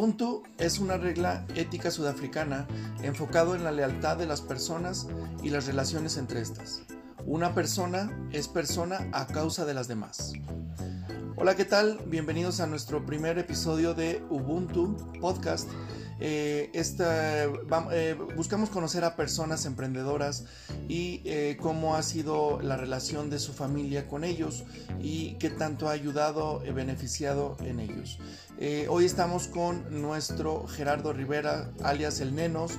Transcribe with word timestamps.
Ubuntu 0.00 0.44
es 0.56 0.78
una 0.78 0.96
regla 0.96 1.44
ética 1.54 1.90
sudafricana 1.90 2.66
enfocado 3.02 3.54
en 3.54 3.64
la 3.64 3.70
lealtad 3.70 4.16
de 4.16 4.24
las 4.24 4.40
personas 4.40 5.06
y 5.42 5.50
las 5.50 5.66
relaciones 5.66 6.16
entre 6.16 6.40
estas. 6.40 6.84
Una 7.26 7.54
persona 7.54 8.10
es 8.32 8.48
persona 8.48 9.06
a 9.12 9.26
causa 9.26 9.66
de 9.66 9.74
las 9.74 9.88
demás. 9.88 10.32
Hola, 11.36 11.54
¿qué 11.54 11.66
tal? 11.66 12.00
Bienvenidos 12.06 12.60
a 12.60 12.66
nuestro 12.66 13.04
primer 13.04 13.36
episodio 13.38 13.92
de 13.92 14.24
Ubuntu 14.30 14.96
Podcast. 15.20 15.68
Eh, 16.20 16.70
eh, 16.74 18.16
buscamos 18.36 18.68
conocer 18.68 19.04
a 19.04 19.16
personas 19.16 19.64
emprendedoras 19.64 20.44
y 20.86 21.22
eh, 21.24 21.56
cómo 21.60 21.96
ha 21.96 22.02
sido 22.02 22.60
la 22.60 22.76
relación 22.76 23.30
de 23.30 23.38
su 23.38 23.54
familia 23.54 24.06
con 24.06 24.24
ellos 24.24 24.64
y 25.00 25.34
qué 25.34 25.48
tanto 25.48 25.88
ha 25.88 25.92
ayudado 25.92 26.62
y 26.66 26.70
beneficiado 26.72 27.56
en 27.60 27.80
ellos. 27.80 28.18
hoy 28.88 29.06
estamos 29.06 29.48
con 29.48 30.02
nuestro 30.02 30.66
Gerardo 30.66 31.12
Rivera, 31.14 31.70
alias 31.82 32.20
El 32.20 32.34
Nenos, 32.34 32.72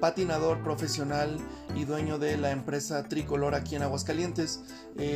patinador 0.00 0.62
profesional 0.62 1.38
y 1.76 1.84
dueño 1.84 2.18
de 2.18 2.38
la 2.38 2.50
empresa 2.52 3.06
Tricolor 3.06 3.54
aquí 3.54 3.76
en 3.76 3.82
Aguascalientes. 3.82 4.60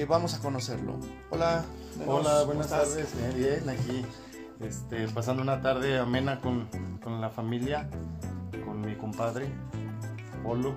vamos 0.06 0.34
a 0.34 0.40
conocerlo. 0.40 1.00
Hola. 1.30 1.64
Hola, 2.06 2.42
buenas 2.42 2.68
tardes. 2.68 3.08
Bien, 3.34 3.66
aquí 3.70 4.04
este, 4.60 5.08
pasando 5.08 5.42
una 5.42 5.60
tarde 5.60 5.98
amena 5.98 6.40
con, 6.40 6.68
la 7.20 7.30
familia, 7.30 7.88
con 8.64 8.80
mi 8.80 8.94
compadre, 8.96 9.46
Polo. 10.42 10.74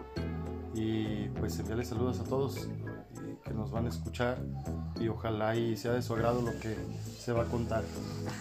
Y 0.73 1.30
pues 1.30 1.58
enviarles 1.59 1.88
saludos 1.88 2.20
a 2.20 2.23
todos 2.23 2.67
que 3.44 3.53
nos 3.53 3.72
van 3.72 3.86
a 3.86 3.89
escuchar 3.89 4.38
y 5.00 5.08
ojalá 5.08 5.55
y 5.55 5.78
sea 5.78 5.94
de 5.94 6.02
su 6.02 6.14
agrado 6.14 6.42
lo 6.42 6.52
que 6.59 6.75
se 7.20 7.31
va 7.31 7.44
a 7.44 7.45
contar. 7.45 7.83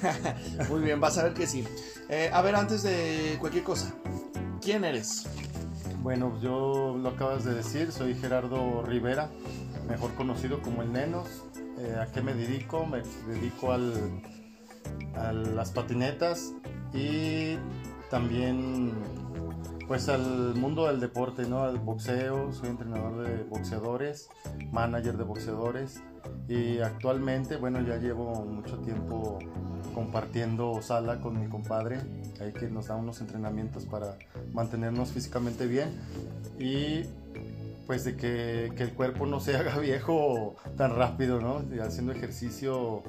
Muy 0.68 0.80
bien, 0.80 1.00
vas 1.00 1.16
a 1.18 1.24
ver 1.24 1.34
que 1.34 1.46
sí. 1.46 1.64
Eh, 2.08 2.30
a 2.32 2.42
ver, 2.42 2.56
antes 2.56 2.82
de 2.82 3.36
cualquier 3.40 3.64
cosa, 3.64 3.94
¿quién 4.60 4.84
eres? 4.84 5.26
Bueno, 6.02 6.38
yo 6.40 6.96
lo 7.00 7.08
acabas 7.10 7.44
de 7.44 7.54
decir, 7.54 7.90
soy 7.92 8.14
Gerardo 8.14 8.82
Rivera, 8.82 9.30
mejor 9.88 10.14
conocido 10.14 10.60
como 10.60 10.82
el 10.82 10.92
Nenos. 10.92 11.44
Eh, 11.78 11.96
¿A 12.00 12.06
qué 12.12 12.22
me 12.22 12.32
dedico? 12.34 12.86
Me 12.86 13.02
dedico 13.28 13.72
al 13.72 14.22
a 15.14 15.32
las 15.32 15.70
patinetas 15.70 16.54
y 16.92 17.56
también 18.10 18.92
pues 19.86 20.08
al 20.08 20.54
mundo 20.56 20.86
del 20.86 21.00
deporte, 21.00 21.48
¿no? 21.48 21.62
Al 21.62 21.78
boxeo, 21.78 22.52
soy 22.52 22.70
entrenador 22.70 23.26
de 23.26 23.44
boxeadores, 23.44 24.28
manager 24.72 25.16
de 25.16 25.24
boxeadores 25.24 26.02
y 26.48 26.80
actualmente, 26.80 27.56
bueno, 27.56 27.80
ya 27.80 27.96
llevo 27.96 28.44
mucho 28.44 28.78
tiempo 28.78 29.38
compartiendo 29.94 30.82
sala 30.82 31.20
con 31.20 31.40
mi 31.40 31.48
compadre, 31.48 31.98
ahí 32.40 32.52
que 32.52 32.68
nos 32.68 32.88
da 32.88 32.96
unos 32.96 33.20
entrenamientos 33.20 33.86
para 33.86 34.18
mantenernos 34.52 35.12
físicamente 35.12 35.66
bien 35.66 35.90
y 36.58 37.04
pues 37.86 38.04
de 38.04 38.16
que, 38.16 38.72
que, 38.76 38.82
el 38.82 38.92
cuerpo 38.92 39.26
no 39.26 39.40
se 39.40 39.56
haga 39.56 39.78
viejo 39.80 40.56
tan 40.76 40.96
rápido, 40.96 41.40
¿no? 41.40 41.62
haciendo 41.82 42.12
ejercicio, 42.12 43.02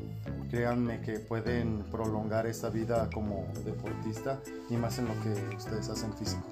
créanme 0.49 1.01
que 1.01 1.19
pueden 1.19 1.83
prolongar 1.91 2.45
esa 2.45 2.69
vida 2.69 3.09
como 3.13 3.47
deportista 3.65 4.39
y 4.69 4.75
más 4.75 4.99
en 4.99 5.05
lo 5.07 5.13
que 5.21 5.55
ustedes 5.55 5.89
hacen 5.89 6.13
físico. 6.13 6.43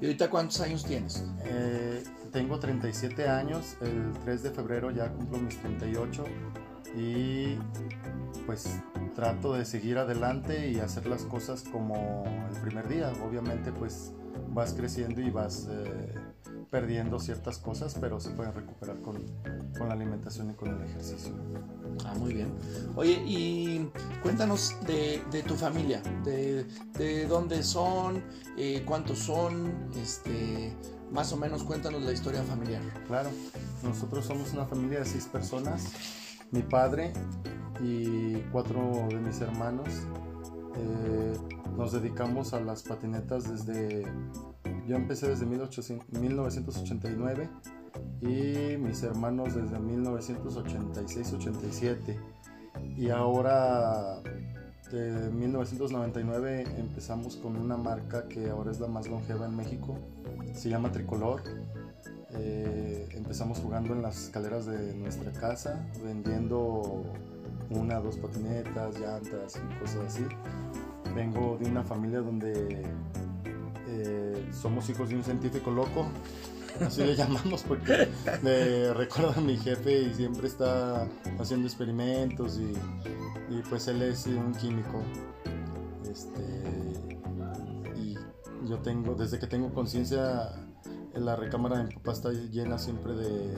¿Y 0.00 0.06
ahorita 0.06 0.28
cuántos 0.28 0.60
años 0.60 0.84
tienes? 0.84 1.24
Eh, 1.44 2.04
tengo 2.30 2.58
37 2.58 3.28
años, 3.28 3.76
el 3.80 4.12
3 4.24 4.42
de 4.42 4.50
febrero 4.50 4.90
ya 4.90 5.10
cumplo 5.10 5.38
mis 5.38 5.58
38 5.58 6.24
y 6.94 7.56
pues 8.44 8.78
trato 9.14 9.54
de 9.54 9.64
seguir 9.64 9.96
adelante 9.98 10.70
y 10.70 10.80
hacer 10.80 11.06
las 11.06 11.22
cosas 11.22 11.62
como 11.62 12.24
el 12.54 12.60
primer 12.60 12.88
día. 12.88 13.10
Obviamente 13.26 13.72
pues 13.72 14.12
vas 14.50 14.74
creciendo 14.74 15.20
y 15.20 15.30
vas... 15.30 15.66
Eh, 15.70 16.14
perdiendo 16.70 17.18
ciertas 17.18 17.58
cosas, 17.58 17.96
pero 18.00 18.20
se 18.20 18.30
pueden 18.30 18.52
recuperar 18.54 19.00
con, 19.00 19.16
con, 19.78 19.88
la 19.88 19.94
alimentación 19.94 20.50
y 20.50 20.54
con 20.54 20.68
el 20.68 20.82
ejercicio. 20.82 21.32
Ah, 22.04 22.14
muy 22.14 22.34
bien. 22.34 22.52
Oye, 22.96 23.22
y 23.26 23.90
cuéntanos 24.22 24.76
de, 24.86 25.22
de 25.30 25.42
tu 25.42 25.54
familia, 25.54 26.02
de, 26.24 26.64
de 26.98 27.26
dónde 27.26 27.62
son, 27.62 28.22
eh, 28.56 28.82
cuántos 28.84 29.18
son, 29.18 29.90
este, 29.96 30.74
más 31.10 31.32
o 31.32 31.36
menos 31.36 31.62
cuéntanos 31.62 32.02
la 32.02 32.12
historia 32.12 32.42
familiar. 32.42 32.82
Claro, 33.06 33.30
nosotros 33.82 34.24
somos 34.26 34.52
una 34.52 34.66
familia 34.66 35.00
de 35.00 35.04
seis 35.06 35.26
personas, 35.26 35.92
mi 36.50 36.62
padre 36.62 37.12
y 37.80 38.36
cuatro 38.52 39.06
de 39.08 39.16
mis 39.16 39.40
hermanos. 39.40 39.88
Eh, 40.76 41.32
nos 41.76 41.92
dedicamos 41.92 42.52
a 42.54 42.60
las 42.60 42.82
patinetas 42.82 43.48
desde 43.50 44.04
yo 44.86 44.96
empecé 44.96 45.28
desde 45.28 45.46
1989 45.46 47.48
y 48.20 48.76
mis 48.78 49.02
hermanos 49.02 49.54
desde 49.54 49.78
1986-87. 49.78 52.18
Y 52.96 53.10
ahora, 53.10 54.20
de 54.90 55.30
1999, 55.30 56.64
empezamos 56.78 57.36
con 57.36 57.56
una 57.56 57.76
marca 57.76 58.26
que 58.28 58.50
ahora 58.50 58.70
es 58.70 58.78
la 58.80 58.86
más 58.86 59.08
longeva 59.08 59.46
en 59.46 59.56
México. 59.56 59.98
Se 60.54 60.68
llama 60.68 60.92
Tricolor. 60.92 61.42
Eh, 62.34 63.08
empezamos 63.12 63.58
jugando 63.58 63.94
en 63.94 64.02
las 64.02 64.24
escaleras 64.24 64.66
de 64.66 64.94
nuestra 64.94 65.32
casa, 65.32 65.88
vendiendo 66.04 67.02
una, 67.70 67.98
dos 68.00 68.18
patinetas, 68.18 69.00
llantas 69.00 69.56
y 69.56 69.60
cosas 69.80 70.04
así. 70.06 70.26
Vengo 71.14 71.56
de 71.58 71.70
una 71.70 71.82
familia 71.82 72.20
donde 72.20 72.84
eh, 74.04 74.48
somos 74.52 74.88
hijos 74.88 75.08
de 75.08 75.16
un 75.16 75.24
científico 75.24 75.70
loco, 75.70 76.06
así 76.80 77.02
le 77.02 77.14
llamamos 77.16 77.62
porque 77.62 78.08
me 78.42 78.92
recuerda 78.94 79.34
a 79.36 79.40
mi 79.40 79.56
jefe 79.56 80.02
y 80.02 80.14
siempre 80.14 80.46
está 80.46 81.06
haciendo 81.38 81.66
experimentos 81.66 82.58
y, 82.58 82.74
pues 83.68 83.88
él 83.88 84.02
es 84.02 84.26
un 84.26 84.52
químico. 84.54 85.02
Este, 86.10 86.40
y 87.96 88.16
yo 88.68 88.78
tengo, 88.78 89.14
desde 89.14 89.38
que 89.38 89.46
tengo 89.46 89.72
conciencia, 89.72 90.50
la 91.14 91.36
recámara 91.36 91.78
de 91.78 91.84
mi 91.84 91.94
papá 91.94 92.12
está 92.12 92.30
llena 92.30 92.78
siempre 92.78 93.14
de, 93.14 93.54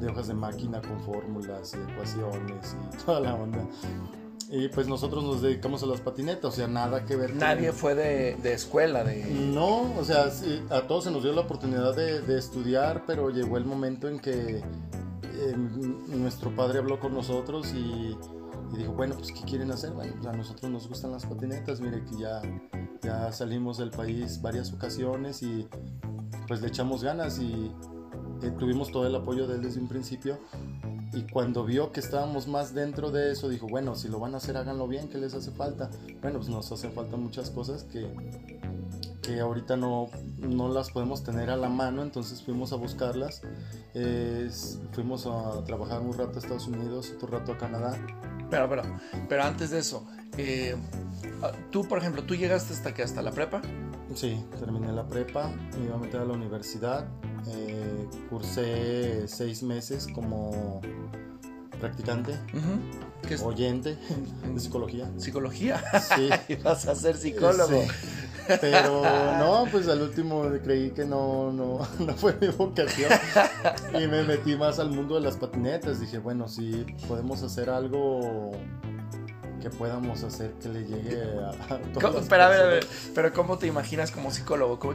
de 0.00 0.08
hojas 0.08 0.28
de 0.28 0.34
máquina 0.34 0.80
con 0.80 1.00
fórmulas 1.00 1.74
y 1.74 1.92
ecuaciones 1.92 2.76
y 2.92 3.04
toda 3.04 3.20
la 3.20 3.34
onda. 3.34 3.66
Y 4.56 4.68
pues 4.68 4.86
nosotros 4.86 5.24
nos 5.24 5.42
dedicamos 5.42 5.82
a 5.82 5.86
las 5.86 6.00
patinetas, 6.00 6.44
o 6.44 6.52
sea, 6.52 6.68
nada 6.68 7.04
que 7.04 7.16
ver. 7.16 7.34
Nadie 7.34 7.72
fue 7.72 7.96
de, 7.96 8.36
de, 8.36 8.52
escuela, 8.52 9.02
de... 9.02 9.24
No, 9.24 9.92
o 9.98 10.04
sea, 10.04 10.30
a 10.70 10.82
todos 10.82 11.04
se 11.04 11.10
nos 11.10 11.24
dio 11.24 11.32
la 11.32 11.40
oportunidad 11.40 11.96
de, 11.96 12.20
de 12.20 12.38
estudiar, 12.38 13.02
pero 13.04 13.30
llegó 13.30 13.56
el 13.56 13.64
momento 13.64 14.08
en 14.08 14.20
que 14.20 14.62
em, 15.40 16.20
nuestro 16.20 16.54
padre 16.54 16.78
habló 16.78 17.00
con 17.00 17.14
nosotros 17.14 17.72
y, 17.74 18.16
y, 18.72 18.76
dijo, 18.76 18.92
bueno, 18.92 19.16
pues 19.16 19.32
¿qué 19.32 19.40
quieren 19.40 19.72
hacer? 19.72 19.90
Bueno, 19.90 20.12
pues 20.14 20.26
a 20.32 20.36
nosotros 20.36 20.70
nos 20.70 20.86
gustan 20.86 21.10
las 21.10 21.26
patinetas, 21.26 21.80
mire 21.80 22.04
que 22.04 22.16
ya, 22.16 22.40
ya 23.02 23.32
salimos 23.32 23.78
del 23.78 23.90
país 23.90 24.40
varias 24.40 24.72
ocasiones 24.72 25.42
y 25.42 25.66
pues 26.46 26.60
le 26.60 26.68
echamos 26.68 27.02
ganas 27.02 27.40
y 27.40 27.72
eh, 28.40 28.52
tuvimos 28.56 28.92
todo 28.92 29.04
el 29.04 29.16
apoyo 29.16 29.48
de 29.48 29.56
él 29.56 29.62
desde 29.62 29.80
un 29.80 29.88
principio 29.88 30.38
y 31.14 31.22
cuando 31.22 31.64
vio 31.64 31.92
que 31.92 32.00
estábamos 32.00 32.48
más 32.48 32.74
dentro 32.74 33.10
de 33.10 33.32
eso, 33.32 33.48
dijo, 33.48 33.66
bueno, 33.68 33.94
si 33.94 34.08
lo 34.08 34.18
van 34.18 34.34
a 34.34 34.38
hacer, 34.38 34.56
háganlo 34.56 34.88
bien, 34.88 35.08
¿qué 35.08 35.18
les 35.18 35.34
hace 35.34 35.50
falta? 35.52 35.90
Bueno, 36.20 36.38
pues 36.38 36.48
nos 36.48 36.70
hacen 36.72 36.92
falta 36.92 37.16
muchas 37.16 37.50
cosas 37.50 37.84
que, 37.84 38.06
que 39.22 39.40
ahorita 39.40 39.76
no, 39.76 40.08
no 40.38 40.68
las 40.68 40.90
podemos 40.90 41.22
tener 41.22 41.50
a 41.50 41.56
la 41.56 41.68
mano, 41.68 42.02
entonces 42.02 42.42
fuimos 42.42 42.72
a 42.72 42.76
buscarlas. 42.76 43.42
fuimos 44.92 45.26
a 45.26 45.62
trabajar 45.64 46.00
un 46.00 46.12
rato 46.12 46.36
a 46.36 46.38
Estados 46.38 46.66
Unidos, 46.66 47.12
otro 47.16 47.38
rato 47.38 47.52
a 47.52 47.58
Canadá. 47.58 47.96
Pero, 48.50 48.68
pero, 48.68 48.82
pero 49.28 49.42
antes 49.44 49.70
de 49.70 49.78
eso, 49.78 50.06
eh, 50.36 50.76
tú, 51.70 51.86
por 51.86 51.98
ejemplo, 51.98 52.24
¿tú 52.24 52.34
llegaste 52.34 52.72
hasta 52.72 52.92
que 52.92 53.02
¿Hasta 53.02 53.22
la 53.22 53.30
prepa? 53.30 53.62
Sí, 54.14 54.44
terminé 54.58 54.92
la 54.92 55.06
prepa, 55.08 55.48
me 55.78 55.84
iba 55.86 55.94
a 55.94 55.98
meter 55.98 56.20
a 56.20 56.24
la 56.24 56.34
universidad 56.34 57.06
eh, 57.48 58.06
cursé 58.30 59.28
seis 59.28 59.62
meses 59.62 60.06
como 60.14 60.80
practicante, 61.80 62.34
oyente 63.42 63.98
de 64.52 64.60
psicología. 64.60 65.10
¿Psicología? 65.18 65.82
Sí. 66.00 66.56
vas 66.64 66.86
a 66.86 66.94
ser 66.94 67.16
psicólogo. 67.16 67.82
Pero 68.60 69.02
no, 69.38 69.66
pues 69.70 69.88
al 69.88 70.02
último 70.02 70.50
creí 70.62 70.90
que 70.90 71.04
no, 71.04 71.52
no, 71.52 71.86
no 71.98 72.14
fue 72.14 72.36
mi 72.40 72.48
vocación 72.48 73.10
y 73.94 74.06
me 74.06 74.22
metí 74.22 74.56
más 74.56 74.78
al 74.78 74.90
mundo 74.90 75.14
de 75.14 75.22
las 75.22 75.36
patinetas. 75.36 76.00
Dije, 76.00 76.18
bueno, 76.18 76.48
si 76.48 76.84
podemos 77.08 77.42
hacer 77.42 77.70
algo 77.70 78.52
que 79.64 79.70
podamos 79.70 80.22
hacer 80.22 80.52
que 80.62 80.68
le 80.68 80.84
llegue 80.84 81.22
a, 81.40 81.78
todas 81.98 82.26
Pero 82.28 82.42
a 82.42 82.48
ver, 82.50 82.60
a 82.60 82.66
ver, 82.66 82.86
pero 83.14 83.32
¿cómo 83.32 83.56
te 83.56 83.66
imaginas 83.66 84.10
como 84.10 84.30
psicólogo? 84.30 84.78
¿Cómo, 84.78 84.94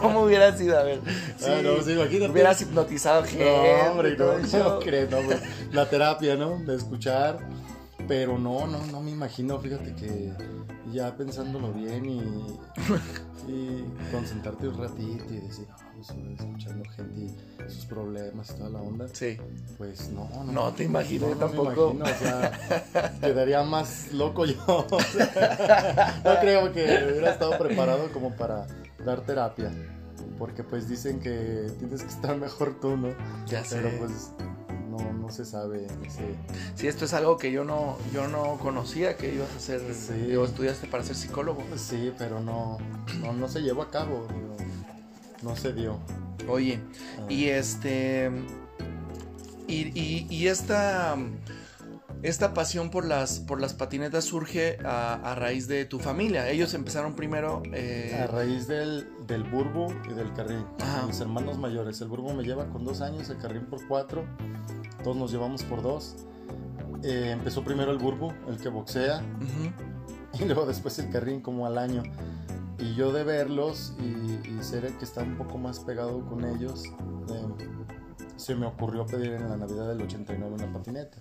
cómo, 0.00 0.22
hubiera 0.22 0.56
sido? 0.56 0.78
A 0.78 0.84
ver, 0.84 1.00
ah, 1.06 1.60
no, 1.62 1.82
sí, 1.82 1.92
imagínate. 1.92 2.32
Hubieras 2.32 2.62
hipnotizado 2.62 3.24
gente. 3.24 3.44
No, 3.44 3.90
hombre, 3.90 4.16
no, 4.16 4.38
no 4.38 4.78
crees, 4.80 5.10
no, 5.10 5.18
La 5.72 5.90
terapia, 5.90 6.34
¿no? 6.36 6.60
De 6.60 6.74
escuchar 6.76 7.38
Pero 8.08 8.38
no, 8.38 8.66
no, 8.66 8.86
no 8.86 9.02
me 9.02 9.10
imagino, 9.10 9.58
fíjate 9.58 9.94
que 9.94 10.32
ya 10.90 11.14
pensándolo 11.14 11.74
bien 11.74 12.06
y, 12.06 12.22
y 13.48 13.84
concentrarte 14.10 14.66
un 14.66 14.78
ratito 14.78 15.26
y 15.28 15.40
decir, 15.40 15.66
"Ah, 15.70 15.89
pues, 16.06 16.18
escuchando 16.38 16.84
gente 16.90 17.20
y 17.66 17.70
sus 17.70 17.84
problemas 17.86 18.50
y 18.50 18.54
toda 18.54 18.70
la 18.70 18.78
onda, 18.80 19.06
Sí. 19.12 19.36
pues 19.78 20.08
no, 20.10 20.28
no. 20.44 20.52
No 20.52 20.72
te 20.72 20.84
imagino, 20.84 21.26
no, 21.28 21.34
yo 21.34 21.38
no 21.40 21.46
me 21.48 21.54
tampoco. 21.54 21.90
imagino, 21.94 22.04
o 22.04 22.18
sea, 22.92 23.18
quedaría 23.20 23.62
más 23.62 24.12
loco 24.12 24.44
yo. 24.46 24.56
o 24.66 25.00
sea, 25.12 26.20
no 26.24 26.40
creo 26.40 26.72
que 26.72 26.82
hubiera 26.84 27.32
estado 27.32 27.58
preparado 27.58 28.10
como 28.12 28.30
para 28.36 28.66
dar 29.04 29.20
terapia. 29.22 29.70
Porque 30.38 30.64
pues 30.64 30.88
dicen 30.88 31.20
que 31.20 31.66
tienes 31.78 32.02
que 32.02 32.08
estar 32.08 32.34
mejor 32.36 32.80
tú, 32.80 32.96
¿no? 32.96 33.08
Ya 33.46 33.62
sé. 33.62 33.76
Pero 33.76 33.98
pues 33.98 34.30
no, 34.88 35.12
no 35.12 35.30
se 35.30 35.44
sabe 35.44 35.86
ese... 36.06 36.34
Sí, 36.76 36.88
esto 36.88 37.04
es 37.04 37.12
algo 37.12 37.36
que 37.36 37.52
yo 37.52 37.62
no, 37.64 37.98
yo 38.12 38.26
no 38.26 38.56
conocía 38.58 39.16
que 39.18 39.34
ibas 39.34 39.52
a 39.52 39.56
hacer, 39.58 39.82
Sí. 39.94 40.34
o 40.34 40.44
estudiaste 40.46 40.86
para 40.86 41.04
ser 41.04 41.14
psicólogo. 41.16 41.62
Sí, 41.76 42.12
pero 42.16 42.40
no, 42.40 42.78
no, 43.20 43.34
no 43.34 43.48
se 43.48 43.60
llevó 43.60 43.82
a 43.82 43.90
cabo, 43.90 44.26
digo, 44.32 44.49
no 45.42 45.56
se 45.56 45.72
dio. 45.72 45.98
Oye, 46.48 46.80
Ah, 47.18 47.26
y 47.28 47.44
este, 47.46 48.30
y, 49.68 49.98
y- 49.98 50.26
y 50.30 50.48
esta, 50.48 51.16
esta 52.22 52.54
pasión 52.54 52.90
por 52.90 53.04
las, 53.04 53.40
por 53.40 53.60
las 53.60 53.74
patinetas 53.74 54.24
surge 54.24 54.78
a, 54.84 55.14
a 55.14 55.34
raíz 55.34 55.68
de 55.68 55.84
tu 55.84 55.98
familia. 55.98 56.48
Ellos 56.50 56.74
empezaron 56.74 57.14
primero, 57.14 57.62
eh, 57.72 58.18
A 58.22 58.26
raíz 58.26 58.66
del, 58.66 59.06
del 59.26 59.44
burbo 59.44 59.88
y 60.10 60.14
del 60.14 60.32
carrín. 60.32 60.64
Ajá. 60.80 61.06
Mis 61.06 61.20
hermanos 61.20 61.58
mayores. 61.58 62.00
El 62.00 62.08
burbo 62.08 62.32
me 62.34 62.42
lleva 62.42 62.68
con 62.70 62.84
dos 62.84 63.00
años, 63.00 63.28
el 63.30 63.38
carrín 63.38 63.66
por 63.66 63.86
cuatro. 63.86 64.24
Todos 65.04 65.16
nos 65.16 65.30
llevamos 65.30 65.62
por 65.62 65.82
dos. 65.82 66.16
Eh, 67.02 67.30
empezó 67.32 67.62
primero 67.64 67.92
el 67.92 67.98
burbo, 67.98 68.34
el 68.48 68.58
que 68.58 68.68
boxea, 68.68 69.22
y 70.38 70.44
luego 70.44 70.66
después 70.66 70.98
el 70.98 71.08
carrín 71.10 71.40
como 71.40 71.66
al 71.66 71.78
año. 71.78 72.02
Y 72.80 72.94
yo 72.94 73.12
de 73.12 73.24
verlos 73.24 73.94
y, 73.98 74.48
y 74.48 74.62
ser 74.62 74.86
el 74.86 74.96
que 74.96 75.04
está 75.04 75.22
un 75.22 75.36
poco 75.36 75.58
más 75.58 75.80
pegado 75.80 76.24
con 76.26 76.44
ellos, 76.44 76.84
eh, 77.28 77.46
se 78.36 78.54
me 78.54 78.66
ocurrió 78.66 79.04
pedir 79.06 79.32
en 79.32 79.48
la 79.48 79.56
Navidad 79.56 79.88
del 79.88 80.02
89 80.02 80.54
una 80.54 80.72
patineta. 80.72 81.18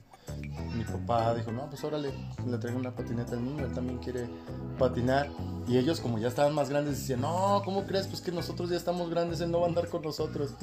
Mi 0.75 0.83
papá 0.83 1.33
dijo, 1.35 1.51
no, 1.51 1.69
pues 1.69 1.83
órale, 1.83 2.11
le 2.47 2.57
traigo 2.57 2.79
una 2.79 2.95
patineta 2.95 3.33
al 3.33 3.43
niño, 3.43 3.65
él 3.65 3.73
también 3.73 3.99
quiere 3.99 4.27
patinar. 4.77 5.29
Y 5.67 5.77
ellos 5.77 5.99
como 5.99 6.17
ya 6.17 6.27
estaban 6.27 6.55
más 6.55 6.69
grandes 6.69 6.97
decían, 6.97 7.21
no, 7.21 7.61
¿cómo 7.63 7.85
crees? 7.85 8.07
Pues 8.07 8.21
que 8.21 8.31
nosotros 8.31 8.69
ya 8.69 8.77
estamos 8.77 9.09
grandes, 9.09 9.39
él 9.41 9.51
no 9.51 9.59
va 9.59 9.67
a 9.67 9.69
andar 9.69 9.87
con 9.87 10.01
nosotros. 10.01 10.53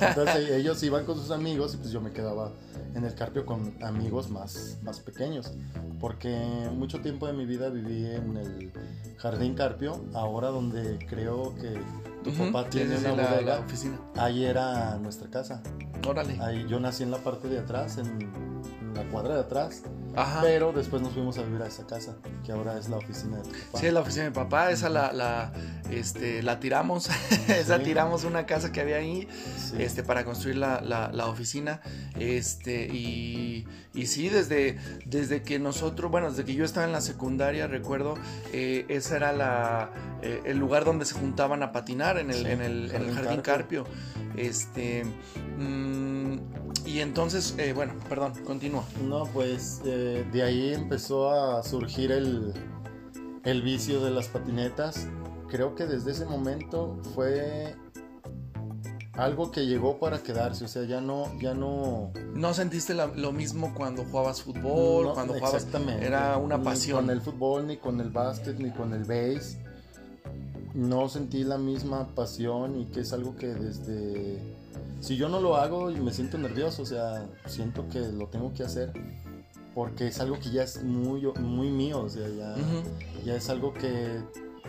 Entonces 0.00 0.50
ellos 0.50 0.82
iban 0.82 1.04
con 1.04 1.16
sus 1.16 1.30
amigos 1.30 1.74
y 1.74 1.76
pues 1.76 1.90
yo 1.90 2.00
me 2.00 2.12
quedaba 2.12 2.50
en 2.94 3.04
el 3.04 3.14
carpio 3.14 3.46
con 3.46 3.74
amigos 3.82 4.30
más, 4.30 4.78
más 4.82 5.00
pequeños. 5.00 5.52
Porque 6.00 6.36
mucho 6.74 7.00
tiempo 7.00 7.26
de 7.26 7.32
mi 7.32 7.46
vida 7.46 7.68
viví 7.68 8.06
en 8.06 8.36
el 8.36 8.72
Jardín 9.18 9.54
Carpio, 9.54 10.04
ahora 10.14 10.48
donde 10.48 10.98
creo 11.08 11.54
que 11.54 11.80
tu 12.24 12.32
papá 12.32 12.68
tiene 12.68 12.98
una 12.98 13.12
la, 13.12 13.30
bodega. 13.30 13.54
la 13.54 13.60
oficina. 13.60 14.00
Ahí 14.16 14.44
era 14.44 14.96
nuestra 14.96 15.28
casa. 15.30 15.62
Órale. 16.08 16.38
Ahí 16.40 16.66
yo 16.68 16.80
nací 16.80 17.02
en 17.02 17.10
la 17.12 17.18
parte 17.18 17.48
de 17.48 17.60
atrás, 17.60 17.98
en 17.98 18.18
la 18.96 19.04
cuadra 19.10 19.34
de 19.34 19.40
atrás, 19.40 19.82
Ajá. 20.16 20.40
pero 20.42 20.72
después 20.72 21.00
nos 21.02 21.12
fuimos 21.12 21.38
a 21.38 21.42
vivir 21.42 21.62
a 21.62 21.66
esa 21.66 21.86
casa, 21.86 22.16
que 22.44 22.52
ahora 22.52 22.78
es 22.78 22.88
la 22.88 22.96
oficina 22.96 23.36
de 23.36 23.42
tu 23.44 23.50
papá. 23.50 23.78
Sí, 23.78 23.86
es 23.86 23.92
la 23.92 24.00
oficina 24.00 24.24
de 24.24 24.30
mi 24.30 24.34
papá, 24.34 24.70
esa 24.70 24.88
la, 24.88 25.12
la, 25.12 25.52
este, 25.90 26.42
la 26.42 26.58
tiramos, 26.58 27.08
esa 27.48 27.78
tiramos 27.80 28.24
una 28.24 28.46
casa 28.46 28.72
que 28.72 28.80
había 28.80 28.96
ahí, 28.96 29.28
Sí. 29.56 29.76
este, 29.82 30.02
para 30.02 30.24
construir 30.24 30.56
la, 30.56 30.80
la- 30.80 31.10
la 31.12 31.26
oficina, 31.26 31.80
este, 32.18 32.86
y, 32.86 33.66
y 33.96 34.06
sí, 34.06 34.28
desde, 34.28 34.78
desde 35.06 35.42
que 35.42 35.58
nosotros, 35.58 36.10
bueno, 36.10 36.30
desde 36.30 36.44
que 36.44 36.54
yo 36.54 36.64
estaba 36.64 36.86
en 36.86 36.92
la 36.92 37.00
secundaria, 37.00 37.66
recuerdo, 37.66 38.14
eh, 38.52 38.84
ese 38.88 39.16
era 39.16 39.32
la, 39.32 39.90
eh, 40.22 40.42
el 40.44 40.58
lugar 40.58 40.84
donde 40.84 41.06
se 41.06 41.14
juntaban 41.14 41.62
a 41.62 41.72
patinar, 41.72 42.18
en 42.18 42.30
el, 42.30 42.36
Sí, 42.36 42.46
en 42.46 42.60
el, 42.60 42.90
en 42.90 42.96
el 42.96 43.06
Jardín 43.06 43.14
Jardín 43.14 43.40
Carpio, 43.40 43.84
este, 44.36 45.04
mm, 45.58 46.36
y 46.84 47.00
entonces, 47.00 47.54
eh, 47.58 47.72
bueno, 47.72 47.94
perdón, 48.08 48.32
continúa. 48.44 48.84
No, 49.02 49.24
pues 49.24 49.80
eh, 49.84 50.24
de 50.30 50.42
ahí 50.42 50.74
empezó 50.74 51.30
a 51.30 51.62
surgir 51.62 52.12
el, 52.12 52.52
el 53.44 53.62
vicio 53.62 54.04
de 54.04 54.10
las 54.10 54.28
patinetas. 54.28 55.08
Creo 55.48 55.74
que 55.74 55.86
desde 55.86 56.12
ese 56.12 56.26
momento 56.26 57.00
fue 57.14 57.74
algo 59.16 59.50
que 59.50 59.66
llegó 59.66 59.98
para 59.98 60.22
quedarse, 60.22 60.64
o 60.64 60.68
sea, 60.68 60.84
ya 60.84 61.00
no, 61.00 61.26
ya 61.40 61.54
no... 61.54 62.10
¿No 62.34 62.52
sentiste 62.54 62.92
la- 62.94 63.06
lo 63.06 63.32
mismo 63.32 63.72
cuando 63.74 64.04
jugabas 64.04 64.42
fútbol, 64.42 65.06
no, 65.06 65.14
cuando 65.14 65.32
jugabas 65.34 65.54
exactamente. 65.64 66.04
Era 66.06 66.36
una 66.36 66.58
Ni 66.58 66.64
pasión. 66.64 66.98
con 67.00 67.10
el 67.10 67.20
fútbol, 67.22 67.66
ni 67.66 67.76
con 67.78 68.00
el 68.00 68.10
básquet, 68.10 68.58
ni 68.58 68.70
con 68.72 68.92
el 68.92 69.04
base. 69.04 69.58
No 70.74 71.08
sentí 71.08 71.44
la 71.44 71.56
misma 71.56 72.08
pasión 72.14 72.78
y 72.80 72.84
que 72.86 73.00
es 73.00 73.12
algo 73.12 73.36
que 73.36 73.46
desde... 73.48 74.38
Si 75.00 75.16
yo 75.16 75.28
no 75.28 75.40
lo 75.40 75.56
hago 75.56 75.90
y 75.90 75.96
me 75.96 76.12
siento 76.12 76.36
nervioso, 76.38 76.82
o 76.82 76.86
sea, 76.86 77.26
siento 77.46 77.88
que 77.88 78.00
lo 78.00 78.26
tengo 78.28 78.52
que 78.52 78.64
hacer 78.64 78.92
porque 79.74 80.06
es 80.08 80.20
algo 80.20 80.38
que 80.40 80.50
ya 80.50 80.62
es 80.62 80.82
muy, 80.82 81.20
muy 81.38 81.70
mío, 81.70 82.00
o 82.00 82.08
sea, 82.08 82.26
ya, 82.28 82.52
Ujú. 82.54 82.82
ya 83.26 83.36
es 83.36 83.50
algo 83.50 83.74
que 83.74 84.20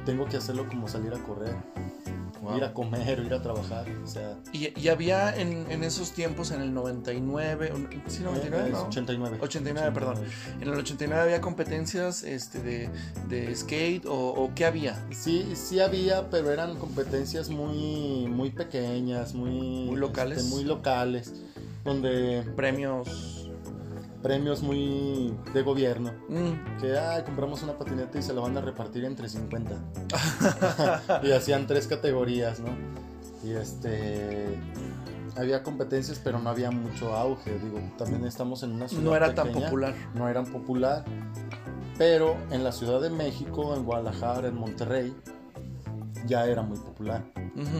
tengo 0.05 0.25
que 0.25 0.35
hacerlo 0.35 0.67
como 0.67 0.89
salir 0.89 1.13
a 1.13 1.23
correr, 1.23 1.55
Wow. 2.47 2.57
ir 2.57 2.63
a 2.63 2.73
comer, 2.73 3.19
ir 3.19 3.33
a 3.33 3.41
trabajar, 3.41 3.85
o 4.03 4.07
sea, 4.07 4.37
Y, 4.53 4.69
y 4.79 4.87
había 4.89 5.35
en, 5.35 5.65
en 5.69 5.83
esos 5.83 6.11
tiempos, 6.11 6.51
en 6.51 6.61
el 6.61 6.73
99, 6.73 7.71
un- 7.73 7.89
¿sí 8.07 8.21
99? 8.23 8.67
es 8.67 8.73
No. 8.73 8.81
89. 8.87 9.37
89, 9.41 9.91
perdón. 9.93 10.17
En 10.61 10.67
el 10.67 10.73
89 10.73 11.21
había 11.23 11.41
competencias 11.41 12.23
este, 12.23 12.59
de, 12.61 12.89
de 13.27 13.55
skate 13.55 14.05
o, 14.05 14.13
o 14.15 14.51
qué 14.55 14.65
había? 14.65 15.03
Sí, 15.11 15.45
sí 15.55 15.79
había, 15.79 16.29
pero 16.29 16.51
eran 16.51 16.77
competencias 16.77 17.49
muy, 17.49 18.27
muy 18.27 18.49
pequeñas, 18.51 19.33
muy, 19.33 19.85
Muy 19.87 19.95
locales. 19.97 20.39
este, 20.39 20.49
muy 20.49 20.63
locales, 20.63 21.33
donde 21.83 22.43
Premios. 22.55 23.36
Premios 24.27 24.61
muy 24.61 25.33
de 25.53 25.61
gobierno, 25.61 26.11
Mm, 26.27 26.81
que 26.81 26.97
ay, 26.97 27.23
compramos 27.23 27.63
una 27.63 27.77
patineta 27.77 28.19
y 28.19 28.21
se 28.21 28.33
la 28.33 28.41
van 28.41 28.57
a 28.57 28.61
repartir 28.61 29.05
entre 29.05 29.29
50. 29.29 29.71
y 31.23 31.31
hacían 31.31 31.65
tres 31.65 31.87
categorías, 31.87 32.59
¿no? 32.59 32.67
Y 33.41 33.53
este 33.53 34.59
había 35.37 35.63
competencias, 35.63 36.19
pero 36.21 36.39
no 36.39 36.49
había 36.49 36.71
mucho 36.71 37.15
auge, 37.15 37.57
digo, 37.59 37.79
también 37.97 38.25
estamos 38.25 38.63
en 38.63 38.73
una 38.73 38.89
ciudad 38.89 39.03
no 39.03 39.15
era 39.15 39.33
tan 39.33 39.51
popular. 39.53 39.93
no 40.13 40.27
eran 40.27 40.45
popular, 40.45 41.05
pero 41.97 42.35
en 42.51 42.65
la 42.65 42.73
Ciudad 42.73 42.99
de 42.99 43.09
México, 43.09 43.75
en 43.75 43.85
Guadalajara, 43.85 44.49
en 44.49 44.55
Monterrey, 44.55 45.15
ya 46.25 46.47
era 46.47 46.63
muy 46.63 46.79
popular, 46.79 47.23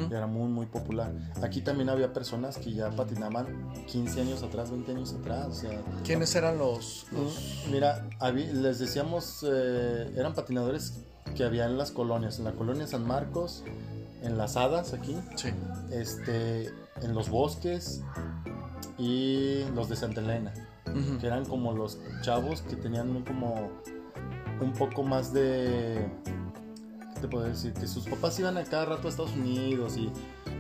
Ya 0.10 0.18
era 0.18 0.28
muy, 0.28 0.50
muy 0.50 0.66
popular. 0.66 1.14
Aquí 1.44 1.62
también 1.62 1.90
había 1.90 2.12
personas 2.14 2.58
que 2.58 2.74
ya 2.74 2.90
patinaban 2.90 3.46
15 3.86 4.22
años 4.22 4.42
atrás, 4.42 4.72
20 4.72 4.92
años 4.92 5.14
atrás, 5.14 5.48
o 5.48 5.54
sea... 5.54 5.82
¿Quiénes 6.04 6.34
eran 6.36 6.58
los...? 6.58 7.06
los... 7.12 7.66
Mira, 7.72 8.08
les 8.34 8.80
decíamos, 8.80 9.46
eh, 9.48 10.12
eran 10.18 10.34
patinadores 10.34 11.02
que 11.36 11.44
había 11.44 11.66
en 11.66 11.78
las 11.78 11.92
colonias, 11.92 12.40
en 12.40 12.46
la 12.46 12.54
colonia 12.54 12.88
San 12.88 13.06
Marcos, 13.06 13.64
en 14.24 14.38
las 14.38 14.58
Hadas 14.58 14.94
aquí, 14.94 15.16
Sí. 15.36 15.50
este, 15.92 16.72
en 17.04 17.14
los 17.14 17.30
bosques 17.30 18.02
y 18.98 19.64
los 19.76 19.90
de 19.90 19.96
Santa 19.96 20.22
Elena, 20.22 20.54
que 21.20 21.28
eran 21.28 21.46
como 21.46 21.74
los 21.74 22.00
chavos 22.22 22.62
que 22.62 22.76
tenían 22.76 23.10
un- 23.16 23.24
como 23.24 23.70
un 24.60 24.74
poco 24.74 25.04
más 25.04 25.34
de, 25.34 26.10
¿qué 26.26 26.32
te 27.18 27.28
puedo 27.28 27.46
decir? 27.46 27.74
Que 27.74 27.88
sus 27.88 28.06
papás 28.06 28.40
iban 28.40 28.58
a 28.58 28.64
cada 28.64 28.86
rato 28.86 29.08
a 29.08 29.10
Estados 29.10 29.34
Unidos 29.34 29.98
y, 29.98 30.12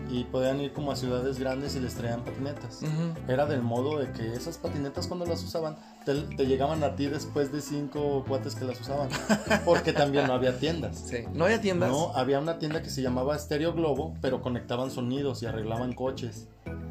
y 0.09 0.23
podían 0.25 0.59
ir 0.61 0.73
como 0.73 0.91
a 0.91 0.95
ciudades 0.95 1.39
grandes 1.39 1.75
y 1.75 1.79
les 1.79 1.95
traían 1.95 2.23
patinetas. 2.23 2.81
Ujú. 2.81 3.31
Era 3.31 3.45
del 3.45 3.61
modo 3.61 3.99
de 3.99 4.11
que 4.11 4.33
esas 4.33 4.57
patinetas 4.57 5.07
cuando 5.07 5.25
las 5.25 5.43
usaban 5.43 5.77
te, 6.05 6.13
te 6.35 6.45
llegaban 6.45 6.83
a 6.83 6.95
ti 6.95 7.07
después 7.07 7.51
de 7.51 7.61
cinco 7.61 8.23
cuates 8.27 8.55
que 8.55 8.65
las 8.65 8.79
usaban. 8.79 9.09
Porque 9.65 9.93
también 9.93 10.27
no 10.27 10.33
había 10.33 10.57
tiendas. 10.59 10.97
Sí. 11.07 11.17
¿No 11.33 11.45
había 11.45 11.59
tiendas? 11.61 11.89
No, 11.89 12.13
había 12.15 12.39
una 12.39 12.59
tienda 12.59 12.81
que 12.81 12.89
se 12.89 13.01
llamaba 13.01 13.37
Stereo 13.37 13.73
Globo, 13.73 14.15
pero 14.21 14.41
conectaban 14.41 14.91
sonidos 14.91 15.43
y 15.43 15.45
arreglaban 15.45 15.93
coches. 15.93 16.47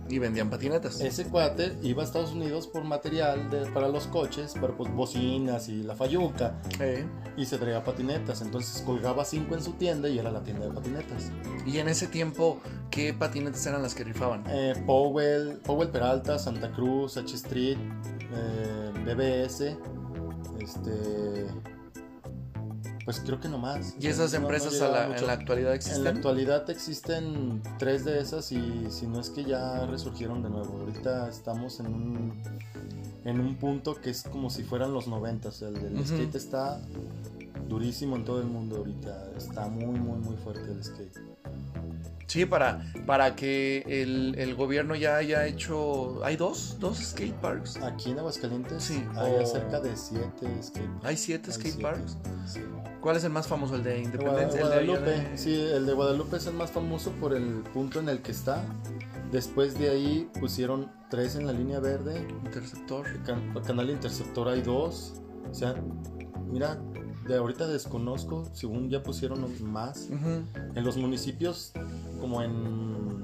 Y 0.08 0.20
vendían 0.20 0.50
patinetas. 0.50 1.00
Ese 1.00 1.24
cuate 1.24 1.76
iba 1.82 2.02
a 2.02 2.06
Estados 2.06 2.30
Unidos 2.30 2.68
por 2.68 2.84
material 2.84 3.50
de- 3.50 3.66
para 3.72 3.88
los 3.88 4.06
coches, 4.06 4.54
pero 4.60 4.76
pues 4.76 4.92
bocinas 4.94 5.68
y 5.68 5.82
la 5.82 5.96
fayuca, 5.96 6.60
Eh, 6.78 7.04
y 7.36 7.44
se 7.44 7.58
traía 7.58 7.82
patinetas. 7.82 8.40
Entonces 8.40 8.82
colgaba 8.82 9.24
cinco 9.24 9.56
en 9.56 9.64
su 9.64 9.72
tienda 9.72 10.08
y 10.08 10.18
era 10.20 10.30
la 10.30 10.44
tienda 10.44 10.66
de 10.66 10.72
patinetas. 10.72 11.32
Y 11.66 11.78
en 11.78 11.88
ese 11.88 12.06
tiempo, 12.06 12.60
¿qué 12.90 13.12
patinetas 13.14 13.64
eran 13.66 13.82
las 13.82 13.94
que 13.94 14.04
rifaban? 14.04 14.44
Eh, 14.48 14.74
Powell, 14.86 15.58
Powell 15.64 15.88
Peralta, 15.90 16.38
Santa 16.38 16.70
Cruz, 16.72 17.16
H 17.16 17.34
Street, 17.36 17.76
eh, 18.32 18.92
BBS, 19.04 19.76
este, 20.60 21.46
pues 23.04 23.20
creo 23.20 23.40
que 23.40 23.48
no 23.48 23.58
más. 23.58 23.94
¿Y 24.00 24.08
esas 24.08 24.32
No- 24.32 24.40
no 24.40 24.44
empresas 24.46 24.80
a 24.82 24.88
la- 24.88 25.16
en 25.16 25.26
la 25.26 25.32
actualidad 25.34 25.68
En 25.72 25.72
la 25.72 25.76
existen? 25.76 26.06
actualidad 26.08 26.70
existen 26.70 27.62
tres 27.78 28.04
de 28.04 28.20
esas 28.20 28.50
y 28.52 28.86
si 28.90 29.06
no 29.06 29.20
es 29.20 29.30
que 29.30 29.44
ya 29.44 29.86
resurgieron 29.86 30.42
de 30.42 30.50
nuevo. 30.50 30.78
Ahorita 30.80 31.28
estamos 31.28 31.78
en 31.80 31.86
un, 31.86 32.42
en 33.24 33.40
un 33.40 33.56
punto 33.56 33.94
que 33.94 34.10
es 34.10 34.22
como 34.24 34.50
si 34.50 34.64
fueran 34.64 34.92
los 34.92 35.06
90. 35.06 35.50
O 35.50 35.52
sea, 35.52 35.68
el, 35.68 35.76
el 35.76 35.94
Ujú. 36.00 36.04
skate 36.04 36.34
está 36.34 36.80
durísimo 37.68 38.16
en 38.16 38.24
todo 38.24 38.40
el 38.40 38.46
mundo 38.46 38.76
ahorita. 38.78 39.30
Está 39.36 39.68
muy, 39.68 39.98
muy, 40.00 40.18
muy 40.18 40.36
fuerte 40.36 40.68
el 40.72 40.82
skate. 40.82 41.16
Sí, 42.26 42.44
para, 42.44 42.82
para 43.06 43.36
que 43.36 43.84
el, 43.86 44.34
el 44.36 44.54
gobierno 44.56 44.96
ya 44.96 45.16
haya 45.16 45.46
hecho... 45.46 46.20
¿Hay 46.24 46.36
dos? 46.36 46.76
¿Dos 46.80 46.98
skate 46.98 47.34
parks? 47.34 47.76
Aquí 47.76 48.10
en 48.10 48.18
Aguascalientes 48.18 48.82
Sí, 48.82 49.04
hay 49.14 49.32
o- 49.42 49.46
cerca 49.46 49.80
de 49.80 49.96
7 49.96 50.26
skate 50.62 50.86
parks. 50.88 51.04
¿Hay 51.06 51.16
siete 51.16 51.46
Hay 51.50 51.52
skate 51.54 51.72
siete, 51.74 51.82
parks? 51.82 52.16
sí. 52.46 52.60
¿Cuál 53.00 53.16
es 53.16 53.22
el 53.24 53.30
más 53.30 53.46
famoso? 53.46 53.76
¿El 53.76 53.84
de 53.84 53.90
De 53.90 53.98
Independencia? 54.02 54.60
Guada- 54.60 54.80
¿El 54.80 54.86
Guadalupe, 54.88 55.10
de- 55.30 55.38
sí, 55.38 55.54
el 55.54 55.86
de 55.86 55.92
Guadalupe 55.92 56.36
es 56.38 56.46
el 56.46 56.54
más 56.54 56.72
famoso 56.72 57.12
por 57.12 57.32
el 57.34 57.44
punto 57.72 58.00
en 58.00 58.08
el 58.08 58.18
que 58.20 58.32
está. 58.32 58.64
Después 59.30 59.78
de 59.78 59.90
ahí 59.90 60.28
pusieron 60.40 60.90
tres 61.08 61.36
en 61.36 61.46
la 61.46 61.52
línea 61.52 61.78
verde. 61.78 62.26
Interceptor. 62.44 63.06
Can- 63.24 63.54
canal 63.64 63.88
Interceptor 63.90 64.48
hay 64.48 64.62
dos. 64.62 65.14
O 65.48 65.54
sea, 65.54 65.76
mira, 66.50 66.76
de 67.26 67.36
ahorita 67.36 67.66
desconozco, 67.66 68.44
según 68.52 68.90
ya 68.90 69.02
pusieron 69.02 69.46
más. 69.64 70.08
En 70.10 70.84
los 70.84 70.96
municipios, 70.96 71.72
como 72.20 72.42
en 72.42 73.22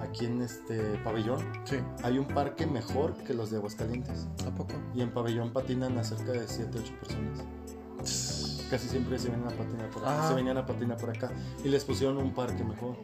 aquí 0.00 0.26
en 0.26 0.42
este 0.42 0.98
pabellón, 1.04 1.40
Sí, 1.64 1.76
hay 2.02 2.18
un 2.18 2.26
parque 2.26 2.66
mejor 2.66 3.14
que 3.14 3.34
los 3.34 3.50
de 3.50 3.58
Aguascalientes. 3.58 4.26
¿a 4.46 4.50
poco? 4.54 4.74
Y 4.94 5.02
en 5.02 5.12
pabellón 5.12 5.52
patinan 5.52 5.96
a 5.98 6.04
cerca 6.04 6.32
de 6.32 6.46
7, 6.46 6.78
8 6.78 6.92
personas. 7.00 8.68
Casi 8.70 8.88
siempre 8.88 9.18
se 9.18 9.28
venían 9.30 9.48
a 9.48 9.56
patinar 9.56 9.90
por 9.90 10.02
acá. 10.02 10.28
Se 10.28 10.34
venían 10.34 10.56
a 10.56 10.66
patinar 10.66 10.96
por 10.96 11.10
acá. 11.10 11.30
Y 11.64 11.68
les 11.68 11.84
pusieron 11.84 12.18
un 12.18 12.32
parque 12.32 12.64
mejor. 12.64 12.96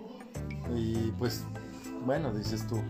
Y 0.75 1.12
pues, 1.19 1.45
bueno, 2.05 2.33
dices 2.33 2.67
tú, 2.67 2.81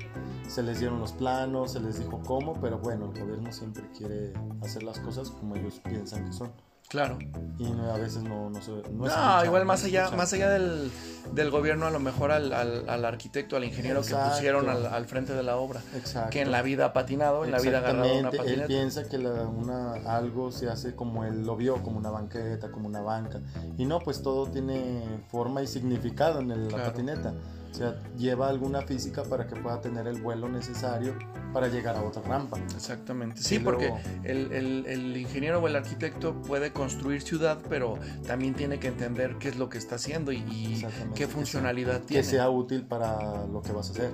se 0.49 0.63
les 0.63 0.79
dieron 0.79 1.01
los 1.01 1.13
planos, 1.13 1.73
se 1.73 1.81
les 1.81 1.99
dijo 1.99 2.21
cómo, 2.25 2.55
pero 2.61 2.79
bueno, 2.79 3.11
el 3.13 3.21
gobierno 3.21 3.53
siempre 3.53 3.85
quiere 3.97 4.33
hacer 4.63 4.83
las 4.83 4.99
cosas 5.01 5.31
como 5.31 5.57
ellos 5.57 5.81
piensan 5.85 6.27
que 6.27 6.33
son. 6.33 6.53
Claro. 6.89 7.19
Y 7.59 7.65
no- 7.71 7.93
a 7.93 7.99
veces 7.99 8.23
no, 8.23 8.49
no 8.51 8.63
se 8.63 8.71
no, 8.71 9.45
igual 9.45 9.63
no 9.63 9.67
más 9.67 9.83
allá, 9.85 10.11
más 10.13 10.33
allá 10.33 10.51
del, 10.51 10.91
del 11.33 11.51
gobierno, 11.51 11.87
a 11.87 11.91
lo 11.91 11.99
mejor 11.99 12.31
al, 12.31 12.53
al- 12.53 12.89
al 12.89 13.05
arquitecto, 13.05 13.57
al 13.57 13.65
ingeniero 13.65 14.03
que 14.03 14.15
pusieron 14.15 14.69
al, 14.69 14.87
al 14.87 15.05
frente 15.07 15.33
de 15.35 15.43
la 15.43 15.57
obra, 15.57 15.81
Exacto. 15.97 16.31
que 16.31 16.43
en 16.43 16.53
la 16.53 16.63
vida 16.63 16.87
ha 16.87 16.93
patinado, 16.93 17.45
en 17.45 17.51
la 17.51 17.59
vida 17.59 17.79
ha 17.79 17.81
agarrado 17.81 18.05
una 18.05 18.29
Exactamente, 18.29 18.37
él 18.37 18.61
patineta. 18.61 18.67
piensa 18.69 19.09
que 19.09 19.19
la- 19.19 19.47
una, 19.49 19.95
algo 20.17 20.53
se 20.53 20.69
hace 20.69 20.95
como 20.95 21.25
él 21.25 21.45
lo 21.45 21.57
vio, 21.57 21.83
como 21.83 21.99
una 21.99 22.11
banqueta, 22.11 22.71
como 22.71 22.87
una 22.87 23.01
banca. 23.01 23.41
Y 23.77 23.85
no, 23.85 23.99
pues 23.99 24.23
todo 24.23 24.47
tiene 24.47 25.03
forma 25.29 25.63
y 25.63 25.67
significado 25.67 26.41
en 26.41 26.51
el- 26.53 26.69
la 26.69 26.85
patineta. 26.85 27.35
O 27.73 27.75
sea, 27.79 27.95
lleva 28.17 28.49
alguna 28.49 28.81
física 28.83 29.23
para 29.25 29.47
que 29.47 29.57
pueda 29.57 29.83
tener 29.83 30.07
el 30.07 30.23
vuelo 30.23 30.49
necesario 30.49 31.15
para 31.57 31.69
llegar 31.69 31.97
a 31.97 32.03
otra 32.03 32.21
rampa. 32.21 32.59
Exactamente. 32.75 33.41
Sí, 33.41 33.59
porque 33.59 33.91
el, 34.25 34.53
el- 34.53 34.85
el 34.87 35.17
ingeniero 35.17 35.59
o 35.59 35.67
el 35.67 35.75
arquitecto 35.77 36.35
puede 36.43 36.71
construir 36.71 37.23
ciudad, 37.23 37.59
pero 37.71 37.99
también 38.27 38.53
tiene 38.53 38.79
que 38.79 38.89
entender 38.89 39.37
qué 39.39 39.49
es 39.49 39.57
lo 39.57 39.71
que 39.71 39.79
está 39.79 39.95
haciendo 39.95 40.33
y, 40.33 40.85
qué 41.15 41.25
que 41.25 41.27
funcionalidad 41.27 42.01
Que 42.03 42.07
tiene. 42.09 42.25
sea 42.25 42.51
útil 42.51 42.85
para 42.85 43.47
lo 43.47 43.63
que 43.63 43.73
vas 43.73 43.89
a 43.89 43.93
hacer. 43.93 44.11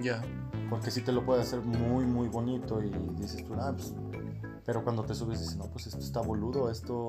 Ya. 0.00 0.22
Porque 0.70 0.92
si 0.92 1.00
te 1.00 1.10
lo 1.10 1.26
puede 1.26 1.42
hacer 1.42 1.62
muy, 1.62 2.04
muy 2.04 2.28
bonito 2.28 2.80
y 2.80 2.92
dices 3.20 3.44
tú, 3.44 3.54
ah, 3.54 3.72
pues... 3.76 3.92
Pero 4.66 4.82
cuando 4.82 5.04
te 5.04 5.14
subes 5.14 5.40
dices, 5.40 5.56
no, 5.56 5.66
pues 5.70 5.86
esto 5.86 5.98
está 5.98 6.20
boludo, 6.22 6.70
esto 6.70 7.08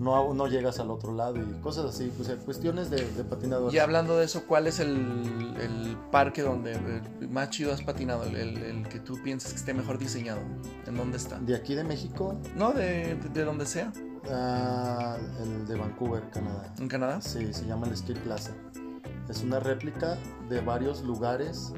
no, 0.00 0.34
no 0.34 0.46
llegas 0.48 0.80
al 0.80 0.90
otro 0.90 1.12
lado 1.12 1.36
y 1.36 1.60
cosas 1.60 1.84
así. 1.84 2.12
O 2.20 2.24
sea, 2.24 2.36
cuestiones 2.36 2.90
de, 2.90 3.08
de 3.12 3.22
patinadores. 3.22 3.72
Y 3.72 3.78
hablando 3.78 4.16
de 4.16 4.24
eso, 4.24 4.42
¿cuál 4.48 4.66
es 4.66 4.80
el, 4.80 5.54
el 5.60 5.96
parque 6.10 6.42
donde 6.42 6.72
eh, 6.72 7.02
más 7.30 7.50
chido 7.50 7.72
has 7.72 7.82
patinado? 7.82 8.24
El, 8.24 8.34
el- 8.34 8.58
el 8.58 8.88
que 8.88 8.98
tú 8.98 9.22
piensas 9.22 9.52
que 9.52 9.58
esté 9.58 9.72
mejor 9.72 9.98
diseñado. 9.98 10.40
¿En 10.86 10.96
dónde 10.96 11.16
está? 11.18 11.38
De 11.38 11.54
aquí 11.54 11.76
de 11.76 11.84
México, 11.84 12.40
No, 12.56 12.72
de, 12.72 13.14
de, 13.14 13.28
de 13.28 13.44
donde 13.44 13.66
sea. 13.66 13.92
ah, 14.28 15.16
el 15.42 15.64
de 15.66 15.76
Vancouver, 15.76 16.28
Canadá. 16.30 16.74
¿En 16.80 16.88
Canadá? 16.88 17.20
Sí, 17.20 17.52
se 17.54 17.66
llama 17.66 17.86
el 17.86 17.96
Skate 17.96 18.18
Plaza. 18.20 18.50
Es 19.28 19.42
una 19.42 19.60
réplica 19.60 20.18
de 20.48 20.60
varios 20.60 21.02
lugares 21.02 21.72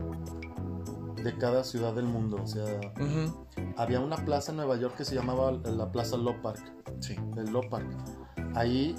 de 1.24 1.36
cada 1.36 1.64
ciudad 1.64 1.92
del 1.94 2.06
mundo. 2.06 2.38
O 2.42 2.46
sea, 2.46 2.64
había 3.76 4.00
una 4.00 4.16
plaza 4.16 4.50
en 4.52 4.56
Nueva 4.58 4.76
York 4.76 4.96
que 4.96 5.04
se 5.04 5.14
llamaba 5.14 5.52
la 5.52 5.90
Plaza 5.92 6.16
Law 6.16 6.40
Park. 6.42 6.60
Sí. 7.00 7.16
El 7.36 7.52
Law 7.52 7.68
Park. 7.68 7.86
Ahí, 8.54 8.94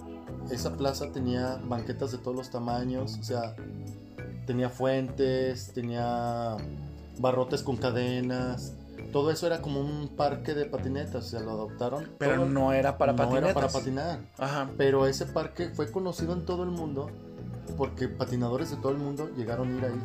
esa 0.52 0.76
plaza 0.78 1.12
tenía 1.12 1.60
banquetas 1.64 2.12
de 2.12 2.18
todos 2.20 2.36
los 2.36 2.50
tamaños. 2.50 3.18
O 3.20 3.24
sea, 3.24 3.56
tenía 4.46 4.70
fuentes, 4.70 5.74
tenía 5.74 6.56
barrotes 7.20 7.64
con 7.64 7.78
cadenas. 7.78 8.74
Todo 9.14 9.32
eso 9.32 9.48
era 9.48 9.62
como 9.62 9.80
un 9.80 10.10
parque 10.16 10.54
de 10.54 10.66
patinetas. 10.66 11.26
O 11.26 11.30
sea, 11.30 11.40
lo 11.40 11.52
adoptaron. 11.52 12.10
Pero 12.20 12.36
todo- 12.36 12.46
no 12.46 12.74
era 12.74 12.98
para 12.98 13.14
no 13.14 13.18
patinetas. 13.18 13.46
era 13.50 13.54
para 13.54 13.68
patinar. 13.70 14.20
Ajá. 14.38 14.70
Pero 14.78 15.08
ese 15.08 15.26
parque 15.26 15.70
fue 15.70 15.92
conocido 15.92 16.34
en 16.34 16.46
todo 16.46 16.64
el 16.64 16.70
mundo 16.72 17.10
porque 17.78 18.08
patinadores 18.08 18.72
de 18.72 18.78
todo 18.78 18.92
el 18.92 18.98
mundo 18.98 19.30
llegaron 19.38 19.74
a 19.74 19.78
ir 19.78 19.86
ahí. 19.86 20.02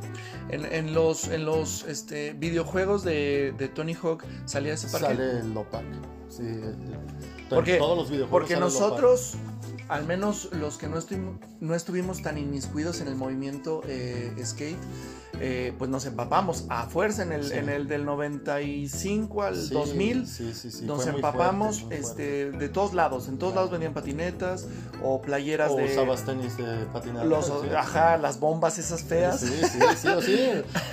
En, 0.50 0.64
en 0.72 0.94
los, 0.94 1.28
en 1.28 1.44
los 1.44 1.84
este, 1.84 2.32
videojuegos 2.34 3.04
de, 3.04 3.54
de 3.58 3.68
Tony 3.68 3.94
Hawk 3.94 4.24
salía 4.44 4.74
ese 4.74 4.88
parque. 4.88 5.06
Sale 5.16 5.40
el 5.40 5.52
Low 5.54 5.64
Park. 5.70 5.86
Sí, 6.28 6.42
Porque- 7.48 7.76
todos 7.76 7.96
los 7.96 8.10
videojuegos. 8.10 8.30
Porque 8.30 8.56
nosotros, 8.56 9.34
al 9.88 10.04
menos 10.06 10.48
los 10.52 10.78
que 10.78 10.88
no, 10.88 10.98
estuvimos, 10.98 11.36
no 11.60 11.74
estuvimos 11.74 12.22
tan 12.22 12.38
inmiscuidos 12.38 13.00
en 13.00 13.08
el 13.08 13.16
movimiento 13.16 13.82
eh, 13.86 14.32
skate, 14.44 14.78
eh, 15.40 15.72
pues 15.78 15.90
nos 15.90 16.06
empapamos 16.06 16.64
a 16.68 16.86
fuerza 16.86 17.22
en 17.24 17.32
el, 17.32 17.44
Sí. 17.44 17.54
en 17.54 17.68
el 17.68 17.88
del 17.88 18.04
95 18.04 19.42
al 19.42 19.56
Sí, 19.56 19.74
2000. 19.74 20.26
Sí, 20.28 20.54
sí, 20.54 20.70
sí. 20.70 20.84
Nos 20.84 21.06
empapamos 21.06 21.80
fuerte, 21.80 21.98
este, 22.00 22.50
de 22.52 22.68
todos 22.68 22.94
lados. 22.94 23.28
En 23.28 23.36
todos 23.38 23.52
Claro. 23.52 23.62
lados 23.66 23.70
vendían 23.72 23.94
patinetas 23.94 24.68
o 25.02 25.20
playeras 25.20 25.72
O 25.72 25.76
de. 25.76 25.86
usabas 25.92 26.24
tenis 26.24 26.56
de 26.56 26.86
patinador. 26.92 27.26
los. 27.26 27.50
Ajá, 27.76 28.16
las 28.16 28.38
bombas 28.38 28.78
esas 28.78 29.02
feas. 29.02 29.40
Sí, 29.40 29.48
sí, 29.48 29.78
sí, 29.96 30.08
sí. 30.22 30.38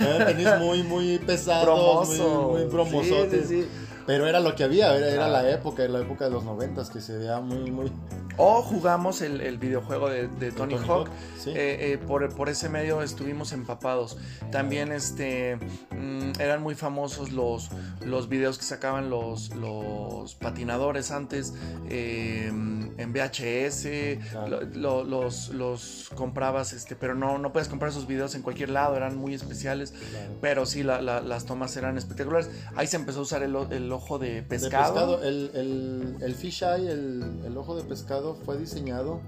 Eran 0.04 0.26
tenis 0.26 0.48
muy, 0.58 0.82
muy 0.82 1.18
pesados, 1.18 1.64
Bromoso. 1.64 2.48
muy, 2.52 2.62
muy 2.62 2.70
bromosotes. 2.70 3.48
Pero 4.06 4.26
era 4.26 4.40
lo 4.40 4.54
que 4.54 4.64
había, 4.64 4.94
era, 4.96 5.08
era 5.08 5.28
la 5.28 5.48
época, 5.50 5.86
la 5.88 6.00
época 6.00 6.24
de 6.26 6.30
los 6.30 6.44
noventas 6.44 6.90
que 6.90 7.00
se 7.00 7.16
veía 7.18 7.40
muy, 7.40 7.70
muy... 7.70 7.92
O 8.38 8.62
jugamos 8.62 9.20
el, 9.20 9.42
el 9.42 9.58
videojuego 9.58 10.08
de, 10.08 10.26
de 10.26 10.52
Tony, 10.52 10.76
Hawk. 10.88 11.08
Sí. 11.38 11.50
Eh, 11.50 11.92
eh, 11.92 11.98
por, 11.98 12.34
por 12.34 12.48
ese 12.48 12.70
medio 12.70 13.02
estuvimos 13.02 13.52
empapados. 13.52 14.16
También 14.50 14.90
este 14.90 15.56
mm, 15.90 16.40
eran 16.40 16.62
muy 16.62 16.74
famosos 16.74 17.30
los, 17.30 17.68
los 18.02 18.30
videos 18.30 18.56
que 18.56 18.64
sacaban 18.64 19.10
los, 19.10 19.54
los 19.54 20.34
patinadores 20.36 21.10
antes 21.10 21.52
eh, 21.90 22.46
en 22.48 23.12
VHS. 23.12 24.30
Claro. 24.30 24.60
Lo- 24.72 25.04
lo- 25.04 25.04
los, 25.04 25.50
los 25.50 26.10
comprabas, 26.14 26.72
este, 26.72 26.96
pero 26.96 27.14
no, 27.14 27.36
no 27.36 27.52
puedes 27.52 27.68
comprar 27.68 27.90
esos 27.90 28.06
videos 28.06 28.34
en 28.34 28.40
cualquier 28.40 28.70
lado, 28.70 28.96
eran 28.96 29.18
muy 29.18 29.34
especiales. 29.34 29.90
Claro. 30.10 30.32
Pero 30.40 30.64
sí, 30.64 30.82
la- 30.82 31.02
la- 31.02 31.20
las 31.20 31.44
tomas 31.44 31.76
eran 31.76 31.98
espectaculares. 31.98 32.48
Ahí 32.76 32.86
se 32.86 32.96
empezó 32.96 33.18
a 33.18 33.22
usar 33.22 33.42
el, 33.42 33.54
el 33.70 33.92
ojo 33.92 34.01
de 34.18 34.34
De 34.34 34.42
pescado. 34.42 35.22
El, 35.22 35.50
el, 35.54 36.16
el 36.20 36.34
fisheye, 36.34 36.90
el, 36.90 37.40
el 37.44 37.56
ojo 37.56 37.76
de 37.76 37.84
pescado, 37.84 38.34
fue 38.34 38.58
diseñado 38.58 39.20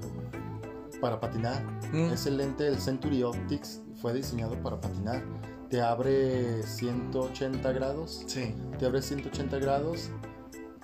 para 1.00 1.20
patinar. 1.20 1.62
Mm. 1.92 2.12
Ese 2.12 2.30
lente, 2.30 2.66
el 2.66 2.78
Century 2.78 3.22
Optics, 3.22 3.82
fue 4.00 4.12
diseñado 4.14 4.54
para 4.62 4.80
patinar. 4.80 5.22
Te 5.70 5.80
abre 5.80 6.62
180 6.62 7.72
grados. 7.72 8.24
Sí, 8.26 8.54
Te 8.78 8.86
abre 8.86 9.02
180 9.02 9.58
grados. 9.58 10.10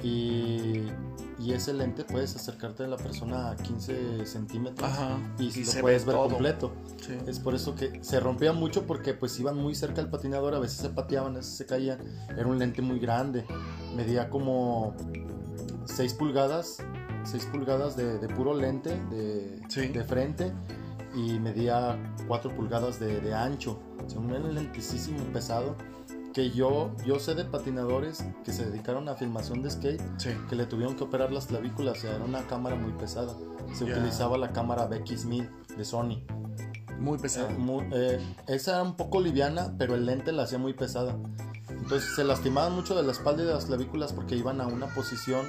Y, 0.03 0.87
y 1.39 1.53
ese 1.53 1.73
lente 1.75 2.05
puedes 2.05 2.35
acercarte 2.37 2.85
a 2.85 2.89
la 2.89 2.97
persona 2.97 3.51
a 3.51 3.57
15 3.57 4.27
centímetros. 4.27 4.89
ajá. 4.91 5.19
Y, 5.39 5.45
Y 5.59 5.65
lo 5.65 5.71
se 5.73 5.81
puedes 5.81 6.05
ve 6.05 6.13
ver 6.13 6.17
todo. 6.21 6.29
completo. 6.31 6.73
Sí. 7.07 7.17
Es 7.27 7.39
por 7.39 7.55
eso 7.55 7.75
que 7.75 8.03
se 8.03 8.21
rompía 8.21 8.53
mucho 8.53 8.87
porque 8.87 9.15
pues 9.15 9.39
iban 9.41 9.57
muy 9.57 9.75
cerca 9.75 10.01
al 10.01 10.11
patinador, 10.11 10.55
a 10.55 10.59
veces 10.59 10.79
se 10.79 10.91
pateaban, 10.91 11.35
a 11.35 11.37
veces 11.39 11.55
se 11.55 11.67
caían. 11.67 11.99
Era 12.31 12.47
un 12.47 12.59
lente 12.59 12.83
muy 12.83 12.99
grande, 12.99 13.45
medía 13.97 14.29
como 14.31 14.95
6 15.87 16.15
pulgadas, 16.15 16.79
6 17.25 17.47
pulgadas 17.53 17.97
de, 17.97 18.19
de 18.19 18.29
puro 18.29 18.55
lente 18.55 18.91
de, 19.11 19.61
Sí. 19.69 19.89
de 19.89 20.05
frente 20.05 20.53
y 21.15 21.39
medía 21.41 21.99
4 22.29 22.55
pulgadas 22.55 23.01
de, 23.01 23.21
de 23.21 23.35
ancho. 23.35 23.79
O 24.07 24.09
sea, 24.09 24.21
un 24.21 24.55
lentecísimo 24.55 25.19
pesado 25.33 25.77
que 26.33 26.51
yo, 26.51 26.91
yo 27.05 27.19
sé 27.19 27.35
de 27.35 27.45
patinadores 27.45 28.25
que 28.45 28.53
se 28.53 28.65
dedicaron 28.65 29.09
a 29.09 29.15
filmación 29.15 29.63
de 29.63 29.71
skate 29.71 30.01
Sí. 30.19 30.31
que 30.49 30.57
le 30.57 30.67
tuvieron 30.67 30.97
que 30.97 31.05
operar 31.05 31.33
las 31.33 31.47
clavículas, 31.47 31.99
o 31.99 32.01
sea, 32.03 32.17
era 32.17 32.25
una 32.25 32.47
cámara 32.47 32.77
muy 32.77 32.93
pesada. 32.93 33.35
Se 33.75 33.85
utilizaba 33.85 34.37
la 34.39 34.53
cámara 34.53 34.89
BX1000 34.89 35.49
de 35.77 35.85
Sony. 35.85 36.23
Muy 36.99 37.19
pesado. 37.19 37.49
Eh, 37.49 37.89
eh, 37.93 38.21
esa 38.47 38.73
era 38.73 38.83
un 38.83 38.97
poco 38.97 39.21
liviana, 39.21 39.75
pero 39.79 39.95
el 39.95 40.07
lente 40.07 40.33
la 40.33 40.43
hacía 40.45 40.59
muy 40.59 40.75
pesada. 40.75 41.17
Entonces 41.69 42.15
se 42.15 42.25
lastimaban 42.25 42.75
mucho 42.75 42.95
de 42.95 43.03
la 43.03 43.13
espalda 43.13 43.43
y 43.43 43.47
de 43.47 43.55
las 43.55 43.65
clavículas 43.67 44.13
porque 44.13 44.37
iban 44.37 44.61
a 44.61 44.67
una 44.67 44.87
posición 44.89 45.47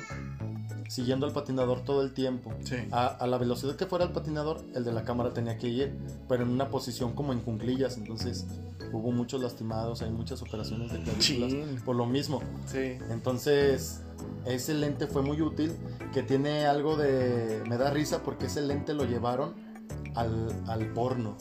siguiendo 0.91 1.25
al 1.25 1.31
patinador 1.31 1.86
todo 1.86 2.01
el 2.01 2.12
tiempo. 2.12 2.51
Sí. 2.65 2.75
A, 2.91 3.07
a 3.07 3.25
la 3.25 3.38
velocidad 3.38 3.77
que 3.77 3.86
fuera 3.86 4.03
el 4.03 4.12
patinador, 4.12 4.62
el 4.75 4.83
de 4.83 4.91
la 4.91 5.05
cámara 5.05 5.33
tenía 5.33 5.57
que 5.57 5.69
ir, 5.69 5.93
pero 6.27 6.43
en 6.43 6.50
una 6.50 6.67
posición 6.67 7.13
como 7.13 7.31
en 7.31 7.39
cunclillas, 7.39 7.95
entonces 7.98 8.45
hubo 8.91 9.13
muchos 9.13 9.41
lastimados, 9.41 10.01
hay 10.01 10.12
muchas 10.12 10.41
operaciones 10.41 10.91
de 10.91 11.00
clavículas 11.00 11.50
Chin. 11.50 11.81
por 11.86 11.95
lo 11.95 12.05
mismo. 12.05 12.41
Sí. 12.65 12.98
Entonces, 13.10 14.01
ese 14.45 14.74
lente 14.74 15.07
fue 15.07 15.21
muy 15.21 15.41
útil, 15.41 15.71
que 16.13 16.24
tiene 16.24 16.65
algo 16.65 16.98
de... 16.98 17.63
Me 17.69 17.77
da 17.77 17.89
risa 17.89 18.21
porque 18.21 18.48
ese 18.48 18.62
lente 18.62 18.93
lo 18.93 19.05
llevaron 19.05 19.53
al, 20.15 20.53
al 20.67 20.91
porno. 20.91 21.38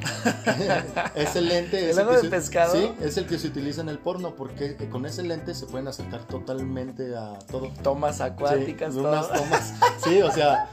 ese 1.14 1.40
lente 1.40 1.90
es 1.90 1.96
¿El 1.96 2.02
el, 2.04 2.08
que 2.08 2.14
de 2.16 2.20
se, 2.22 2.28
pescado? 2.30 2.72
sí, 2.74 2.92
es 3.00 3.16
el 3.16 3.26
que 3.26 3.38
se 3.38 3.48
utiliza 3.48 3.80
en 3.80 3.88
el 3.88 3.98
porno 3.98 4.34
porque 4.34 4.76
con 4.90 5.06
ese 5.06 5.22
lente 5.22 5.54
se 5.54 5.66
pueden 5.66 5.88
acercar 5.88 6.26
totalmente 6.26 7.16
a 7.16 7.38
todo. 7.50 7.70
Tomas 7.82 8.20
acuáticas, 8.20 8.94
Sí, 8.94 9.00
todo. 9.00 9.08
unas 9.10 9.28
tomas. 9.32 9.74
Sí, 10.04 10.20
o 10.22 10.30
sea, 10.30 10.68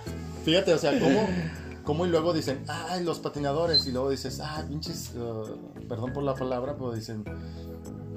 fíjate, 0.45 0.73
o 0.73 0.77
sea, 0.77 0.99
cómo, 0.99 1.27
cómo 1.83 2.05
y 2.05 2.09
luego 2.09 2.33
dicen, 2.33 2.63
ay, 2.67 3.03
los 3.03 3.19
patinadores, 3.19 3.85
y 3.87 3.91
luego 3.91 4.09
dices, 4.09 4.39
ah, 4.41 4.63
pinches, 4.67 5.11
uh, 5.15 5.87
perdón 5.87 6.13
por 6.13 6.23
la 6.23 6.33
palabra, 6.35 6.75
pero 6.77 6.93
dicen, 6.93 7.23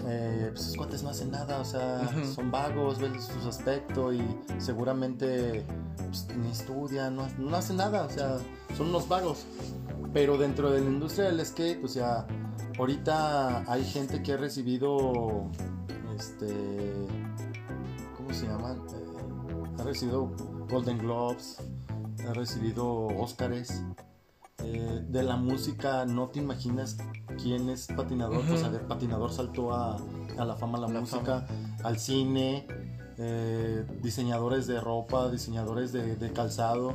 eh, 0.07 0.49
pues 0.51 0.63
esos 0.63 0.77
cuates 0.77 1.03
no 1.03 1.11
hacen 1.11 1.31
nada, 1.31 1.59
o 1.59 1.65
sea, 1.65 2.09
son 2.35 2.51
vagos, 2.51 2.99
ven 2.99 3.21
su 3.21 3.49
aspecto 3.49 4.13
y 4.13 4.23
seguramente 4.59 5.65
pues, 5.97 6.27
ni 6.37 6.51
estudian, 6.51 7.17
no, 7.17 7.29
no 7.39 7.57
hacen 7.57 7.77
nada, 7.77 8.05
o 8.05 8.11
sea, 8.11 8.39
son 8.77 8.89
unos 8.89 9.09
vagos. 9.09 9.45
Pero 10.13 10.37
dentro 10.37 10.71
de 10.71 10.81
la 10.81 10.91
industria 10.91 11.27
del 11.27 11.45
skate, 11.45 11.85
o 11.85 11.89
sea, 11.89 12.27
ahorita 12.79 13.71
hay 13.71 13.85
gente 13.85 14.23
que 14.23 14.33
ha 14.33 14.37
recibido, 14.37 15.51
este, 16.17 17.07
¿cómo 18.17 18.33
se 18.33 18.47
llaman? 18.47 18.79
Eh, 18.93 19.77
ha 19.79 19.83
recibido 19.85 20.33
Golden 20.69 20.99
Globes, 20.99 21.59
ha 22.29 22.33
recibido 22.33 23.07
Óscares. 23.07 23.83
Eh, 24.65 25.03
de 25.09 25.23
la 25.23 25.37
música 25.37 26.05
no 26.07 26.29
te 26.29 26.39
imaginas 26.41 26.97
quién 27.43 27.71
es 27.71 27.87
patinador, 27.87 28.43
pues 28.47 28.63
a 28.63 28.67
Ujú. 28.67 28.73
ver, 28.77 28.87
patinador 28.87 29.33
saltó 29.33 29.73
a, 29.73 29.97
a 30.39 30.45
la 30.45 30.55
fama 30.57 30.79
la, 30.79 30.89
La 30.89 31.01
música, 31.01 31.47
al 31.83 31.99
cine, 31.99 32.67
eh, 33.19 33.85
diseñadores 34.03 34.67
de 34.67 34.81
ropa, 34.81 35.31
diseñadores 35.31 35.93
de, 35.93 36.17
de 36.17 36.33
calzado. 36.33 36.95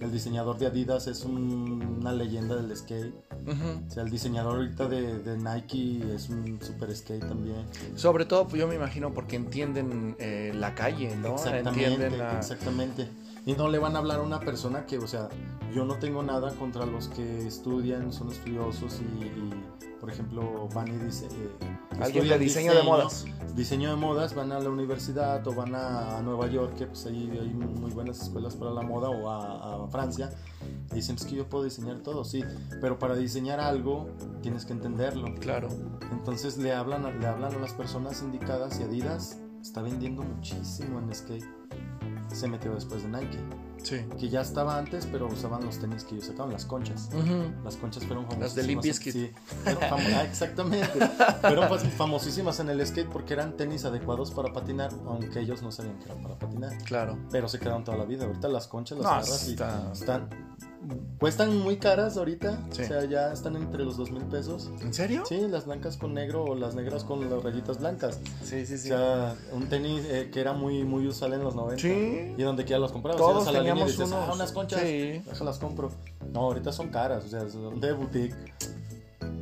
El 0.00 0.10
diseñador 0.10 0.58
de 0.58 0.66
Adidas 0.66 1.06
es 1.06 1.24
un- 1.24 1.98
una 2.00 2.12
leyenda 2.12 2.56
del 2.56 2.76
skate. 2.76 3.14
Ujú. 3.46 3.86
O 3.86 3.90
sea, 3.90 4.02
el 4.02 4.10
diseñador 4.10 4.56
ahorita 4.56 4.88
de, 4.88 5.18
de 5.20 5.38
Nike 5.38 6.14
es 6.14 6.28
un 6.28 6.58
super 6.60 6.94
skate 6.96 7.20
también. 7.28 7.64
Sobre 7.94 8.24
todo, 8.24 8.48
pues, 8.48 8.58
yo 8.60 8.66
me 8.66 8.74
imagino 8.74 9.12
porque 9.14 9.36
entienden 9.36 10.16
eh, 10.18 10.52
la 10.56 10.74
calle, 10.74 11.14
¿no? 11.16 11.34
Exactamente, 11.34 11.84
Entienden 11.86 12.18
la... 12.18 12.36
exactamente. 12.36 13.08
Y 13.44 13.54
no 13.54 13.68
le 13.68 13.78
van 13.78 13.96
a 13.96 13.98
hablar 13.98 14.20
a 14.20 14.22
una 14.22 14.38
persona 14.40 14.86
que, 14.86 14.98
o 14.98 15.06
sea, 15.06 15.28
yo 15.74 15.84
no 15.84 15.96
tengo 15.96 16.22
nada 16.22 16.54
contra 16.54 16.86
los 16.86 17.08
que 17.08 17.46
estudian, 17.46 18.12
son 18.12 18.30
estudiosos 18.30 19.00
y, 19.00 19.24
y, 19.24 19.64
por 19.98 20.10
ejemplo, 20.10 20.68
van 20.74 20.88
y 20.88 20.96
dice... 20.98 21.26
eh, 21.26 21.78
Alguien 22.00 22.28
de 22.28 22.38
diseño 22.38 22.74
de 22.74 22.82
modas. 22.82 23.24
Diseño 23.56 23.90
de 23.90 23.96
modas, 23.96 24.34
van 24.34 24.52
a 24.52 24.60
la 24.60 24.70
universidad 24.70 25.46
o 25.46 25.54
van 25.54 25.74
a, 25.74 26.18
a 26.18 26.22
Nueva 26.22 26.46
York, 26.46 26.74
que 26.76 26.86
pues 26.86 27.04
ahí 27.06 27.30
hay 27.32 27.52
muy 27.52 27.90
buenas 27.90 28.22
escuelas 28.22 28.54
para 28.54 28.70
la 28.70 28.82
moda, 28.82 29.10
o 29.10 29.28
a, 29.28 29.84
a 29.84 29.88
Francia. 29.88 30.30
Y 30.92 30.96
dicen, 30.96 31.16
es 31.16 31.24
que 31.24 31.34
yo 31.34 31.48
puedo 31.48 31.64
diseñar 31.64 31.98
todo, 31.98 32.24
sí, 32.24 32.44
pero 32.80 32.98
para 32.98 33.14
diseñar 33.16 33.58
algo 33.60 34.08
tienes 34.40 34.64
que 34.64 34.72
entenderlo. 34.72 35.34
Claro. 35.40 35.68
Entonces 36.12 36.58
le 36.58 36.72
hablan, 36.72 37.20
le 37.20 37.26
hablan 37.26 37.54
a 37.54 37.58
las 37.58 37.72
personas 37.74 38.22
indicadas 38.22 38.78
y 38.78 38.84
Adidas 38.84 39.38
está 39.60 39.82
vendiendo 39.82 40.22
muchísimo 40.22 40.98
en 41.00 41.14
skate. 41.14 41.44
Se 42.32 42.48
metió 42.48 42.74
después 42.74 43.02
de 43.02 43.08
Nike, 43.08 43.38
Sí. 43.82 44.04
que 44.18 44.28
ya 44.28 44.40
estaba 44.40 44.78
antes, 44.78 45.06
pero 45.10 45.26
usaban 45.26 45.64
los 45.64 45.78
tenis 45.78 46.04
que 46.04 46.14
ellos 46.14 46.26
sacaban, 46.28 46.52
las 46.52 46.64
conchas. 46.64 47.10
Las 47.64 47.76
conchas 47.76 48.04
fueron 48.04 48.24
famosísimas. 48.24 48.38
Las 48.40 48.54
de 48.54 48.62
Limp 48.64 48.82
Bizkit. 48.82 49.12
Sí, 49.12 49.32
ah, 49.90 50.22
exactamente. 50.24 50.88
Fueron 51.40 51.68
famosísimas 51.90 52.58
en 52.60 52.70
el 52.70 52.86
skate 52.86 53.08
porque 53.08 53.34
eran 53.34 53.56
tenis 53.56 53.84
adecuados 53.84 54.30
para 54.30 54.52
patinar, 54.52 54.90
aunque 55.06 55.40
ellos 55.40 55.62
no 55.62 55.70
sabían 55.72 55.98
que 55.98 56.04
eran 56.06 56.22
para 56.22 56.38
patinar. 56.38 56.76
Claro. 56.84 57.18
Pero 57.30 57.48
se 57.48 57.58
quedaron 57.58 57.84
toda 57.84 57.96
la 57.98 58.04
vida. 58.04 58.24
Ahorita 58.24 58.48
las 58.48 58.66
conchas 58.68 58.98
las 58.98 59.04
No, 59.04 59.10
agarras 59.10 59.48
y 59.48 59.50
está- 59.52 59.92
están. 59.92 60.28
Cuestan 61.18 61.56
muy 61.58 61.76
caras 61.76 62.16
ahorita. 62.16 62.58
Sí. 62.70 62.82
O 62.82 62.86
sea, 62.86 63.04
ya 63.04 63.32
están 63.32 63.54
entre 63.56 63.84
los 63.84 63.96
dos 63.96 64.10
mil 64.10 64.24
pesos. 64.24 64.70
¿En 64.80 64.92
serio? 64.92 65.22
Sí, 65.26 65.46
las 65.48 65.66
blancas 65.66 65.96
con 65.96 66.14
negro 66.14 66.44
o 66.44 66.54
las 66.54 66.74
negras 66.74 67.04
con 67.04 67.30
las 67.30 67.42
rayitas 67.42 67.78
blancas. 67.78 68.18
Sí, 68.42 68.66
sí, 68.66 68.74
O 68.74 68.78
sí. 68.78 68.88
sea, 68.88 69.36
un 69.52 69.68
tenis 69.68 70.04
eh, 70.08 70.30
que 70.32 70.40
era 70.40 70.52
muy, 70.52 70.84
muy 70.84 71.06
usual 71.06 71.34
en 71.34 71.44
los 71.44 71.54
90. 71.54 71.80
Sí. 71.80 72.34
Y 72.36 72.42
donde 72.42 72.64
quiera 72.64 72.80
los 72.80 72.90
comprabas. 72.92 73.20
Todos 73.20 73.46
a 73.46 73.52
la 73.52 73.58
teníamos 73.60 73.86
dices, 73.88 74.08
unos. 74.08 74.28
"Ah, 74.28 74.32
unas 74.34 74.50
conchas. 74.52 74.80
Sí. 74.80 75.22
Déjalas 75.24 75.58
compro. 75.58 75.90
No, 76.32 76.40
ahorita 76.40 76.72
son 76.72 76.88
caras, 76.88 77.24
o 77.24 77.28
sea, 77.28 77.48
son 77.48 77.80
de 77.80 77.92
boutique. 77.92 78.34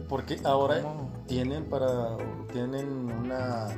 Porque 0.09 0.41
ahora 0.45 0.83
¿Cómo? 0.83 1.11
tienen 1.27 1.65
para. 1.65 2.17
Tienen 2.53 3.11
una. 3.11 3.69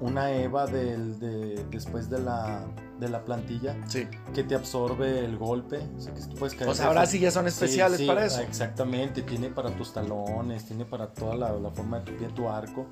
Una 0.00 0.30
EVA 0.30 0.66
del, 0.66 1.18
de, 1.18 1.64
después 1.72 2.08
de 2.08 2.20
la, 2.20 2.64
de 2.98 3.08
la 3.08 3.24
plantilla 3.24 3.76
Sí. 3.86 4.06
que 4.34 4.42
te 4.44 4.54
absorbe 4.54 5.24
el 5.24 5.36
golpe. 5.36 5.78
O 5.96 6.00
sea, 6.00 6.14
que 6.14 6.20
tú 6.22 6.34
puedes 6.36 6.54
caer 6.56 6.70
O 6.70 6.74
sea, 6.74 6.86
ahora 6.86 7.06
sí 7.06 7.18
ya 7.20 7.30
son 7.30 7.44
Sí, 7.44 7.48
especiales 7.48 7.98
sí, 7.98 8.06
para 8.06 8.24
eso. 8.26 8.40
Exactamente, 8.40 9.22
tiene 9.22 9.48
para 9.50 9.70
tus 9.76 9.92
talones, 9.92 10.64
tiene 10.64 10.84
para 10.84 11.08
toda 11.12 11.36
la, 11.36 11.52
la 11.52 11.70
forma 11.70 12.00
de 12.00 12.04
tu 12.12 12.16
pie, 12.18 12.28
tu 12.28 12.48
arco, 12.48 12.86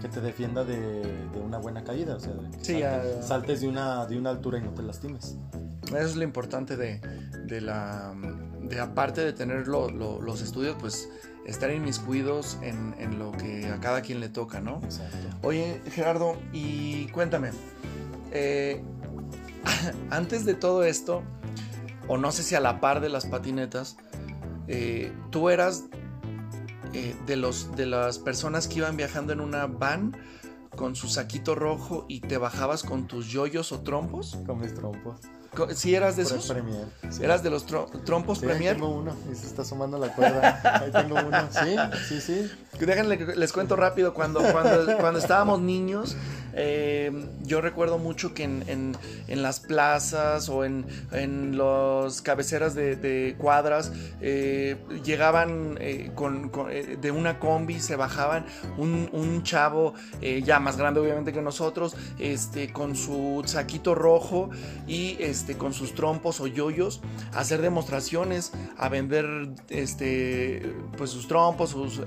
que 0.00 0.08
te 0.08 0.20
defienda 0.20 0.64
de, 0.64 0.76
de 1.02 1.40
una 1.40 1.58
buena 1.58 1.84
caída, 1.84 2.16
o 2.16 2.20
sea, 2.20 2.32
que 2.58 2.64
Sí, 2.64 2.78
ya- 2.80 3.22
saltes 3.22 3.60
de 3.60 3.68
una, 3.68 4.06
de 4.06 4.18
una 4.18 4.30
altura 4.30 4.58
y 4.58 4.62
no 4.62 4.70
te 4.70 4.82
lastimes. 4.82 5.36
Eso 5.86 5.96
es 5.98 6.16
lo 6.16 6.24
importante 6.24 6.76
de, 6.76 7.00
de 7.46 7.60
la. 7.60 8.12
de 8.62 8.80
aparte 8.80 9.20
de 9.20 9.32
tener 9.32 9.68
lo- 9.68 9.90
lo- 9.90 10.20
los 10.20 10.40
estudios, 10.42 10.76
pues 10.80 11.08
estar 11.46 11.70
inmiscuidos 11.70 12.58
en, 12.62 12.94
en 12.98 13.18
lo 13.18 13.30
que 13.32 13.66
a 13.66 13.78
cada 13.78 14.00
quien 14.00 14.18
le 14.18 14.30
toca, 14.30 14.60
¿no? 14.60 14.80
Exacto. 14.82 15.16
Oye, 15.42 15.80
Gerardo, 15.90 16.36
y 16.54 17.06
cuéntame, 17.08 17.50
eh, 18.32 18.82
antes 20.10 20.44
de 20.44 20.54
todo 20.54 20.84
esto, 20.84 21.22
o 22.08 22.16
no 22.18 22.32
sé 22.32 22.42
si 22.42 22.54
a 22.54 22.60
la 22.60 22.80
par 22.80 23.00
de 23.00 23.08
las 23.08 23.26
patinetas, 23.26 23.96
eh, 24.68 25.12
tú 25.30 25.50
eras 25.50 25.84
eh, 26.92 27.14
de, 27.26 27.36
los, 27.36 27.74
de 27.76 27.86
las 27.86 28.18
personas 28.18 28.68
que 28.68 28.76
iban 28.78 28.96
viajando 28.96 29.32
en 29.32 29.40
una 29.40 29.66
van 29.66 30.16
con 30.76 30.96
su 30.96 31.08
saquito 31.08 31.54
rojo 31.54 32.04
y 32.08 32.20
te 32.20 32.36
bajabas 32.36 32.82
con 32.82 33.06
tus 33.06 33.28
yoyos 33.28 33.70
o 33.72 33.80
trompos. 33.82 34.36
Con 34.46 34.60
mis 34.60 34.74
trompos. 34.74 35.20
¿Sí 35.76 35.94
eras 35.94 36.16
de 36.16 36.24
esos? 36.24 36.48
Premier. 36.48 36.84
sí. 37.10 37.22
¿Eras 37.22 37.44
de 37.44 37.50
los 37.50 37.64
tro- 37.68 37.86
trompos 38.04 38.38
Sí, 38.38 38.44
ahí 38.46 38.50
Premier? 38.50 38.74
tengo 38.74 38.88
uno 38.88 39.14
y 39.30 39.36
se 39.36 39.46
está 39.46 39.64
sumando 39.64 39.98
la 39.98 40.12
cuerda. 40.12 40.60
Ahí 40.82 40.90
tengo 40.90 41.14
uno. 41.14 41.48
Sí, 41.52 41.76
sí, 42.08 42.20
sí. 42.20 42.50
Déjenle 42.84 43.18
que 43.18 43.36
les 43.36 43.52
cuento 43.52 43.76
rápido, 43.76 44.14
cuando, 44.14 44.40
cuando, 44.50 44.96
cuando 44.98 45.20
estábamos 45.20 45.60
niños, 45.60 46.16
eh, 46.56 47.10
yo 47.42 47.60
recuerdo 47.60 47.98
mucho 47.98 48.34
que 48.34 48.44
en, 48.44 48.64
en- 48.68 49.42
las 49.42 49.60
plazas 49.60 50.48
o 50.48 50.64
en, 50.64 50.86
en 51.12 51.58
las 51.58 52.22
cabeceras 52.22 52.74
de, 52.74 52.96
cuadras 53.38 53.92
eh, 54.20 54.76
llegaban 55.04 55.76
eh, 55.80 56.10
con, 56.14 56.50
de 57.00 57.10
una 57.10 57.38
combi, 57.40 57.80
se 57.80 57.96
bajaban 57.96 58.46
un, 58.78 59.08
un 59.12 59.42
chavo 59.42 59.94
ya 60.44 60.60
más 60.60 60.76
grande 60.76 61.00
obviamente 61.00 61.32
que 61.32 61.42
nosotros, 61.42 61.96
este, 62.18 62.72
con 62.72 62.94
su 62.96 63.42
saquito 63.46 63.94
rojo 63.94 64.50
y 64.86 65.16
este, 65.20 65.56
con 65.56 65.72
sus 65.74 65.94
trompos 65.94 66.40
o 66.40 66.46
yoyos 66.46 67.00
a 67.32 67.40
hacer 67.40 67.60
demostraciones, 67.60 68.52
a 68.78 68.88
vender 68.88 69.48
este, 69.68 70.74
pues 70.96 71.10
sus 71.10 71.26
trompos, 71.28 71.70
sus, 71.70 72.00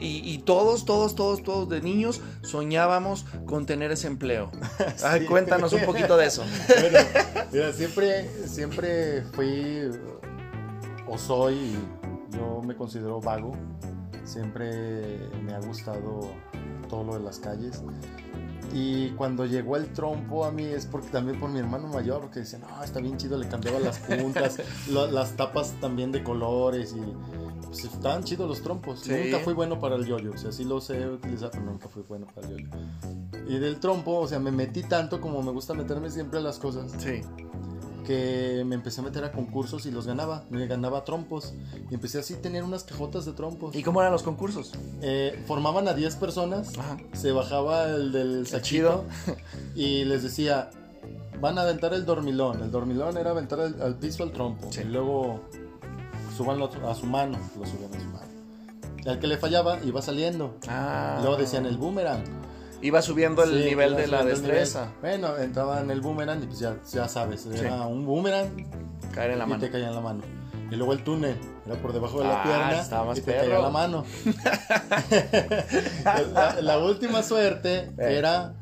y, 0.00 0.20
y 0.24 0.38
todos, 0.38 0.84
todos, 0.84 1.14
todos, 1.14 1.42
todos 1.42 1.68
de 1.68 1.80
niños 1.80 2.20
soñábamos 2.42 3.13
con 3.46 3.66
tener 3.66 3.92
ese 3.92 4.06
empleo. 4.08 4.50
Ay, 5.04 5.24
cuéntanos 5.26 5.72
un 5.72 5.82
poquito 5.84 6.16
de 6.16 6.26
eso. 6.26 6.42
Bueno, 6.80 6.98
mira, 7.52 7.72
siempre, 7.72 8.28
siempre 8.46 9.22
fui 9.32 9.90
o 11.06 11.16
soy, 11.18 11.76
yo 12.30 12.60
me 12.62 12.74
considero 12.74 13.20
vago. 13.20 13.52
Siempre 14.24 15.18
me 15.42 15.52
ha 15.54 15.60
gustado 15.60 16.32
todo 16.88 17.04
lo 17.04 17.14
de 17.14 17.20
las 17.20 17.38
calles. 17.38 17.82
Y 18.72 19.10
cuando 19.10 19.44
llegó 19.46 19.76
el 19.76 19.92
trompo 19.92 20.44
a 20.44 20.50
mí 20.50 20.64
es 20.64 20.86
porque 20.86 21.08
también 21.08 21.38
por 21.38 21.50
mi 21.50 21.60
hermano 21.60 21.86
mayor, 21.88 22.22
porque 22.22 22.40
decía, 22.40 22.58
no, 22.58 22.82
está 22.82 22.98
bien 23.00 23.16
chido, 23.18 23.38
le 23.38 23.46
cambiaba 23.46 23.78
las 23.78 23.98
puntas, 23.98 24.56
lo- 24.90 25.06
las 25.06 25.32
tapas 25.36 25.74
también 25.80 26.10
de 26.10 26.24
colores 26.24 26.94
y 26.96 27.00
pues 27.62 27.84
estaban 27.84 28.24
chidos 28.24 28.48
los 28.48 28.62
trompos. 28.62 29.00
Sí. 29.00 29.12
Nunca 29.12 29.38
fui 29.40 29.54
bueno 29.54 29.78
para 29.80 29.96
el 29.96 30.06
yoyo, 30.06 30.32
o 30.34 30.38
sea, 30.38 30.52
sí 30.52 30.64
lo 30.64 30.80
sé 30.80 31.06
utilizar, 31.08 31.50
pero 31.50 31.64
nunca 31.64 31.88
fui 31.88 32.02
bueno 32.08 32.26
para 32.34 32.48
el 32.48 32.58
yoyo. 32.58 32.68
Y 33.48 33.58
del 33.58 33.78
trompo, 33.80 34.18
o 34.18 34.26
sea, 34.28 34.38
me 34.38 34.50
metí 34.50 34.82
tanto 34.82 35.20
como 35.20 35.42
me 35.42 35.50
gusta 35.50 35.74
meterme 35.74 36.10
siempre 36.10 36.38
a 36.38 36.42
las 36.42 36.58
cosas, 36.58 36.92
Sí. 36.98 37.20
que 38.06 38.62
me 38.66 38.74
empecé 38.74 39.00
a 39.00 39.04
meter 39.04 39.24
a 39.24 39.32
concursos 39.32 39.86
y 39.86 39.90
los 39.90 40.06
ganaba, 40.06 40.44
me 40.50 40.66
ganaba 40.66 41.04
trompos. 41.04 41.54
Y 41.90 41.94
empecé 41.94 42.18
así 42.18 42.34
a 42.34 42.42
tener 42.42 42.62
unas 42.62 42.84
cajotas 42.84 43.24
de 43.24 43.32
trompos. 43.32 43.74
¿Y 43.74 43.82
cómo 43.82 44.00
eran 44.00 44.12
los 44.12 44.22
concursos? 44.22 44.72
Eh, 45.00 45.42
formaban 45.46 45.88
a 45.88 45.94
10 45.94 46.16
personas, 46.16 46.78
Ajá. 46.78 46.98
se 47.14 47.32
bajaba 47.32 47.84
el 47.84 48.12
del 48.12 48.46
saquito 48.46 49.04
y 49.74 50.04
les 50.04 50.22
decía, 50.22 50.70
van 51.40 51.58
a 51.58 51.62
aventar 51.62 51.94
el 51.94 52.04
dormilón. 52.04 52.62
El 52.62 52.70
dormilón 52.70 53.16
era 53.16 53.30
aventar 53.30 53.60
al, 53.60 53.80
al 53.80 53.94
piso 53.98 54.22
el 54.24 54.32
trompo. 54.32 54.70
Sí. 54.70 54.82
Y 54.82 54.84
luego 54.84 55.40
suban 56.36 56.60
a 56.62 56.94
su 56.94 57.06
mano. 57.06 57.38
Lo 57.58 57.66
subían 57.66 57.94
a 57.94 57.98
su 58.00 58.06
mano. 58.06 58.34
Y 59.04 59.08
al 59.08 59.18
que 59.18 59.26
le 59.26 59.36
fallaba, 59.36 59.78
iba 59.84 60.00
saliendo. 60.02 60.56
Ah. 60.68 61.18
Luego 61.20 61.36
decían 61.36 61.66
el 61.66 61.76
boomerang. 61.76 62.22
Iba 62.82 63.00
subiendo 63.02 63.42
el 63.44 63.50
Sí, 63.62 63.64
nivel 63.70 63.96
de 63.96 64.06
la 64.08 64.24
destreza. 64.24 64.88
Bueno, 65.00 65.36
entraba 65.38 65.80
en 65.80 65.90
el 65.90 66.00
boomerang 66.00 66.42
y 66.42 66.46
pues 66.46 66.58
ya, 66.58 66.76
ya 66.92 67.08
sabes, 67.08 67.46
era 67.46 67.82
un 67.86 68.04
boomerang 68.04 68.48
Caer 69.12 69.30
en 69.32 69.38
la 69.38 69.44
y 69.44 69.48
mano. 69.48 69.60
te 69.60 69.70
caía 69.70 69.88
en 69.88 69.94
la 69.94 70.00
mano. 70.00 70.22
Y 70.70 70.76
luego 70.76 70.92
el 70.92 71.04
túnel, 71.04 71.36
era 71.66 71.76
por 71.76 71.92
debajo 71.92 72.18
de 72.18 72.24
la 72.24 72.40
Ah, 72.40 72.42
pierna 72.42 72.80
estaba 72.80 73.04
más 73.06 73.18
y 73.18 73.20
te 73.22 73.32
perro. 73.32 73.42
caía 73.44 73.56
en 73.56 73.62
la 73.62 73.70
mano. 73.70 74.04
la, 76.34 76.56
la 76.60 76.78
última 76.78 77.22
suerte 77.22 77.90
Eh. 77.98 78.18
era, 78.18 78.54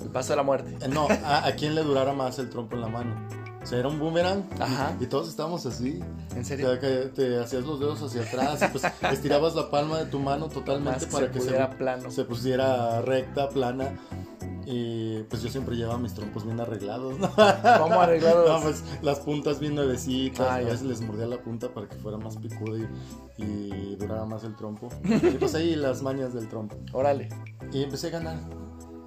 El 0.00 0.08
paso 0.10 0.32
de 0.32 0.36
la 0.36 0.42
muerte. 0.42 0.88
no, 0.88 1.08
a, 1.24 1.46
a 1.46 1.52
quien 1.52 1.74
le 1.74 1.82
durara 1.82 2.12
más 2.12 2.38
el 2.38 2.50
trompo 2.50 2.74
en 2.74 2.80
la 2.82 2.88
mano. 2.88 3.14
O 3.62 3.66
sea, 3.66 3.78
era 3.78 3.88
un 3.88 3.98
boomerang 3.98 4.44
y- 4.58 4.62
Ajá. 4.62 4.96
y, 5.00 5.06
todos 5.06 5.28
estábamos 5.28 5.64
así. 5.66 6.00
¿En 6.34 6.40
O 6.40 6.44
serio? 6.44 6.68
sea, 6.70 6.80
que 6.80 6.88
te 7.14 7.38
hacías 7.38 7.64
los 7.64 7.78
dedos 7.78 8.02
hacia 8.02 8.22
atrás 8.22 8.60
y 8.62 8.68
pues 8.76 8.84
estirabas 9.12 9.54
la 9.54 9.70
palma 9.70 9.98
de 9.98 10.06
tu 10.06 10.18
mano 10.18 10.48
totalmente 10.48 11.06
para 11.06 11.26
se 11.26 11.32
que 11.32 11.40
se, 11.40 11.52
plano. 11.78 12.10
se 12.10 12.24
pusiera 12.24 13.00
recta, 13.02 13.48
plana. 13.48 13.90
Y 14.64 15.24
pues 15.24 15.42
yo 15.42 15.50
siempre 15.50 15.74
llevaba 15.76 15.98
mis 15.98 16.14
trompos 16.14 16.44
bien 16.44 16.60
arreglados, 16.60 17.18
¿no? 17.18 17.28
¿Cómo 17.30 18.00
arreglados? 18.00 18.48
No, 18.48 18.60
pues 18.62 18.84
las 19.02 19.18
puntas 19.20 19.58
bien 19.58 19.74
nuevecitas. 19.74 20.46
Ah, 20.48 20.54
a 20.56 20.60
veces 20.60 20.82
les 20.82 21.00
mordía 21.00 21.26
la 21.26 21.38
punta 21.42 21.68
para 21.68 21.88
que 21.88 21.96
fuera 21.96 22.16
más 22.16 22.36
picudo 22.36 22.78
y, 22.78 22.86
y 23.38 23.96
durara 23.96 24.24
más 24.24 24.44
el 24.44 24.54
trompo. 24.56 24.88
Y 25.04 25.36
pues 25.38 25.54
ahí 25.56 25.74
las 25.74 26.02
mañas 26.02 26.32
del 26.32 26.48
trompo. 26.48 26.76
Órale. 26.92 27.28
Y 27.72 27.82
empecé 27.82 28.06
a 28.08 28.10
ganar. 28.10 28.36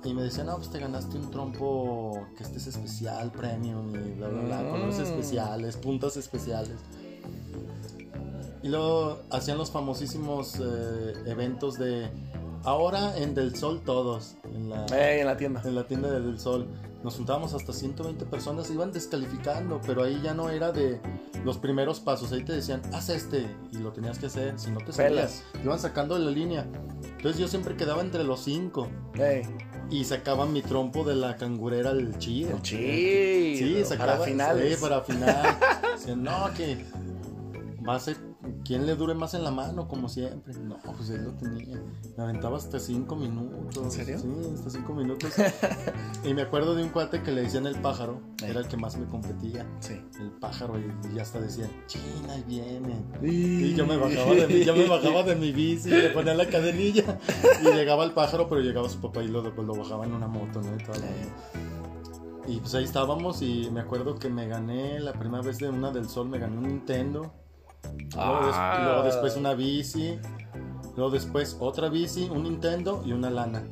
Y 0.06 0.14
me 0.14 0.22
decían, 0.22 0.46
no, 0.48 0.58
pues 0.58 0.70
te 0.70 0.80
ganaste 0.80 1.18
un 1.18 1.32
trompo 1.32 2.28
que 2.38 2.44
este 2.44 2.58
es 2.60 2.68
especial, 2.68 3.32
premium 3.32 3.90
y 3.96 4.12
bla, 4.12 4.28
bla, 4.30 4.42
bla, 4.44 4.70
colores 4.70 5.00
Mm. 5.00 5.04
especiales, 5.04 5.78
puntas 5.78 6.16
especiales. 6.16 6.78
Y 8.62 8.70
luego 8.70 9.20
hacían 9.32 9.58
los 9.58 9.72
famosísimos 9.72 10.56
eh, 10.60 11.14
eventos 11.28 11.78
de 11.78 12.10
ahora 12.64 13.18
en 13.18 13.36
Del 13.36 13.56
Sol 13.56 13.82
todos, 13.86 14.36
en 14.54 14.70
la, 14.70 14.86
Ey, 14.88 15.20
en 15.22 15.28
la 15.28 15.38
tienda. 15.38 15.62
en 15.66 15.76
la 15.76 15.88
tienda 15.88 16.10
de 16.10 16.20
Del 16.22 16.40
Sol. 16.40 16.68
Nos 17.04 17.16
juntábamos 17.18 17.54
hasta 17.54 17.72
120 17.72 18.26
personas, 18.26 18.72
iban 18.72 18.92
descalificando, 18.92 19.80
pero 19.86 20.04
ahí 20.04 20.20
ya 20.24 20.34
no 20.34 20.50
era 20.50 20.72
de 20.72 21.00
los 21.44 21.60
primeros 21.60 22.00
pasos. 22.00 22.32
Ahí 22.32 22.44
te 22.44 22.54
decían, 22.54 22.82
haz 22.94 23.10
este, 23.10 23.46
y 23.72 23.78
lo 23.78 23.92
tenías 23.92 24.18
que 24.18 24.26
hacer. 24.26 24.58
Si 24.58 24.72
no 24.72 24.80
te 24.80 24.92
salía, 24.92 25.10
Pelas. 25.10 25.44
te 25.54 25.60
iban 25.64 25.78
sacando 25.80 26.16
de 26.18 26.26
la 26.26 26.32
línea. 26.32 26.66
Entonces 27.04 27.38
yo 27.40 27.48
siempre 27.48 27.76
quedaba 27.78 28.02
entre 28.02 28.24
los 28.24 28.40
cinco 28.44 28.88
Ey, 29.14 29.44
y 29.90 30.04
sacaba 30.04 30.46
mi 30.46 30.62
trompo 30.62 31.04
de 31.04 31.16
la 31.16 31.38
cangurera 31.38 31.92
el 31.92 32.18
chido. 32.18 32.56
el 32.56 32.62
chido. 32.62 32.82
Sí, 32.82 33.84
sacaba, 33.86 34.14
Para 34.14 34.26
finales. 34.26 34.76
Sí, 34.76 34.82
para 34.82 35.02
final. 35.02 35.58
Decían, 35.96 36.24
no, 36.24 36.54
que 36.56 36.86
va 37.88 37.96
a 37.96 38.00
ser 38.00 38.18
quien 38.64 38.86
le 38.86 38.96
dure 38.96 39.14
más 39.14 39.34
en 39.34 39.44
la 39.44 39.52
mano, 39.52 39.88
como 39.88 40.10
siempre. 40.10 40.54
No, 40.56 40.78
pues 40.98 41.10
él 41.10 41.26
lo 41.26 41.32
tenía. 41.34 41.82
Me 42.18 42.24
aventaba 42.24 42.58
hasta 42.58 42.80
cinco 42.80 43.16
minutos. 43.16 43.84
¿En 43.84 43.92
serio? 43.92 44.20
Sí, 44.20 44.30
hasta 44.54 44.70
cinco 44.70 44.94
minutos. 44.94 45.32
y 46.24 46.34
me 46.34 46.44
acuerdo 46.44 46.76
de 46.76 46.84
un 46.84 46.90
cuate 46.90 47.22
que 47.24 47.32
le 47.32 47.42
decían 47.42 47.68
el 47.68 47.80
pájaro. 47.82 48.22
Era 48.44 48.60
el 48.60 48.68
que 48.68 48.78
más 48.78 48.98
me 48.98 49.06
competía. 49.08 49.66
Sí. 49.80 50.02
El 50.20 50.32
pájaro, 50.32 50.80
y, 50.80 51.16
y 51.16 51.20
hasta 51.20 51.40
decían, 51.40 51.70
China, 51.88 52.34
ahí 52.34 52.44
viene. 52.48 53.06
Y 53.22 53.66
Y 53.66 53.76
yo 53.76 53.86
me 53.86 53.98
bajaba 53.98 54.34
de 54.34 54.48
mi, 54.48 54.64
yo 54.64 54.76
me 54.76 54.88
bajaba 54.88 55.24
de 55.24 55.36
mi 55.36 55.52
bici, 55.52 55.90
le 55.90 56.10
ponía 56.10 56.34
la 56.34 56.48
cadenilla 56.48 57.20
y 57.62 57.66
llegaba 57.74 58.04
el 58.04 58.12
pájaro, 58.12 58.48
pero 58.50 58.62
llegaba 58.62 58.90
su 58.90 59.00
papá 59.00 59.24
y 59.24 59.28
lo, 59.28 59.42
lo 59.42 59.76
bajaba 59.76 60.06
en 60.06 60.14
una 60.14 60.28
moto, 60.28 60.62
¿no? 60.62 60.70
Y, 60.76 62.54
y 62.54 62.60
pues 62.60 62.76
ahí 62.76 62.84
estábamos 62.84 63.42
y 63.42 63.70
me 63.72 63.82
acuerdo 63.82 64.16
que 64.16 64.30
me 64.30 64.48
gané 64.48 65.00
la 65.00 65.14
primera 65.14 65.42
vez 65.42 65.58
de 65.58 65.70
una 65.70 65.92
del 65.92 66.08
sol, 66.08 66.30
me 66.30 66.38
gané 66.40 66.58
un 66.58 66.68
Nintendo. 66.68 67.34
Luego, 68.16 68.46
des- 68.46 68.56
Ah. 68.56 68.82
luego 68.84 69.04
después 69.04 69.36
una 69.38 69.54
bici. 69.54 70.20
Luego 70.96 71.12
después 71.12 71.58
otra 71.60 71.90
bici, 71.90 72.30
un 72.32 72.44
Nintendo 72.44 73.02
y 73.06 73.12
una 73.12 73.30
lana. 73.30 73.64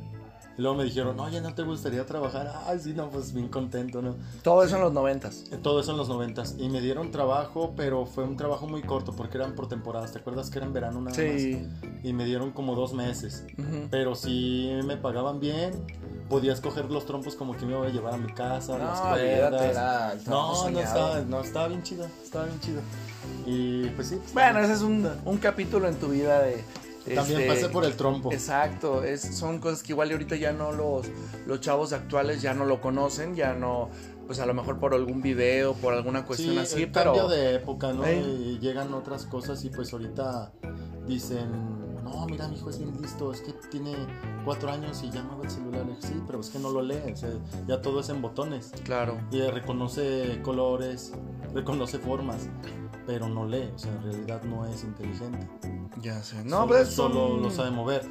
Y 0.56 0.62
luego 0.62 0.76
me 0.76 0.84
dijeron, 0.84 1.18
oye, 1.18 1.40
¿no 1.40 1.52
te 1.54 1.62
gustaría 1.62 2.06
trabajar? 2.06 2.52
Ay, 2.66 2.78
sí, 2.78 2.92
no, 2.94 3.10
pues 3.10 3.32
bien 3.32 3.48
contento, 3.48 4.00
¿no? 4.02 4.14
Todo 4.42 4.62
eso 4.62 4.76
en 4.76 4.82
los 4.82 4.92
noventas. 4.92 5.44
Todo 5.62 5.80
eso 5.80 5.90
en 5.90 5.96
los 5.96 6.08
noventas. 6.08 6.54
Y 6.58 6.68
me 6.68 6.80
dieron 6.80 7.10
trabajo, 7.10 7.72
pero 7.76 8.06
fue 8.06 8.22
un 8.24 8.36
trabajo 8.36 8.68
muy 8.68 8.82
corto 8.82 9.12
porque 9.16 9.36
eran 9.38 9.54
por 9.56 9.68
temporadas. 9.68 10.12
¿Te 10.12 10.18
acuerdas 10.20 10.50
que 10.50 10.58
era 10.58 10.66
en 10.66 10.72
verano 10.72 11.00
nada 11.00 11.16
Sí. 11.16 11.60
más? 11.82 12.04
Y 12.04 12.12
me 12.12 12.24
dieron 12.24 12.52
como 12.52 12.74
dos 12.76 12.92
meses. 12.94 13.44
Pero 13.90 14.14
si 14.14 14.70
me 14.84 14.96
pagaban 14.96 15.40
bien, 15.40 15.72
podía 16.28 16.52
escoger 16.52 16.90
los 16.90 17.04
trompos 17.04 17.34
como 17.34 17.56
que 17.56 17.66
me 17.66 17.72
iba 17.72 17.84
a 17.86 17.88
llevar 17.90 18.14
a 18.14 18.18
mi 18.18 18.32
casa, 18.32 18.78
las 18.78 19.00
No, 19.02 19.10
cuerdas. 19.10 20.16
el 20.16 20.24
trabajo 20.24 20.64
No, 20.64 20.70
no 20.70 20.80
estaba, 20.80 21.20
no, 21.22 21.40
estaba 21.40 21.68
bien 21.68 21.82
chido, 21.82 22.06
estaba 22.22 22.44
bien 22.44 22.60
chido. 22.60 22.80
Y 23.46 23.86
pues 23.90 24.08
sí. 24.08 24.20
Bueno, 24.32 24.60
ese 24.60 24.74
es 24.74 24.82
un, 24.82 25.08
un 25.24 25.38
capítulo 25.38 25.88
en 25.88 25.96
tu 25.96 26.08
vida 26.08 26.40
de... 26.42 26.62
También 27.12 27.40
este, 27.40 27.52
pasé 27.52 27.68
por 27.68 27.84
el 27.84 27.94
trompo. 27.94 28.32
Exacto, 28.32 29.04
es, 29.04 29.20
son 29.36 29.58
cosas 29.58 29.82
que 29.82 29.92
igual 29.92 30.10
ahorita 30.10 30.36
ya 30.36 30.52
no 30.52 30.72
los, 30.72 31.06
los 31.46 31.60
chavos 31.60 31.92
actuales 31.92 32.40
ya 32.40 32.54
no 32.54 32.64
lo 32.64 32.80
conocen, 32.80 33.34
ya 33.34 33.52
no, 33.52 33.90
pues 34.26 34.38
a 34.38 34.46
lo 34.46 34.54
mejor 34.54 34.78
por 34.78 34.94
algún 34.94 35.20
video, 35.20 35.74
por 35.74 35.92
alguna 35.92 36.24
cuestión 36.24 36.54
sí, 36.54 36.60
así, 36.60 36.82
el 36.84 36.92
pero... 36.92 37.12
cambio 37.12 37.28
de 37.28 37.54
época, 37.56 37.92
¿no? 37.92 38.06
Ey. 38.06 38.56
Y 38.56 38.58
llegan 38.58 38.94
otras 38.94 39.26
cosas 39.26 39.62
y 39.64 39.70
pues 39.70 39.92
ahorita 39.92 40.52
dicen, 41.06 41.50
no, 42.04 42.26
mira, 42.26 42.46
mi 42.48 42.56
hijo 42.56 42.70
es 42.70 42.78
bien 42.78 42.92
listo, 43.00 43.32
es 43.32 43.40
que 43.40 43.52
tiene 43.70 43.94
cuatro 44.44 44.70
años 44.70 45.02
y 45.02 45.10
ya 45.10 45.22
mueve 45.22 45.44
el 45.44 45.50
celular. 45.50 45.84
Sí, 46.00 46.22
pero 46.26 46.40
es 46.40 46.50
que 46.50 46.58
no 46.58 46.70
lo 46.70 46.82
lee, 46.82 47.00
o 47.12 47.16
sea, 47.16 47.30
ya 47.66 47.80
todo 47.82 48.00
es 48.00 48.08
en 48.10 48.22
botones. 48.22 48.72
Claro, 48.84 49.18
Y 49.30 49.40
reconoce 49.40 50.40
colores, 50.42 51.12
reconoce 51.52 51.98
formas, 51.98 52.48
pero 53.06 53.28
no 53.28 53.46
lee, 53.46 53.70
o 53.74 53.78
sea, 53.78 53.92
en 53.92 54.02
realidad 54.02 54.42
no 54.44 54.66
es 54.66 54.84
inteligente. 54.84 55.48
ya 56.02 56.22
sé. 56.22 56.44
No, 56.44 56.50
solo, 56.60 56.66
pues 56.68 56.88
solo 56.88 57.36
lo 57.38 57.50
sabe 57.50 57.70
mover. 57.70 58.02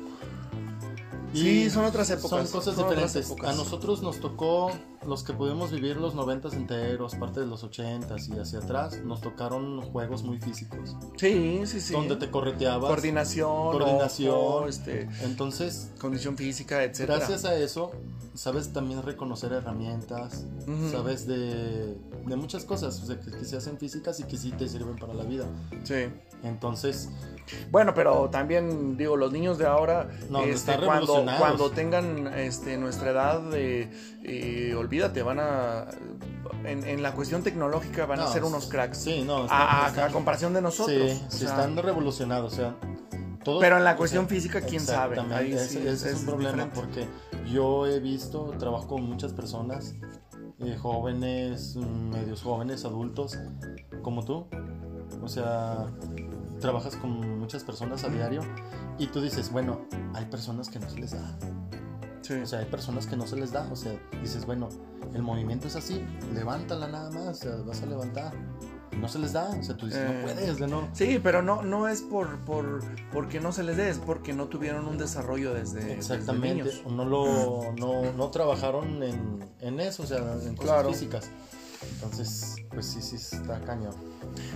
Sí, 1.33 1.69
son 1.69 1.85
otras 1.85 2.09
épocas. 2.11 2.29
Son 2.49 2.59
cosas 2.59 2.75
son 2.75 2.89
diferentes. 2.89 3.33
A 3.43 3.53
nosotros 3.53 4.01
nos 4.03 4.19
tocó, 4.19 4.71
los 5.07 5.23
que 5.23 5.33
pudimos 5.33 5.71
vivir 5.71 5.97
los 5.97 6.15
noventas 6.15 6.53
enteros, 6.53 7.15
parte 7.15 7.39
de 7.39 7.45
los 7.45 7.63
ochentas 7.63 8.27
y 8.29 8.39
hacia 8.39 8.59
atrás, 8.59 8.99
nos 9.03 9.21
tocaron 9.21 9.81
juegos 9.81 10.23
muy 10.23 10.39
físicos, 10.39 10.95
Sí, 11.17 11.61
sí, 11.65 11.79
sí. 11.81 11.93
donde 11.93 12.15
te 12.15 12.29
correteabas. 12.31 12.89
Coordinación, 12.89 13.49
Coordinación. 13.71 14.35
ojo, 14.35 14.67
este, 14.67 15.09
Entonces, 15.23 15.91
condición 15.99 16.37
física, 16.37 16.83
etcétera. 16.83 17.17
gracias 17.17 17.45
a 17.45 17.55
eso, 17.55 17.91
sabes 18.33 18.71
también 18.73 19.01
reconocer 19.03 19.51
herramientas, 19.53 20.45
Ujú. 20.67 20.89
sabes 20.91 21.27
de, 21.27 21.95
de 22.25 22.35
muchas 22.35 22.65
cosas, 22.65 23.01
o 23.01 23.05
sea, 23.05 23.19
que, 23.19 23.31
que 23.31 23.45
se 23.45 23.57
hacen 23.57 23.77
físicas 23.77 24.19
y 24.19 24.23
que 24.23 24.37
sí 24.37 24.51
te 24.51 24.67
sirven 24.67 24.95
para 24.97 25.13
la 25.13 25.23
vida. 25.23 25.45
Sí. 25.83 26.05
Entonces, 26.43 27.09
Bueno, 27.71 27.93
pero 27.93 28.29
también 28.29 28.95
digo, 28.97 29.15
los 29.17 29.31
niños 29.31 29.57
de 29.57 29.65
ahora, 29.65 30.09
No, 30.29 30.43
este, 30.43 30.77
cuando, 30.77 31.25
cuando 31.37 31.71
tengan 31.71 32.27
este, 32.37 32.77
nuestra 32.77 33.11
edad, 33.11 33.41
de, 33.49 33.89
eh, 34.23 34.73
olvídate, 34.93 35.23
van 35.23 35.39
a, 35.39 35.85
en, 36.65 36.83
en 36.85 37.01
la 37.01 37.13
cuestión 37.13 37.41
tecnológica 37.43 38.05
van 38.05 38.19
a 38.19 38.23
no, 38.25 38.31
ser 38.31 38.43
unos 38.43 38.67
cracks. 38.67 38.99
Sí, 38.99 39.23
no, 39.25 39.37
a, 39.37 39.43
están- 39.45 39.61
a- 39.61 39.87
están- 39.87 40.09
a 40.09 40.13
comparación 40.13 40.53
de 40.53 40.61
nosotros. 40.61 41.11
Sí, 41.11 41.25
o 41.27 41.31
sea, 41.31 41.49
están 41.49 41.75
revolucionados, 41.77 42.53
o 42.53 42.55
sea, 42.55 42.75
Pero 43.59 43.77
en 43.77 43.83
la 43.83 43.93
o 43.93 43.97
cuestión 43.97 44.27
sea, 44.27 44.35
física, 44.35 44.61
quién 44.61 44.81
sabe. 44.81 45.19
Ahí 45.33 45.53
ese, 45.53 45.67
sí 45.67 45.77
ese 45.79 45.89
es, 45.89 46.03
es 46.05 46.19
un 46.19 46.25
problema 46.27 46.65
diferente. 46.65 46.79
porque 46.79 47.07
yo 47.51 47.87
he 47.87 47.99
visto, 47.99 48.53
trabajo 48.59 48.87
con 48.87 49.03
muchas 49.03 49.33
personas, 49.33 49.95
eh, 50.59 50.77
jóvenes, 50.79 51.75
medios 51.75 52.43
jóvenes, 52.43 52.85
adultos, 52.85 53.37
como 54.03 54.23
tú, 54.23 54.45
o 55.21 55.27
sea, 55.27 55.87
trabajas 56.61 56.95
con 56.95 57.39
muchas 57.39 57.63
personas 57.63 58.03
a 58.03 58.09
diario 58.09 58.41
y 58.99 59.07
tú 59.07 59.21
dices, 59.21 59.51
bueno, 59.51 59.81
hay 60.13 60.25
personas 60.25 60.69
que 60.69 60.79
no 60.79 60.87
se 60.89 60.99
les 60.99 61.11
da, 61.11 61.37
Sí. 62.23 62.33
o 62.33 62.45
sea, 62.47 62.59
hay 62.59 62.65
personas 62.65 63.05
que 63.05 63.15
no 63.15 63.27
se 63.27 63.35
les 63.35 63.51
da, 63.51 63.67
o 63.71 63.75
sea, 63.75 63.93
dices, 64.21 64.45
bueno, 64.45 64.69
el 65.13 65.21
movimiento 65.21 65.67
es 65.67 65.75
así, 65.75 66.03
levántala 66.33 66.87
nada 66.87 67.11
más, 67.11 67.27
o 67.27 67.33
sea, 67.43 67.55
vas 67.65 67.81
a 67.83 67.85
levantar. 67.85 68.33
No 68.99 69.07
se 69.07 69.17
les 69.17 69.33
da, 69.33 69.49
o 69.49 69.63
sea, 69.63 69.75
tú 69.75 69.87
dices, 69.87 70.01
Eh. 70.01 70.13
no 70.13 70.21
puedes, 70.23 70.57
de 70.59 70.67
no. 70.67 70.87
Sí, 70.93 71.19
pero 71.21 71.41
no, 71.41 71.63
no 71.63 71.87
es 71.87 72.01
por, 72.01 72.37
por 72.45 72.81
porque 73.11 73.39
no 73.39 73.51
se 73.51 73.63
les 73.63 73.75
dé, 73.75 73.89
es 73.89 73.97
porque 73.97 74.33
no 74.33 74.45
tuvieron 74.47 74.85
un 74.87 74.97
desarrollo 74.99 75.53
desde, 75.53 75.79
desde 75.79 75.93
Exactamente, 75.95 76.63
niños. 76.63 76.81
o 76.85 76.91
no 76.91 77.03
lo 77.03 77.73
no, 77.73 78.13
no 78.13 78.29
trabajaron 78.29 79.01
en, 79.01 79.39
en 79.61 79.79
eso, 79.79 80.03
o 80.03 80.05
sea, 80.05 80.19
en 80.19 80.55
cosas 80.55 80.59
Claro. 80.73 80.89
físicas. 80.89 81.29
Entonces, 82.03 82.57
pues 82.69 82.85
sí, 82.85 83.01
sí 83.01 83.15
está 83.15 83.61
cañón. 83.61 83.93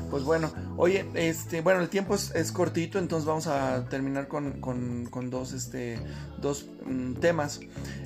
Pues 0.10 0.24
bueno, 0.24 0.52
oye, 0.76 1.06
este, 1.14 1.62
bueno, 1.62 1.80
el 1.80 1.88
tiempo 1.90 2.14
es, 2.16 2.52
cortito, 2.52 3.00
entonces 3.00 3.26
vamos 3.26 3.48
a 3.48 3.86
terminar 3.86 4.28
con, 4.28 4.60
con- 4.60 5.30
dos, 5.30 5.54
este, 5.54 5.98
dos 6.42 6.66
mm, 6.86 7.14
temas. 7.16 7.62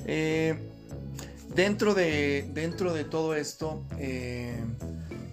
Eh, 0.06 0.70
dentro 1.54 1.94
de, 1.94 2.48
dentro 2.54 2.92
de 2.94 3.04
todo 3.04 3.34
esto, 3.34 3.84
eh, 3.98 4.62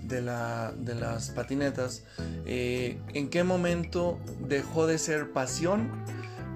de, 0.03 0.21
la, 0.21 0.73
de 0.75 0.95
las 0.95 1.29
patinetas, 1.29 2.03
eh, 2.45 2.99
¿en 3.13 3.29
qué 3.29 3.43
momento 3.43 4.19
dejó 4.47 4.87
de 4.87 4.97
ser 4.97 5.31
pasión 5.33 5.91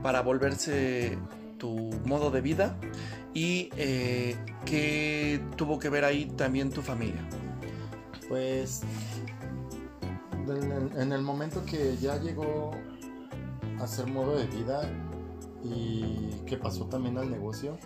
para 0.01 0.21
volverse 0.21 1.17
tu 1.59 1.91
modo 2.05 2.31
de 2.31 2.41
vida? 2.41 2.75
y 3.35 3.71
qué 4.63 5.41
tuvo 5.55 5.79
que 5.79 5.89
ver 5.89 6.05
ahí 6.05 6.25
también 6.37 6.69
tu 6.69 6.83
familia. 6.83 7.27
Pues 8.29 8.81
en 10.47 11.11
el 11.11 11.21
momento 11.21 11.63
que 11.65 11.97
ya 11.97 12.17
llegó 12.17 12.71
a 13.79 13.87
ser 13.87 14.07
modo 14.07 14.35
de 14.35 14.45
vida 14.47 14.89
y 15.63 16.41
que 16.45 16.57
pasó 16.57 16.85
también 16.85 17.17
al 17.17 17.29
negocio, 17.29 17.77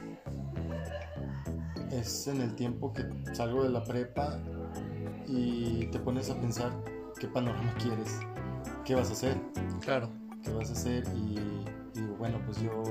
es 1.92 2.28
en 2.28 2.42
el 2.42 2.56
tiempo 2.56 2.94
que 2.94 3.06
salgo 3.34 3.64
de 3.64 3.70
la 3.70 3.84
prepa 3.84 4.40
y 5.28 5.88
te 5.88 6.00
pones 6.00 6.30
a 6.30 6.36
pensar 6.36 6.72
qué 7.20 7.28
panorama 7.28 7.74
quieres, 7.82 8.20
qué 8.86 8.96
vas 8.96 9.10
a 9.10 9.14
hacer. 9.14 9.38
Claro. 9.82 10.10
¿Qué 10.44 10.52
vas 10.52 10.70
a 10.70 10.74
hacer? 10.74 11.04
Y, 11.16 11.40
bueno, 12.18 12.40
pues 12.46 12.62
yo, 12.62 12.84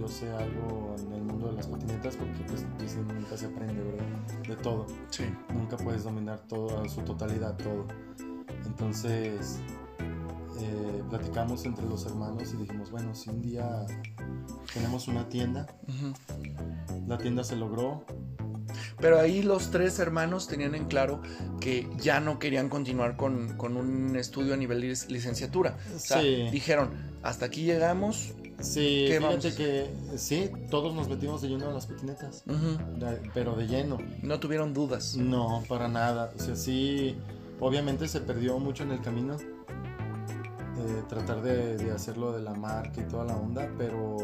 yo 0.00 0.08
sé 0.08 0.30
algo 0.32 0.96
en 0.98 1.12
el 1.12 1.22
mundo 1.22 1.48
de 1.48 1.52
las 1.52 1.66
patinetas 1.66 2.16
porque 2.16 2.42
pues 2.46 2.64
nunca 2.96 3.36
se 3.36 3.46
aprende, 3.46 3.82
¿verdad? 3.82 4.06
De 4.48 4.56
todo. 4.56 4.86
Sí. 5.10 5.24
Nunca 5.52 5.76
puedes 5.76 6.04
dominar 6.04 6.40
todo, 6.48 6.88
su 6.88 7.02
totalidad, 7.02 7.56
todo. 7.58 7.86
Entonces, 8.64 9.60
eh, 10.58 11.02
platicamos 11.10 11.66
entre 11.66 11.84
los 11.86 12.06
hermanos 12.06 12.54
y 12.54 12.56
dijimos, 12.56 12.90
bueno, 12.90 13.14
si 13.14 13.28
un 13.28 13.42
día 13.42 13.86
tenemos 14.72 15.06
una 15.06 15.28
tienda, 15.28 15.66
la 17.06 17.18
tienda 17.18 17.44
se 17.44 17.56
logró, 17.56 18.04
pero 18.98 19.18
ahí 19.18 19.42
los 19.42 19.70
tres 19.70 19.98
hermanos 19.98 20.46
tenían 20.48 20.74
en 20.74 20.86
claro 20.86 21.20
que 21.60 21.88
ya 21.98 22.20
no 22.20 22.38
querían 22.38 22.68
continuar 22.68 23.16
con, 23.16 23.56
un 23.60 24.16
estudio 24.16 24.54
a 24.54 24.56
nivel 24.56 24.80
de 24.80 24.88
licenciatura. 25.08 25.76
O 25.94 25.98
sea, 25.98 26.20
dijeron, 26.20 26.90
hasta 27.22 27.46
aquí 27.46 27.64
llegamos. 27.64 28.34
Sí, 28.60 29.06
fíjate 29.08 29.54
que 29.54 29.90
sí, 30.16 30.50
todos 30.70 30.94
nos 30.94 31.08
metimos 31.08 31.40
de 31.40 31.48
lleno 31.48 31.68
a 31.68 31.72
las 31.72 31.86
patinetas, 31.86 32.44
pero 33.32 33.56
de 33.56 33.66
lleno. 33.66 33.98
No 34.22 34.38
tuvieron 34.38 34.74
dudas. 34.74 35.16
No, 35.16 35.64
para 35.68 35.88
nada. 35.88 36.32
O 36.36 36.40
sea, 36.40 36.56
sí, 36.56 37.16
obviamente 37.58 38.06
se 38.08 38.20
perdió 38.20 38.58
mucho 38.58 38.82
en 38.82 38.92
el 38.92 39.00
camino. 39.00 39.36
Eh, 39.36 41.02
tratar 41.08 41.42
de, 41.42 41.76
de 41.76 41.90
hacerlo 41.90 42.32
de 42.32 42.42
la 42.42 42.54
marca 42.54 43.02
y 43.02 43.04
toda 43.04 43.24
la 43.26 43.36
onda, 43.36 43.70
pero 43.76 44.16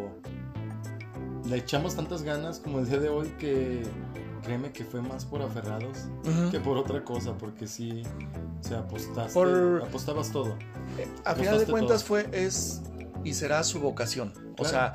le 1.49 1.57
echamos 1.57 1.95
tantas 1.95 2.23
ganas 2.23 2.59
como 2.59 2.81
el 2.81 2.89
día 2.89 2.99
de 2.99 3.09
hoy 3.09 3.29
que 3.39 3.83
créeme 4.47 4.71
que 4.71 4.85
fue 4.85 5.03
más 5.03 5.25
por 5.25 5.43
aferrados 5.43 6.07
que 6.53 6.61
por 6.61 6.79
otra 6.79 7.05
cosa, 7.05 7.37
porque 7.37 7.67
sí, 7.67 8.05
se 8.61 8.77
apostaste, 8.77 9.41
apostabas 9.83 10.31
todo. 10.31 10.57
A 11.25 11.35
final 11.35 11.59
de 11.59 11.67
cuentas 11.67 12.05
fue, 12.05 12.29
es 12.33 12.83
y 13.25 13.35
será 13.35 13.65
su 13.65 13.81
vocación. 13.81 14.46
O 14.59 14.65
sea, 14.65 14.95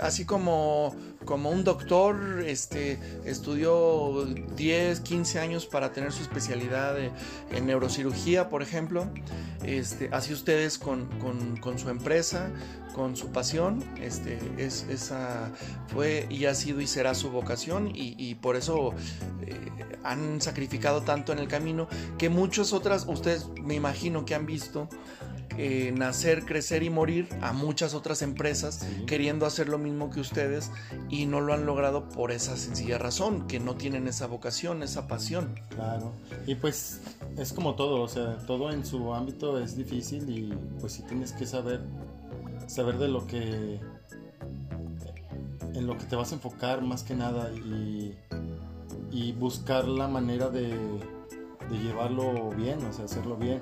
así 0.00 0.24
como, 0.24 0.94
como 1.24 1.50
un 1.50 1.64
doctor 1.64 2.42
este, 2.46 2.98
estudió 3.24 4.26
10, 4.56 5.00
15 5.00 5.38
años 5.38 5.66
para 5.66 5.92
tener 5.92 6.12
su 6.12 6.22
especialidad 6.22 6.96
en 6.98 7.66
neurocirugía, 7.66 8.48
por 8.48 8.62
ejemplo, 8.62 9.06
este, 9.64 10.08
así 10.12 10.32
ustedes 10.32 10.78
con, 10.78 11.06
con 11.60 11.78
su 11.78 11.88
empresa, 11.90 12.50
con 12.92 13.16
su 13.16 13.28
pasión, 13.28 13.82
este, 14.00 14.38
es, 14.58 14.86
esa 14.88 15.50
fue 15.88 16.26
y 16.30 16.44
ha 16.46 16.54
sido 16.54 16.80
y 16.80 16.86
será 16.86 17.14
su 17.14 17.30
vocación 17.30 17.90
y, 17.94 18.34
por 18.36 18.56
eso 18.56 18.94
eh, 19.42 19.70
han 20.02 20.40
sacrificado 20.40 21.02
tanto 21.02 21.32
en 21.32 21.38
el 21.38 21.48
camino 21.48 21.88
que 22.18 22.28
muchas 22.28 22.72
otras, 22.72 23.06
ustedes 23.08 23.48
me 23.62 23.74
imagino 23.74 24.24
que 24.24 24.34
han 24.34 24.46
visto 24.46 24.88
eh, 25.58 25.92
nacer, 25.96 26.44
crecer 26.44 26.82
y 26.82 26.90
morir 26.90 27.28
a 27.40 27.52
muchas 27.52 27.94
otras 27.94 28.22
empresas 28.22 28.86
queriendo 29.06 29.46
hacer 29.46 29.68
lo 29.68 29.78
mismo 29.78 30.10
que 30.10 30.20
ustedes 30.20 30.70
y 31.08 31.26
no 31.26 31.40
lo 31.40 31.52
han 31.52 31.66
logrado 31.66 32.08
por 32.08 32.32
esa 32.32 32.56
sencilla 32.56 32.98
razón, 32.98 33.46
que 33.46 33.60
no 33.60 33.74
tienen 33.74 34.08
esa 34.08 34.26
vocación, 34.26 34.82
esa 34.82 35.06
pasión. 35.06 35.60
Claro, 35.70 36.12
y 36.46 36.54
pues 36.54 37.00
es 37.36 37.52
como 37.52 37.74
todo, 37.74 38.02
o 38.02 38.08
sea, 38.08 38.38
todo 38.46 38.70
en 38.72 38.84
su 38.84 39.14
ámbito 39.14 39.58
es 39.58 39.76
difícil 39.76 40.28
y 40.28 40.54
pues 40.80 40.92
sí 40.94 41.02
tienes 41.08 41.32
que 41.32 41.46
saber 41.46 41.80
saber 42.66 42.98
de 42.98 43.08
lo 43.08 43.26
que 43.26 43.80
en 45.74 45.86
lo 45.86 45.96
que 45.96 46.04
te 46.04 46.16
vas 46.16 46.32
a 46.32 46.34
enfocar 46.34 46.82
más 46.82 47.02
que 47.02 47.14
nada 47.14 47.50
y, 47.52 48.14
y 49.10 49.32
buscar 49.32 49.86
la 49.86 50.06
manera 50.08 50.48
de, 50.48 50.68
de, 50.68 51.78
llevarlo 51.82 52.50
bien, 52.50 52.84
o 52.84 52.92
sea, 52.92 53.06
hacerlo 53.06 53.36
bien. 53.36 53.60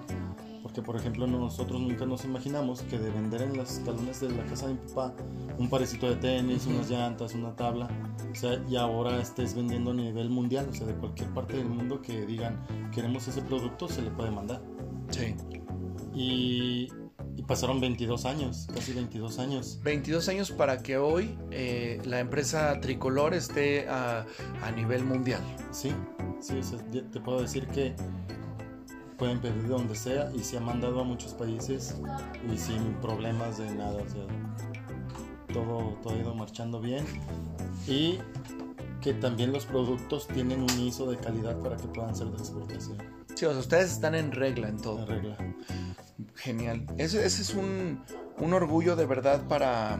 Porque, 0.71 0.83
por 0.83 0.95
ejemplo, 0.95 1.27
nosotros 1.27 1.81
nunca 1.81 2.07
nos 2.07 2.25
imaginamos 2.25 2.83
que 2.83 2.97
de 2.97 3.11
vender 3.11 3.43
en 3.43 3.57
las 3.57 3.79
escalones 3.79 4.21
de 4.21 4.31
la 4.31 4.45
casa 4.45 4.69
de 4.69 4.75
mi 4.75 4.79
papá 4.79 5.13
un 5.59 5.69
parecito 5.69 6.09
de 6.09 6.15
tenis, 6.15 6.65
unas 6.67 6.89
llantas, 6.89 7.35
una 7.35 7.57
tabla, 7.57 7.89
o 8.31 8.35
sea, 8.37 8.63
y 8.71 8.77
ahora 8.77 9.21
estés 9.21 9.55
vendiendo 9.55 9.91
a 9.91 9.95
nivel 9.95 10.31
mundial, 10.31 10.69
o 10.71 10.73
sea, 10.73 10.87
de 10.87 10.95
cualquier 10.95 11.29
parte 11.31 11.57
del 11.57 11.69
mundo 11.69 12.01
que 12.01 12.25
digan 12.25 12.65
queremos 12.95 13.27
ese 13.27 13.43
producto, 13.43 13.89
se 13.89 14.01
le 14.01 14.13
puede 14.13 14.31
mandar. 14.31 14.63
Sí. 15.11 15.35
Y, 16.15 16.89
y 17.35 17.43
pasaron 17.43 17.81
22 17.81 18.25
años, 18.25 18.69
casi 18.73 18.93
22 18.93 19.41
años. 19.41 19.81
22 19.83 20.29
años 20.29 20.53
para 20.53 20.85
que 20.85 20.99
hoy 20.99 21.37
eh, 21.51 22.01
la 22.05 22.21
empresa 22.21 22.81
Tricolor 22.81 23.35
esté 23.35 23.89
a, 23.89 24.25
a, 24.63 24.71
nivel 24.71 25.05
mundial. 25.05 25.43
Sí, 25.73 25.93
sí, 26.39 26.61
te 27.11 27.19
puedo 27.19 27.43
decir 27.43 27.67
que 27.67 27.97
pueden 29.21 29.39
pedir 29.39 29.63
de 29.63 29.69
donde 29.69 29.95
sea 29.95 30.33
y 30.35 30.43
se 30.43 30.57
ha 30.57 30.61
mandado 30.61 30.99
a 30.99 31.05
muchos 31.05 31.35
países 31.35 31.95
y 32.51 32.57
sin 32.57 32.95
problemas 32.95 33.59
de 33.59 33.71
nada. 33.75 34.03
O 34.03 34.09
sea, 34.09 34.25
todo, 35.53 35.99
todo 36.03 36.15
ha 36.15 36.17
ido 36.17 36.35
marchando 36.35 36.81
bien. 36.81 37.05
Y 37.87 38.19
que 39.03 39.13
también 39.13 39.53
los 39.53 39.67
productos 39.67 40.27
tienen 40.29 40.63
un 40.63 40.81
ISO 40.81 41.11
de 41.11 41.19
calidad 41.19 41.59
para 41.59 41.77
que 41.77 41.87
puedan 41.89 42.17
ser 42.17 42.29
de 42.29 42.39
exportación. 42.39 42.97
Sí, 43.35 43.45
o 43.45 43.51
sea, 43.51 43.61
ustedes 43.61 43.93
están 43.93 44.15
en 44.15 44.33
regla 44.33 44.69
en 44.69 44.79
todo. 44.79 45.01
En 45.01 45.07
regla. 45.07 45.37
Genial. 46.37 46.87
Ese, 46.97 47.25
es 47.25 47.55
un, 47.55 48.03
orgullo 48.39 48.97
de 48.97 49.05
verdad 49.05 49.47
para, 49.49 49.99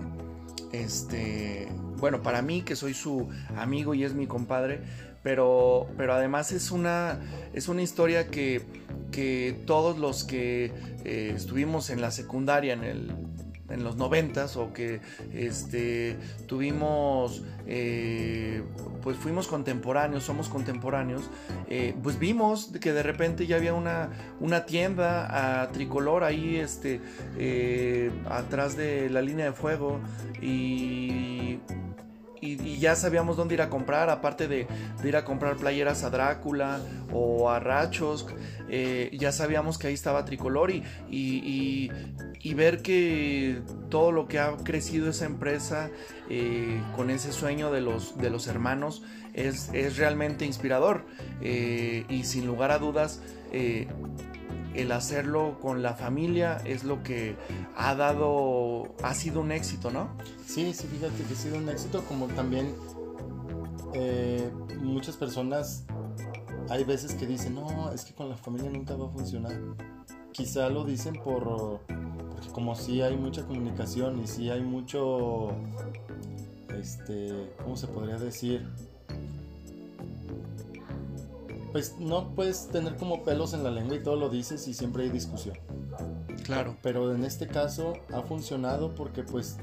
este, 0.73 1.69
bueno, 1.99 2.23
para 2.23 2.41
mí 2.41 2.63
que 2.63 2.75
soy 2.75 2.95
su 2.95 3.29
amigo 3.55 3.93
y 3.95 4.05
es 4.05 4.15
mi 4.15 4.27
compadre, 4.27 4.83
pero, 5.23 5.89
pero 5.99 6.15
además 6.15 6.53
es 6.53 6.71
una, 6.71 7.21
es 7.53 7.69
una 7.69 7.83
historia 7.83 8.29
que, 8.29 8.65
que 9.11 9.57
todos 9.67 9.99
los 9.99 10.25
que 10.25 10.73
eh, 11.05 11.33
estuvimos 11.35 11.91
en 11.91 12.01
la 12.01 12.11
secundaria, 12.11 12.75
en 12.75 12.85
el 12.85 13.15
en 13.71 13.85
los 13.85 13.97
noventas 13.97 14.57
o 14.57 14.73
que 14.73 15.01
este, 15.33 16.17
tuvimos, 16.49 17.45
eh, 17.69 18.65
pues 19.01 19.17
fuimos 19.17 19.47
contemporáneos, 19.47 20.25
somos 20.25 20.49
contemporáneos, 20.49 21.31
eh, 21.69 21.95
pues 22.03 22.19
vimos 22.19 22.73
que 22.81 22.93
de 22.93 23.05
repente 23.05 23.47
ya 23.47 23.55
había 23.55 23.73
una, 23.73 24.11
una 24.41 24.67
tienda 24.67 25.63
a 25.63 25.71
tricolor 25.71 26.25
ahí 26.25 26.57
este, 26.57 27.01
atrás 28.29 28.77
de 28.77 29.09
la 29.09 29.23
línea 29.23 29.45
de 29.47 29.53
fuego 29.53 30.01
y 30.43 31.61
y, 32.41 32.79
ya 32.79 32.97
sabíamos 32.97 33.37
dónde 33.37 33.55
ir 33.55 33.63
a 33.63 33.69
comprar, 33.69 34.11
aparte 34.11 34.49
de, 34.49 34.67
ir 35.05 35.17
a 35.17 35.25
comprar 35.25 35.57
playeras 35.57 36.05
a 36.05 36.11
Drácula 36.11 36.81
o 37.13 37.51
a 37.51 37.61
Rachos, 37.61 38.27
eh, 38.69 39.11
ya 39.19 39.33
sabíamos 39.33 39.79
que 39.79 39.89
ahí 39.89 39.95
estaba 39.95 40.25
Tricolor 40.25 40.71
y, 40.71 40.83
y, 41.11 42.55
ver 42.55 42.83
que 42.83 43.63
todo 43.89 44.13
lo 44.13 44.29
que 44.29 44.39
ha 44.39 44.57
crecido 44.59 45.09
esa 45.09 45.25
empresa 45.25 45.91
eh, 46.29 46.81
con 46.97 47.11
ese 47.11 47.33
sueño 47.33 47.71
de 47.71 47.81
los, 47.81 48.19
de 48.19 48.29
los 48.29 48.47
hermanos 48.49 49.03
es, 49.35 49.71
es 49.73 49.97
realmente 49.97 50.45
inspirador 50.45 51.07
eh, 51.41 52.05
y 52.09 52.25
sin 52.25 52.47
lugar 52.47 52.71
a 52.71 52.79
dudas 52.79 53.23
el 54.75 54.93
hacerlo 54.93 55.59
con 55.61 55.83
la 55.83 55.95
familia 55.95 56.59
es 56.65 56.85
lo 56.85 57.03
que 57.03 57.37
ha 57.77 57.95
dado, 57.95 58.95
ha 59.03 59.15
sido 59.15 59.41
un 59.41 59.53
éxito, 59.53 59.91
¿no? 59.91 60.11
Sí, 60.47 60.73
sí, 60.75 60.87
fíjate 60.87 61.23
que 61.25 61.33
ha 61.33 61.37
sido 61.37 61.59
un 61.59 61.69
éxito, 61.69 62.05
como 62.05 62.27
también 62.29 62.75
eh, 63.95 64.51
muchas 64.81 65.17
personas, 65.17 65.85
hay 66.69 66.85
veces 66.85 67.15
que 67.15 67.27
dicen, 67.27 67.55
no, 67.55 67.91
es 67.93 68.05
que 68.05 68.15
con 68.15 68.29
la 68.29 68.37
familia 68.37 68.71
nunca 68.71 68.95
va 68.95 69.07
a 69.07 69.11
funcionar. 69.11 69.53
Quizá 70.33 70.69
lo 70.69 70.85
dicen 70.85 71.15
por, 71.23 71.81
porque 72.31 72.49
como 72.53 72.77
si 72.77 73.03
hay 73.03 73.17
mucha 73.17 73.45
comunicación 73.45 74.23
y 74.23 74.27
si 74.29 74.51
hay 74.51 74.63
mucho, 74.63 75.49
este, 76.79 77.53
¿cómo 77.63 77.77
se 77.77 77.89
podría 77.89 78.17
decir? 78.17 78.69
Pues 81.73 81.97
no 81.99 82.35
puedes 82.35 82.69
tener 82.69 82.97
como 82.97 83.23
pelos 83.23 83.55
en 83.55 83.65
la 83.65 83.71
lengua 83.71 83.97
y 83.97 84.03
todo 84.03 84.17
lo 84.17 84.29
dices 84.29 84.67
y 84.69 84.75
siempre 84.75 85.05
hay 85.05 85.11
discusión. 85.11 85.59
Claro. 86.45 86.77
Pero 86.83 87.15
en 87.15 87.25
este 87.25 87.47
caso 87.47 87.95
ha 88.13 88.23
funcionado 88.23 88.95
porque 88.95 89.23
pues 89.23 89.59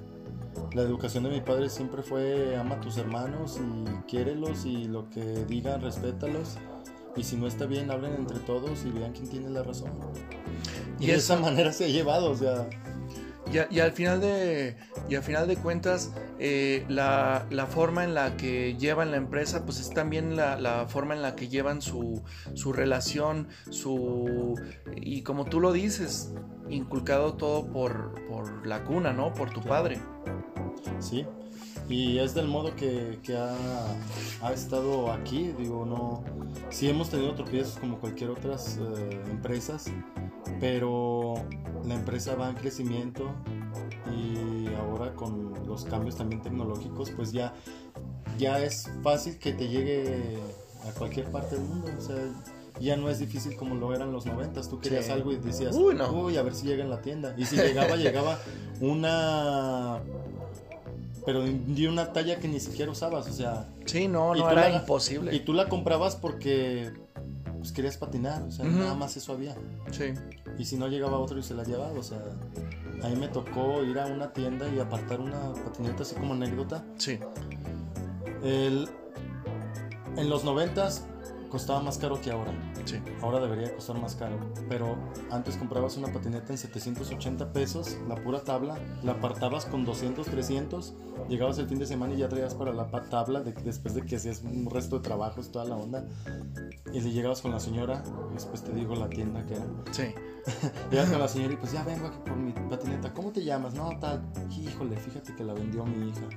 la 0.74 0.82
educación 0.82 1.24
de 1.24 1.30
mi 1.30 1.42
padre 1.42 1.70
siempre 1.70 2.04
fue 2.04 2.56
ama 2.58 2.76
a 2.76 2.80
tus 2.80 2.98
hermanos 2.98 3.60
y 3.60 4.10
quiérelos 4.10 4.66
y 4.66 4.86
lo 4.86 5.10
que 5.10 5.46
digan 5.46 5.82
respétalos 5.82 6.58
y 7.18 7.24
si 7.24 7.36
no 7.36 7.48
está 7.48 7.66
bien 7.66 7.90
hablen 7.90 8.14
entre 8.14 8.40
todos 8.40 8.86
y 8.86 8.92
vean 8.92 9.12
quién 9.12 9.28
tiene 9.28 9.50
la 9.50 9.64
razón. 9.64 9.92
Y, 11.00 11.08
de 11.08 11.16
esa 11.16 11.36
manera 11.36 11.74
se 11.74 11.86
ha 11.86 11.88
llevado, 11.88 12.32
o 12.32 12.36
sea. 12.36 12.70
Y, 13.52 13.80
al 13.80 13.92
final 13.92 14.22
de, 14.22 14.76
y 15.10 15.16
al 15.16 15.24
final 15.24 15.48
de 15.48 15.56
cuentas, 15.56 16.12
eh, 16.40 16.86
la, 16.90 17.46
forma 17.70 18.04
en 18.04 18.14
la 18.14 18.36
que 18.38 18.76
llevan 18.78 19.12
la 19.12 19.18
empresa, 19.18 19.66
pues 19.66 19.80
es 19.80 19.90
también 19.90 20.36
la, 20.36 20.86
forma 20.88 21.16
en 21.16 21.22
la 21.22 21.36
que 21.36 21.48
llevan 21.48 21.82
su, 21.82 22.24
su, 22.54 22.74
relación, 22.74 23.48
su... 23.70 24.60
Y 24.96 25.22
como 25.22 25.46
tú 25.46 25.60
lo 25.60 25.72
dices, 25.72 26.34
inculcado 26.70 27.34
todo 27.36 27.68
por, 27.68 28.14
por 28.28 28.68
la 28.68 28.84
cuna, 28.84 29.14
¿no? 29.14 29.34
Por 29.34 29.50
tu 29.52 29.62
padre. 29.62 30.00
Sí, 31.00 31.26
y 31.90 32.20
es 32.20 32.34
del 32.34 32.48
modo 32.48 32.76
que, 32.76 33.18
ha, 34.42 34.52
estado 34.52 35.12
aquí, 35.12 35.54
digo, 35.58 35.86
no, 35.86 36.24
sí 36.70 36.90
hemos 36.90 37.10
tenido 37.10 37.34
tropiezos 37.34 37.78
como 37.80 37.98
cualquier 38.00 38.32
otras 38.32 38.78
eh, 38.78 39.22
empresas, 39.30 39.86
pero 40.60 41.36
la 41.86 41.96
empresa 41.96 42.36
va 42.36 42.50
en 42.50 42.56
crecimiento 42.56 43.32
y 44.12 44.68
ahora 44.76 45.14
con 45.14 45.54
los 45.68 45.86
cambios 45.86 46.16
también 46.16 46.42
tecnológicos, 46.42 47.12
pues 47.12 47.32
ya, 47.32 47.54
ya 48.38 48.60
es 48.60 48.90
fácil 49.04 49.38
que 49.38 49.54
te 49.54 49.68
llegue 49.68 50.38
a 50.88 50.92
cualquier 50.98 51.30
parte 51.32 51.56
del 51.56 51.66
mundo, 51.66 51.90
o 51.98 52.02
sea, 52.02 52.16
ya 52.80 52.96
no 52.96 53.10
es 53.10 53.20
difícil 53.20 53.56
como 53.56 53.76
lo 53.76 53.94
eran 53.96 54.12
los 54.12 54.26
noventas. 54.26 54.70
Tú 54.70 54.80
querías 54.80 55.10
algo 55.10 55.32
y 55.32 55.38
decías, 55.38 55.76
uy, 55.76 55.96
no. 55.96 56.12
uy, 56.12 56.38
a 56.38 56.44
ver 56.44 56.54
si 56.54 56.68
llega 56.68 56.84
en 56.84 56.92
la 56.92 57.02
tienda. 57.02 57.34
Y 57.36 57.46
si 57.46 57.56
llegaba, 57.56 57.96
llegaba 57.98 58.38
una 58.80 60.00
pero 61.28 61.44
de 61.44 61.90
una 61.90 62.14
talla 62.14 62.40
que 62.40 62.48
ni 62.48 62.62
siquiera 62.62 62.90
usabas, 62.90 63.28
o 63.28 63.34
sea. 63.34 63.68
Sí, 63.84 64.08
no, 64.08 64.34
no 64.34 64.50
era 64.50 64.70
imposible. 64.70 65.36
Y 65.36 65.42
tú 65.42 65.52
la 65.52 65.68
comprabas 65.68 66.16
porque 66.16 66.94
pues, 67.58 67.72
querías 67.72 67.98
patinar, 67.98 68.44
o 68.44 68.52
sea, 68.52 68.66
nada 68.66 68.96
más 68.96 69.18
eso 69.18 69.34
había. 69.34 69.56
Sí. 69.92 70.14
Y 70.58 70.66
si 70.66 70.78
no 70.78 70.88
llegaba 70.88 71.18
otro 71.20 71.38
y 71.40 71.44
se 71.44 71.54
la 71.54 71.64
llevaba, 71.64 71.92
o 71.92 72.04
sea, 72.04 72.22
a 73.04 73.10
mí 73.10 73.16
me 73.16 73.28
tocó 73.28 73.84
ir 73.84 74.00
a 74.00 74.08
una 74.08 74.34
tienda 74.34 74.68
y 74.70 74.80
apartar 74.80 75.20
una 75.20 75.54
patineta 75.54 76.04
así 76.04 76.16
como 76.16 76.34
anécdota. 76.34 76.84
Sí. 76.98 77.20
El, 78.44 78.88
en 80.16 80.30
los 80.30 80.44
noventas 80.44 81.06
costaba 81.50 81.82
más 81.82 81.98
caro 81.98 82.20
que 82.22 82.32
ahora. 82.32 82.52
Sí. 82.86 83.00
Ahora 83.22 83.40
debería 83.40 83.74
costar 83.74 84.00
más 84.00 84.16
caro. 84.16 84.38
Pero 84.70 84.98
antes 85.32 85.58
comprabas 85.58 85.98
una 85.98 86.12
patineta 86.12 86.52
en 86.52 86.58
780 86.58 87.52
pesos, 87.54 87.98
la 88.08 88.16
pura 88.16 88.42
tabla, 88.42 88.78
la 89.04 89.14
apartabas 89.14 89.66
con 89.66 89.86
200, 89.86 90.28
300, 90.28 90.94
llegabas 91.30 91.58
el 91.58 91.68
fin 91.68 91.80
de 91.80 91.86
semana 91.86 92.14
y 92.14 92.18
ya 92.18 92.30
traías 92.30 92.56
para 92.56 92.74
la 92.74 92.88
tabla 93.10 93.42
de, 93.42 93.54
después 93.54 93.94
de 93.96 94.04
que 94.04 94.16
hacías 94.16 94.42
un 94.44 94.70
resto 94.70 94.98
de 94.98 95.04
trabajos, 95.04 95.52
toda 95.52 95.66
la 95.66 95.76
onda. 95.76 96.06
Y 96.94 97.02
le 97.02 97.12
llegabas 97.12 97.42
con 97.42 97.52
la 97.52 97.60
señora, 97.60 98.04
después 98.34 98.64
te 98.64 98.74
digo 98.74 98.96
la 98.96 99.10
tienda 99.10 99.46
que 99.46 99.56
era. 99.56 99.66
Sí. 99.92 100.14
Llegas 100.92 101.10
con 101.10 101.20
la 101.20 101.28
señora 101.28 101.54
y 101.54 101.58
pues 101.58 101.72
ya 101.72 101.84
vengo 101.84 102.08
aquí 102.08 102.18
por 102.26 102.36
mi 102.36 102.54
patineta. 102.54 103.14
¿Cómo 103.14 103.32
te 103.32 103.44
llamas? 103.44 103.74
No, 103.74 103.90
tal. 104.00 104.22
Híjole, 104.50 104.96
fíjate 104.98 105.36
que 105.36 105.44
la 105.44 105.54
vendió 105.54 105.86
mi 105.86 106.10
hija. 106.10 106.28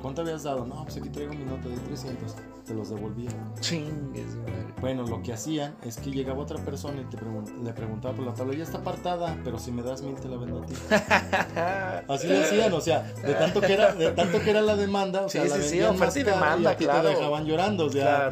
¿Cuánto 0.00 0.22
habías 0.22 0.42
dado? 0.44 0.64
No, 0.64 0.84
pues 0.84 0.96
aquí 0.96 1.08
traigo 1.08 1.34
mi 1.34 1.44
nota 1.44 1.68
de 1.68 1.76
300. 1.76 2.34
Te 2.66 2.74
los 2.74 2.90
devolvía. 2.90 3.30
Chingues, 3.60 4.36
Bueno, 4.80 5.02
lo 5.04 5.22
que 5.22 5.32
hacían 5.32 5.74
es 5.82 5.96
que 5.96 6.10
llegaba 6.10 6.40
otra 6.40 6.58
persona 6.58 7.00
y 7.00 7.04
te 7.04 7.16
le 7.16 7.72
preguntaba 7.72 8.14
por 8.14 8.26
la 8.26 8.34
tabla, 8.34 8.54
ya 8.54 8.62
está 8.62 8.78
apartada, 8.78 9.36
pero 9.42 9.58
si 9.58 9.72
me 9.72 9.82
das 9.82 10.02
mil 10.02 10.14
te 10.16 10.28
la 10.28 10.36
vendo 10.36 10.62
a 10.62 10.66
ti. 10.66 10.74
Así 12.08 12.28
lo 12.28 12.40
hacían, 12.40 12.72
o 12.72 12.80
sea, 12.80 13.02
de 13.02 13.34
tanto 13.34 13.60
que 13.60 13.72
era, 13.72 13.94
de 13.94 14.10
tanto 14.12 14.40
que 14.40 14.50
era 14.50 14.60
la 14.60 14.76
demanda, 14.76 15.22
o 15.22 15.28
sea, 15.28 15.44
sí, 15.44 15.48
la 15.48 15.56
sí, 15.56 15.62
sí, 16.10 16.22
demanda, 16.22 16.74
y 16.74 16.76
te 16.76 16.86
dejaban 16.86 17.46
llorando, 17.46 17.86
o 17.86 17.90
sea, 17.90 18.30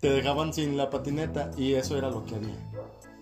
te 0.00 0.10
dejaban 0.10 0.52
sin 0.52 0.76
la 0.76 0.90
patineta 0.90 1.50
y 1.56 1.74
eso 1.74 1.96
era 1.96 2.10
lo 2.10 2.24
que 2.24 2.36
había. 2.36 2.54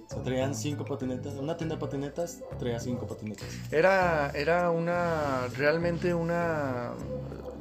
O 0.07 0.15
sea, 0.15 0.23
traían 0.23 0.55
cinco 0.55 0.85
patinetas. 0.85 1.35
Una 1.35 1.57
tienda 1.57 1.77
de 1.77 1.81
patinetas 1.81 2.41
traía 2.59 2.79
cinco 2.79 3.07
patinetas. 3.07 3.47
Era, 3.71 4.31
era 4.35 4.71
una, 4.71 5.49
realmente 5.57 6.13
una 6.13 6.91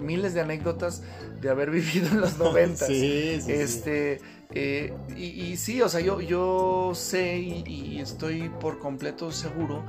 miles 0.01 0.33
de 0.33 0.41
anécdotas 0.41 1.03
de 1.39 1.49
haber 1.49 1.71
vivido 1.71 2.07
en 2.07 2.21
los 2.21 2.37
90. 2.37 2.85
sí, 2.85 3.39
sí, 3.41 3.51
este, 3.51 4.21
eh, 4.53 4.93
y, 5.15 5.55
sí, 5.57 5.81
o 5.81 5.87
sea, 5.87 6.01
yo, 6.01 6.19
yo 6.19 6.91
sé 6.93 7.37
y, 7.39 7.99
estoy 8.01 8.49
por 8.49 8.79
completo 8.79 9.31
seguro 9.31 9.85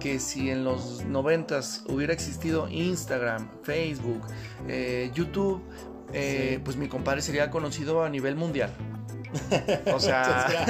que 0.00 0.18
si 0.18 0.50
en 0.50 0.64
los 0.64 1.04
90 1.04 1.60
hubiera 1.88 2.12
existido 2.12 2.68
Instagram, 2.68 3.48
Facebook, 3.62 4.22
eh, 4.66 5.10
YouTube, 5.14 5.62
eh, 6.12 6.58
pues 6.64 6.76
mi 6.76 6.88
compadre 6.88 7.22
sería 7.22 7.50
conocido 7.50 8.02
a 8.02 8.08
nivel 8.08 8.34
mundial. 8.34 8.70
O 9.94 10.00
sea, 10.00 10.64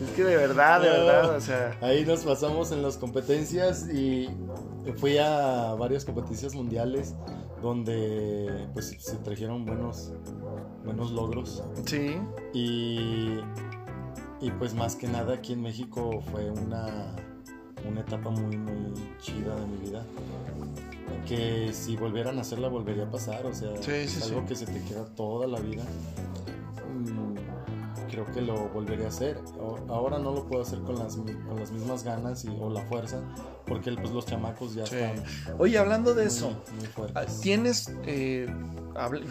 es 0.00 0.10
que 0.16 0.24
de 0.24 0.36
verdad, 0.36 0.80
de 0.80 0.88
verdad, 0.88 1.36
o 1.36 1.40
sea. 1.40 1.76
Ahí 1.80 2.04
nos 2.04 2.20
pasamos 2.20 2.72
en 2.72 2.82
las 2.82 2.96
competencias 2.96 3.88
y 3.88 4.28
fui 4.96 5.18
a 5.18 5.74
varias 5.74 6.04
competencias 6.04 6.54
mundiales 6.54 7.14
donde 7.62 8.68
pues 8.72 8.96
se 8.98 9.16
trajeron 9.16 9.64
buenos 9.64 10.12
buenos 10.84 11.10
logros. 11.10 11.62
Sí. 11.86 12.16
Y 12.52 13.38
y 14.40 14.50
pues 14.52 14.74
más 14.74 14.94
que 14.94 15.08
nada 15.08 15.34
aquí 15.34 15.52
en 15.52 15.62
México 15.62 16.22
fue 16.30 16.50
una 16.50 17.14
una 17.88 18.00
etapa 18.00 18.30
muy 18.30 18.56
muy 18.56 18.94
chida 19.20 19.54
de 19.56 19.66
mi 19.66 19.76
vida 19.88 20.04
que 21.26 21.72
si 21.72 21.96
volvieran 21.96 22.38
a 22.38 22.42
hacerla 22.42 22.68
volvería 22.68 23.04
a 23.04 23.10
pasar, 23.10 23.46
o 23.46 23.54
sea, 23.54 23.72
es 23.74 24.22
algo 24.22 24.46
que 24.46 24.54
se 24.54 24.66
te 24.66 24.82
queda 24.82 25.04
toda 25.04 25.46
la 25.46 25.60
vida 25.60 25.84
creo 28.10 28.26
que 28.32 28.40
lo 28.40 28.68
volvería 28.68 29.06
a 29.06 29.08
hacer. 29.08 29.40
Ahora 29.88 30.18
no 30.18 30.32
lo 30.32 30.46
puedo 30.46 30.62
hacer 30.62 30.80
con 30.80 30.98
las, 30.98 31.16
con 31.16 31.56
las 31.58 31.70
mismas 31.70 32.04
ganas 32.04 32.44
y, 32.44 32.48
o 32.48 32.70
la 32.70 32.82
fuerza, 32.82 33.20
porque 33.66 33.92
pues, 33.92 34.10
los 34.10 34.26
chamacos 34.26 34.74
ya 34.74 34.84
están. 34.84 35.22
Oye, 35.58 35.78
hablando 35.78 36.14
de 36.14 36.26
eso, 36.26 36.62
ah, 37.14 37.24
tienes 37.42 37.92
eh, 38.06 38.52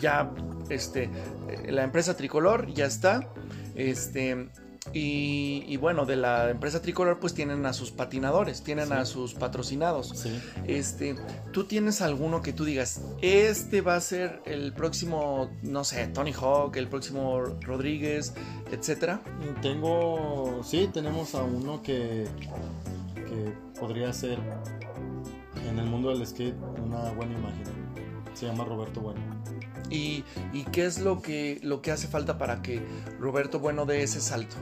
ya 0.02 0.32
este, 0.70 1.10
eh, 1.50 1.72
la 1.72 1.84
empresa 1.84 2.16
tricolor, 2.16 2.68
ya 2.74 2.86
está. 2.86 3.30
Este, 3.76 4.50
y, 4.93 5.78
bueno, 5.78 6.06
de 6.06 6.15
la 6.15 6.50
empresa 6.50 6.82
tricolor, 6.82 7.19
pues 7.19 7.34
tienen 7.34 7.65
a 7.65 7.73
sus 7.73 7.91
patinadores, 7.91 8.63
tienen 8.63 8.91
a 8.93 9.06
sus 9.06 9.34
patrocinados. 9.34 10.26
Este, 10.65 11.15
¿tú 11.52 11.65
tienes 11.65 12.02
alguno 12.02 12.41
que 12.41 12.54
tú 12.54 12.65
digas, 12.65 13.02
este 13.21 13.82
va 13.82 13.95
a 13.95 14.02
ser 14.02 14.41
el 14.45 14.73
próximo, 14.73 15.50
no 15.62 15.84
sé, 15.84 16.08
Tony 16.08 16.34
Hawk, 16.34 16.76
el 16.78 16.88
próximo 16.88 17.41
Rodríguez, 17.62 18.34
etcétera? 18.71 19.21
Tengo, 19.62 20.62
sí, 20.63 20.89
tenemos 20.93 21.36
a 21.36 21.43
uno 21.43 21.82
que, 21.84 22.26
que 23.15 23.54
podría 23.80 24.12
ser 24.13 24.39
en 25.69 25.80
el 25.80 25.86
mundo 25.86 26.10
del 26.10 26.26
skate 26.26 26.56
una 26.84 27.12
buena 27.12 27.38
imagen. 27.38 27.65
Se 28.34 28.45
llama 28.45 28.65
Roberto 28.65 29.02
Bueno. 29.02 29.37
¿Y, 29.89 30.23
qué 30.71 30.86
es 30.86 31.00
lo 31.00 31.21
que, 31.21 31.60
lo 31.63 31.82
que 31.82 31.91
hace 31.91 32.08
falta 32.08 32.38
para 32.38 32.62
que 32.62 32.82
Roberto 33.19 33.60
Bueno 33.60 33.86
dé 33.86 34.04
ese 34.04 34.21
salto? 34.21 34.56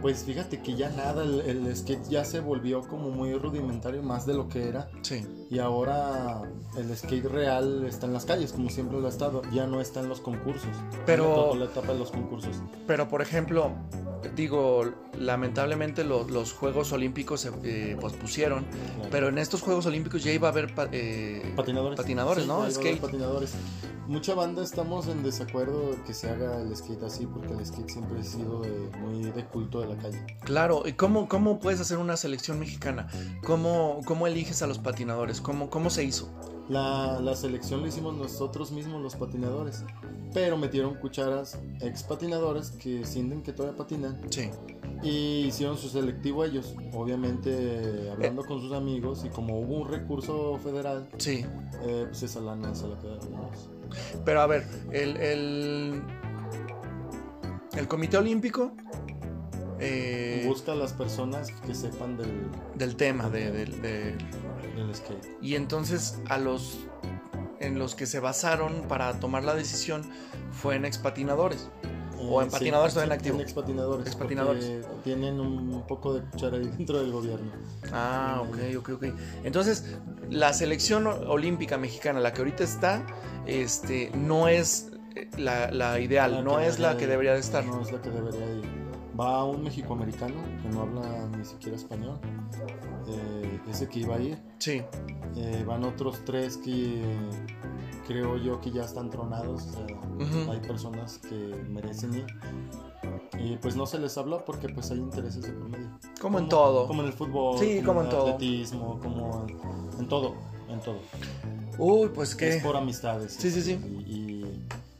Pues 0.00 0.24
fíjate 0.24 0.60
que 0.60 0.74
ya 0.74 0.90
nada, 0.90 1.24
el, 1.24 1.74
skate 1.74 2.08
ya 2.10 2.26
se 2.26 2.40
volvió 2.40 2.82
como 2.82 3.08
muy 3.10 3.32
rudimentario, 3.34 4.02
más 4.02 4.26
de 4.26 4.34
lo 4.34 4.48
que 4.48 4.68
era. 4.68 4.90
Sí. 5.00 5.26
Y 5.50 5.58
ahora 5.60 6.42
el 6.76 6.94
skate 6.94 7.24
real 7.24 7.86
está 7.86 8.06
en 8.06 8.12
las 8.12 8.26
calles, 8.26 8.52
como 8.52 8.68
siempre 8.68 9.00
lo 9.00 9.06
ha 9.06 9.10
estado, 9.10 9.40
ya 9.50 9.66
no 9.66 9.80
está 9.80 10.00
en 10.00 10.10
los 10.10 10.20
concursos. 10.20 10.68
Pero. 11.06 11.54
La 11.54 11.64
etapa 11.64 11.94
de 11.94 11.98
los 11.98 12.10
concursos. 12.10 12.54
Pero, 12.86 13.08
por 13.08 13.22
ejemplo, 13.22 13.72
digo, 14.36 14.84
lamentablemente 15.18 16.04
los 16.04 16.52
Juegos 16.52 16.92
Olímpicos 16.92 17.40
se 17.40 17.50
eh, 17.62 17.96
pospusieron, 17.98 18.66
pero 19.10 19.28
en 19.28 19.38
estos 19.38 19.62
Juegos 19.62 19.86
Olímpicos 19.86 20.22
ya 20.22 20.32
iba 20.32 20.48
a 20.48 20.50
haber 20.50 20.74
eh, 20.92 21.52
patinadores, 21.56 21.96
patinadores 21.96 22.46
¿no? 22.46 22.70
Skate. 22.70 23.00
Patinadores 23.00 23.54
mucha 24.06 24.34
banda 24.34 24.62
estamos 24.62 25.08
en 25.08 25.22
desacuerdo 25.22 25.96
que 26.06 26.14
se 26.14 26.28
haga 26.30 26.60
el 26.60 26.74
skate 26.76 27.02
así, 27.02 27.26
porque 27.26 27.52
el 27.52 27.64
skate 27.64 27.90
siempre 27.90 28.20
ha 28.20 28.24
sido 28.24 28.62
muy 29.00 29.30
de 29.30 29.44
culto 29.46 29.80
de 29.80 29.94
la 29.94 29.96
calle. 29.96 30.24
Claro, 30.44 30.82
¿y 30.86 30.92
cómo, 30.92 31.28
cómo 31.28 31.60
puedes 31.60 31.80
hacer 31.80 31.98
una 31.98 32.16
selección 32.16 32.58
mexicana? 32.58 33.08
¿Cómo, 33.44 34.00
cómo 34.04 34.26
eliges 34.26 34.62
a 34.62 34.66
los 34.66 34.78
patinadores? 34.78 35.40
¿Cómo, 35.40 35.70
cómo 35.70 35.90
se 35.90 36.04
hizo? 36.04 36.30
La, 36.68 37.20
la 37.20 37.36
selección 37.36 37.82
la 37.82 37.88
hicimos 37.88 38.14
nosotros 38.14 38.72
mismos, 38.72 39.02
los 39.02 39.16
patinadores, 39.16 39.84
pero 40.32 40.56
metieron 40.56 40.94
cucharas 40.94 41.58
ex 41.80 42.02
patinadores 42.02 42.70
que 42.70 43.04
sienten 43.04 43.42
que 43.42 43.52
todavía 43.52 43.76
patinan. 43.76 44.20
Sí. 44.30 44.50
Y 45.02 45.44
hicieron 45.46 45.76
su 45.76 45.90
selectivo 45.90 46.42
ellos, 46.44 46.74
obviamente 46.94 48.10
hablando 48.10 48.42
eh. 48.42 48.46
con 48.46 48.60
sus 48.62 48.72
amigos 48.72 49.24
y 49.26 49.28
como 49.28 49.60
hubo 49.60 49.82
un 49.82 49.88
recurso 49.88 50.58
federal, 50.58 51.06
sí. 51.18 51.44
Eh, 51.82 52.06
pues 52.08 52.22
esa 52.22 52.40
lana 52.40 52.74
se 52.74 52.88
la 52.88 52.98
quedaron 52.98 53.28
ellos. 53.28 53.68
Pero 54.24 54.40
a 54.40 54.46
ver, 54.46 54.66
el, 54.92 55.16
el, 55.18 56.02
el 57.76 57.88
Comité 57.88 58.16
Olímpico 58.16 58.72
eh, 59.78 60.44
busca 60.46 60.72
a 60.72 60.76
las 60.76 60.94
personas 60.94 61.50
que 61.50 61.74
sepan 61.74 62.16
del, 62.16 62.48
del 62.76 62.96
tema, 62.96 63.28
del 63.28 63.80
skate. 64.94 65.26
Y 65.42 65.54
entonces 65.56 66.20
a 66.28 66.38
los 66.38 66.78
en 67.60 67.78
los 67.78 67.94
que 67.94 68.04
se 68.06 68.20
basaron 68.20 68.82
para 68.88 69.20
tomar 69.20 69.42
la 69.44 69.54
decisión 69.54 70.02
fue 70.52 70.76
en 70.76 70.84
expatinadores. 70.84 71.70
¿O 72.26 72.40
en 72.40 72.46
Eh, 72.46 72.50
sí, 72.50 72.56
patinadores 72.58 72.96
o 72.96 73.00
en 73.02 73.06
sí, 73.08 73.12
activo? 73.12 73.36
En 73.36 73.40
expatinadores. 73.42 74.06
Expatinadores. 74.06 74.86
Tienen 75.02 75.40
un 75.40 75.84
poco 75.86 76.14
de 76.14 76.22
cuchara 76.22 76.56
ahí 76.58 76.66
dentro 76.76 76.98
del 77.00 77.12
gobierno. 77.12 77.50
Ah, 77.92 78.42
ok, 78.46 78.76
ok, 78.78 78.88
ok. 78.96 79.04
Entonces, 79.44 79.96
la 80.30 80.52
selección 80.52 81.06
olímpica 81.06 81.76
mexicana, 81.78 82.20
la 82.20 82.32
que 82.32 82.40
ahorita 82.40 82.64
está, 82.64 83.04
este, 83.46 84.10
no 84.14 84.48
es 84.48 84.90
eh, 85.16 85.28
la, 85.38 85.70
la 85.70 86.00
ideal, 86.00 86.32
La 86.36 86.42
no 86.42 86.60
es 86.60 86.78
la 86.78 86.96
que 86.96 87.06
debería 87.06 87.32
de 87.34 87.40
estar. 87.40 87.64
No 87.64 87.80
es 87.82 87.92
la 87.92 88.00
que 88.00 88.10
debería 88.10 88.44
ir. 88.54 88.64
Va 89.18 89.44
un 89.44 89.62
mexicoamericano 89.62 90.34
que 90.62 90.68
no 90.70 90.82
habla 90.82 91.28
ni 91.36 91.44
siquiera 91.44 91.76
español. 91.76 92.18
eh, 93.08 93.43
ese 93.74 93.88
que 93.88 94.00
iba 94.00 94.16
a 94.16 94.20
ir. 94.20 94.38
Sí, 94.58 94.82
Eh, 95.36 95.64
van 95.66 95.82
otros 95.84 96.24
tres 96.24 96.56
que 96.58 97.02
creo 98.06 98.36
yo 98.36 98.60
que 98.60 98.70
ya 98.70 98.82
están 98.84 99.10
tronados. 99.10 99.62
sea, 99.62 99.84
Ujú. 99.84 100.50
Hay 100.50 100.60
personas 100.60 101.18
que 101.18 101.34
merecen 101.68 102.14
ir. 102.14 102.26
Y 103.38 103.56
pues 103.56 103.74
no 103.76 103.84
se 103.84 103.98
les 103.98 104.16
habló 104.16 104.44
porque 104.44 104.68
pues 104.68 104.90
hay 104.92 104.98
intereses 104.98 105.42
de 105.42 105.50
por 105.52 105.68
medio. 105.68 105.90
como 106.20 106.38
en 106.38 106.48
todo. 106.48 106.86
Como 106.86 107.00
en 107.02 107.08
el 107.08 107.12
fútbol, 107.12 107.58
Sí, 107.58 107.82
como 107.84 108.00
en 108.00 108.06
el 108.06 108.12
todo. 108.12 108.22
atletismo, 108.34 108.98
como 109.00 109.44
en, 109.48 110.00
en 110.00 110.08
todo, 110.08 110.34
en 110.68 110.80
todo. 110.80 110.98
Uy, 111.76 112.08
pues 112.14 112.30
Es 112.30 112.36
qué. 112.36 112.60
por 112.62 112.76
amistades. 112.76 113.32
Sí, 113.32 113.50
sí, 113.50 113.60
sí. 113.60 113.72
Y, 114.06 114.14
y- 114.14 114.23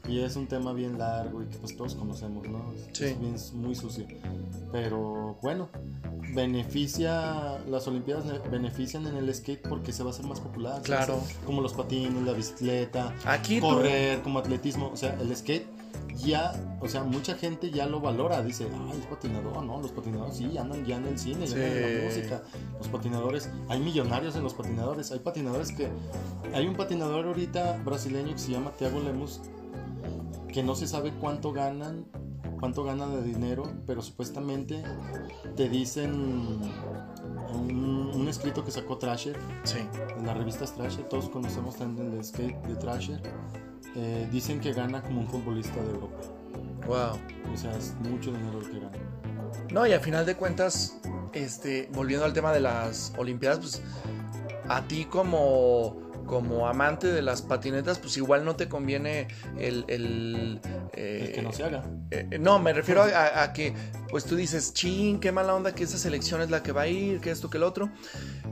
y 0.07 0.19
es 0.19 0.35
un 0.35 0.47
tema 0.47 0.73
bien 0.73 0.97
largo 0.97 1.41
y 1.43 1.47
que 1.47 1.57
pues 1.57 1.75
todos 1.75 1.95
conocemos, 1.95 2.47
¿no? 2.47 2.73
Sí. 2.93 3.05
es 3.05 3.19
bien, 3.19 3.35
muy 3.53 3.75
sucio. 3.75 4.05
Pero 4.71 5.37
bueno, 5.41 5.69
beneficia, 6.33 7.57
las 7.69 7.87
Olimpiadas 7.87 8.25
ne- 8.25 8.39
benefician 8.49 9.05
en 9.07 9.15
el 9.17 9.33
skate 9.33 9.67
porque 9.67 9.91
se 9.91 10.03
va 10.03 10.09
a 10.09 10.13
hacer 10.13 10.25
más 10.25 10.39
popular. 10.39 10.81
Claro. 10.83 11.19
Como 11.45 11.61
los 11.61 11.73
patines, 11.73 12.23
la 12.23 12.33
bicicleta, 12.33 13.13
Aquí 13.25 13.59
tú- 13.59 13.67
correr, 13.67 14.21
como 14.21 14.39
atletismo. 14.39 14.89
O 14.93 14.97
sea, 14.97 15.17
el 15.19 15.35
skate 15.35 15.65
ya, 16.17 16.53
o 16.81 16.87
sea, 16.87 17.03
mucha 17.03 17.35
gente 17.35 17.71
ya 17.71 17.85
lo 17.87 17.99
valora. 17.99 18.41
Dice, 18.41 18.67
ay, 18.91 18.99
es 18.99 19.05
patinador, 19.07 19.63
¿no? 19.63 19.81
Los 19.81 19.91
patinadores 19.91 20.35
sí, 20.37 20.57
andan 20.57 20.85
ya 20.85 20.97
en 20.97 21.05
el 21.07 21.17
cine, 21.19 21.45
ya 21.47 21.55
andan 21.55 21.71
en 21.71 21.83
Sí. 21.83 21.97
la 21.97 22.03
música. 22.05 22.43
Los 22.77 22.87
patinadores, 22.89 23.49
hay 23.69 23.79
millonarios 23.79 24.35
en 24.35 24.43
los 24.43 24.53
patinadores. 24.53 25.11
Hay 25.11 25.19
patinadores 25.19 25.71
que. 25.71 25.89
Hay 26.53 26.67
un 26.67 26.75
patinador 26.75 27.25
ahorita 27.25 27.81
brasileño 27.83 28.33
que 28.33 28.39
se 28.39 28.51
llama 28.51 28.71
Thiago 28.77 28.99
Lemus, 29.01 29.41
que 30.55 30.63
no 30.63 30.73
se 30.73 30.87
sabe 30.87 31.11
cuánto 31.11 31.51
ganan, 31.51 32.05
cuánto 32.61 32.85
ganan 32.85 33.11
de 33.13 33.23
dinero, 33.23 33.63
pero 33.85 34.01
supuestamente 34.01 34.81
te 35.57 35.67
dicen 35.67 36.13
un, 37.53 38.11
un 38.15 38.27
escrito 38.29 38.63
que 38.63 38.71
sacó 38.71 38.97
Trasher 38.97 39.37
Sí. 39.65 39.79
en 40.17 40.25
las 40.25 40.37
revistas 40.37 40.73
Trasher, 40.73 41.09
todos 41.09 41.27
conocemos 41.27 41.75
también 41.75 42.13
el 42.13 42.23
skate 42.23 42.55
de 42.67 42.75
Trasher. 42.77 43.21
eh, 43.97 44.29
dicen 44.31 44.61
que 44.61 44.71
gana 44.71 45.01
como 45.03 45.19
un 45.21 45.27
futbolista 45.27 45.75
de 45.81 45.89
Europa. 45.91 46.17
Wow. 46.87 47.53
O 47.53 47.57
sea, 47.57 47.75
es 47.77 47.93
mucho 48.09 48.31
dinero 48.31 48.59
el 48.61 48.69
que 48.69 48.79
gana. 48.79 48.97
No, 49.73 49.85
y 49.85 49.91
a 49.91 49.99
final 49.99 50.25
de 50.25 50.35
cuentas, 50.35 50.97
este, 51.33 51.89
volviendo 51.93 52.25
al 52.25 52.31
tema 52.31 52.53
de 52.53 52.61
las 52.61 53.13
Olimpiadas, 53.17 53.59
pues 53.59 53.81
a 54.69 54.81
ti 54.87 55.03
como, 55.05 55.97
como 56.25 56.67
amante 56.67 57.07
de 57.07 57.21
las 57.21 57.41
patinetas, 57.41 57.99
pues 57.99 58.17
igual 58.17 58.45
no 58.45 58.55
te 58.55 58.67
conviene 58.67 59.27
el... 59.57 59.85
el, 59.87 60.59
eh, 60.93 61.25
El 61.27 61.31
que 61.33 61.41
no 61.41 61.51
se 61.53 61.63
haga. 61.63 61.83
eh, 62.11 62.37
no, 62.39 62.59
me 62.59 62.73
refiero 62.73 63.03
a, 63.03 63.43
a 63.43 63.53
que, 63.53 63.73
pues 64.09 64.25
tú 64.25 64.35
dices, 64.35 64.73
chin, 64.73 65.19
qué 65.19 65.31
mala 65.31 65.53
onda 65.55 65.75
que 65.75 65.83
esa 65.83 65.97
selección 65.97 66.41
es 66.41 66.49
la 66.49 66.63
que 66.63 66.71
va 66.71 66.81
a 66.83 66.87
ir, 66.87 67.19
que 67.19 67.31
esto, 67.31 67.49
que 67.49 67.57
el 67.57 67.63
otro. 67.63 67.89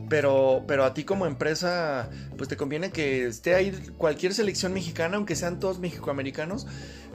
Pero, 0.09 0.63
pero 0.67 0.83
a 0.83 0.93
ti 0.93 1.05
como 1.05 1.25
empresa, 1.25 2.09
pues 2.37 2.47
te 2.49 2.57
conviene 2.57 2.91
que 2.91 3.25
esté 3.25 3.55
ahí 3.55 3.71
cualquier 3.97 4.33
selección 4.33 4.73
mexicana, 4.73 5.15
aunque 5.17 5.35
sean 5.35 5.59
todos 5.59 5.79
mexicoamericanos, 5.79 6.67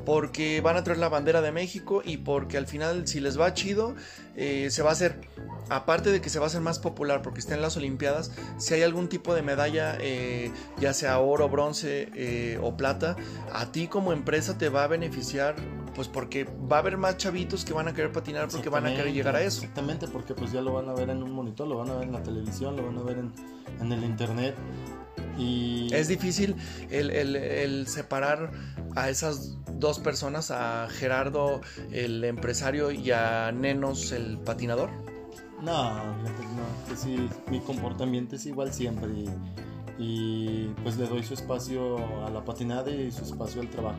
porque 0.05 0.61
van 0.61 0.77
a 0.77 0.85
traer 0.85 0.99
la 0.99 1.09
bandera 1.09 1.41
de 1.41 1.53
México 1.53 2.03
y 2.05 2.19
porque 2.19 2.57
al 2.57 2.67
final, 2.67 3.07
si 3.07 3.21
les 3.21 3.39
va 3.39 3.55
chido, 3.55 3.95
eh, 4.37 4.69
se 4.71 4.83
va 4.83 4.91
a 4.91 4.93
hacer, 4.93 5.21
aparte 5.69 6.11
de 6.11 6.21
que 6.21 6.31
se 6.31 6.39
va 6.39 6.47
a 6.47 6.49
hacer 6.49 6.61
más 6.61 6.79
popular 6.79 7.23
porque 7.23 7.41
está 7.41 7.55
en 7.55 7.63
las 7.63 7.77
Olimpiadas, 7.77 8.33
si 8.59 8.75
hay 8.75 8.83
algún 8.83 9.09
tipo 9.09 9.35
de 9.35 9.43
medalla, 9.43 9.97
eh, 10.01 10.51
ya 10.79 10.93
sea 10.93 11.19
oro, 11.19 11.49
bronce 11.49 12.09
eh, 12.15 12.59
o 12.63 12.77
plata, 12.77 13.17
a 13.53 13.73
ti 13.73 13.87
como 13.89 14.13
empresa 14.13 14.59
te 14.59 14.69
va 14.69 14.85
a 14.85 14.87
beneficiar, 14.87 15.57
pues 15.95 16.09
porque 16.09 16.45
va 16.45 16.77
a 16.77 16.79
haber 16.81 16.97
más 16.97 17.17
chavitos 17.17 17.65
que 17.65 17.73
van 17.73 17.89
a 17.89 17.93
querer 17.95 18.13
patinar 18.13 18.49
porque 18.49 18.69
van 18.69 18.87
a 18.87 18.95
querer 18.95 19.13
llegar 19.13 19.35
a 19.37 19.43
eso. 19.43 19.63
Exactamente, 19.63 20.07
porque 20.09 20.35
pues 20.35 20.53
ya 20.53 20.61
lo 20.61 20.73
van 20.73 20.89
a 20.89 20.95
ver 20.95 21.11
en 21.11 21.23
un 21.23 21.33
monitor, 21.33 21.67
lo 21.67 21.77
van 21.79 21.91
a 21.91 21.95
ver 21.95 22.05
en 22.05 22.13
la 22.13 22.23
televisión, 22.23 22.77
lo 22.77 22.87
van 22.87 22.99
a 22.99 23.03
ver 23.03 23.19
en, 23.19 23.33
en 23.81 23.93
el 23.93 24.05
internet. 24.05 24.55
Y 25.39 25.89
Es 25.93 26.09
difícil 26.09 26.55
el, 26.91 27.11
el- 27.11 27.37
el 27.37 27.87
separar 27.87 28.51
a 28.97 29.09
esas 29.11 29.57
dos 29.75 29.99
personas, 30.01 30.51
a 30.51 30.89
Gerardo, 30.91 31.61
el 31.93 32.25
empresario, 32.25 32.91
y 32.91 33.11
a 33.13 33.53
Nenos, 33.53 34.13
el 34.13 34.39
patinador. 34.39 34.91
No, 35.63 35.95
no, 35.95 36.15
que 36.89 36.97
sí, 36.97 37.29
mi 37.51 37.61
comportamiento 37.61 38.37
es 38.37 38.47
igual 38.47 38.73
siempre 38.73 39.09
y, 39.11 39.29
y, 39.99 40.75
pues 40.83 40.97
le 40.97 41.07
doy 41.07 41.23
su 41.25 41.35
espacio 41.35 41.97
a 42.25 42.31
la 42.31 42.45
patinada 42.45 42.91
y 42.91 43.11
su 43.11 43.25
espacio 43.25 43.61
al 43.63 43.69
trabajo, 43.69 43.99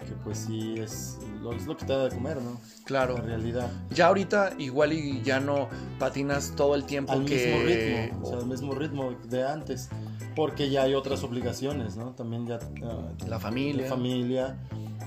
que, 0.00 0.06
que, 0.06 0.12
pues 0.24 0.38
sí 0.38 0.74
es 0.78 1.18
lo, 1.42 1.52
es 1.52 1.66
lo 1.66 1.76
que 1.76 1.84
te 1.84 1.92
da 1.92 2.04
de 2.04 2.14
comer, 2.14 2.40
¿no? 2.40 2.60
Claro. 2.84 3.16
La 3.16 3.22
realidad. 3.22 3.70
Ya 3.90 4.06
ahorita 4.06 4.54
igual 4.58 4.92
y 4.92 5.22
ya 5.22 5.40
no 5.40 5.68
patinas 5.98 6.54
todo 6.56 6.74
el 6.74 6.84
tiempo 6.84 7.12
Al 7.12 7.24
que... 7.24 7.34
mismo 7.34 7.62
ritmo, 7.66 8.22
o 8.22 8.26
sea, 8.26 8.38
al 8.38 8.46
mismo 8.46 8.74
ritmo 8.74 9.10
de 9.28 9.46
antes, 9.46 9.88
porque 10.34 10.70
ya 10.70 10.82
hay 10.82 10.94
otras 10.94 11.22
obligaciones, 11.24 11.96
¿no? 11.96 12.12
También 12.12 12.46
ya 12.46 12.58
ah, 12.84 13.12
La 13.26 13.38
familia. 13.38 13.82
la 13.82 13.88
familia, 13.88 14.56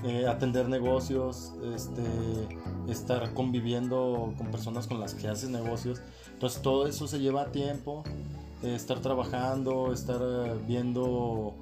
eh, 0.04 0.26
atender 0.26 0.68
negocios, 0.68 1.52
este, 1.74 2.02
estar 2.88 3.32
conviviendo 3.34 4.34
con 4.36 4.50
personas 4.50 4.86
con 4.86 5.00
las 5.00 5.14
que 5.14 5.28
haces 5.28 5.48
negocios. 5.48 6.00
Entonces 6.32 6.60
todo 6.62 6.86
eso 6.86 7.08
se 7.08 7.18
lleva 7.18 7.50
tiempo, 7.50 8.04
eh, 8.62 8.74
estar 8.74 9.00
trabajando, 9.00 9.92
estar 9.92 10.20
eh, 10.20 10.54
viendo 10.66 11.54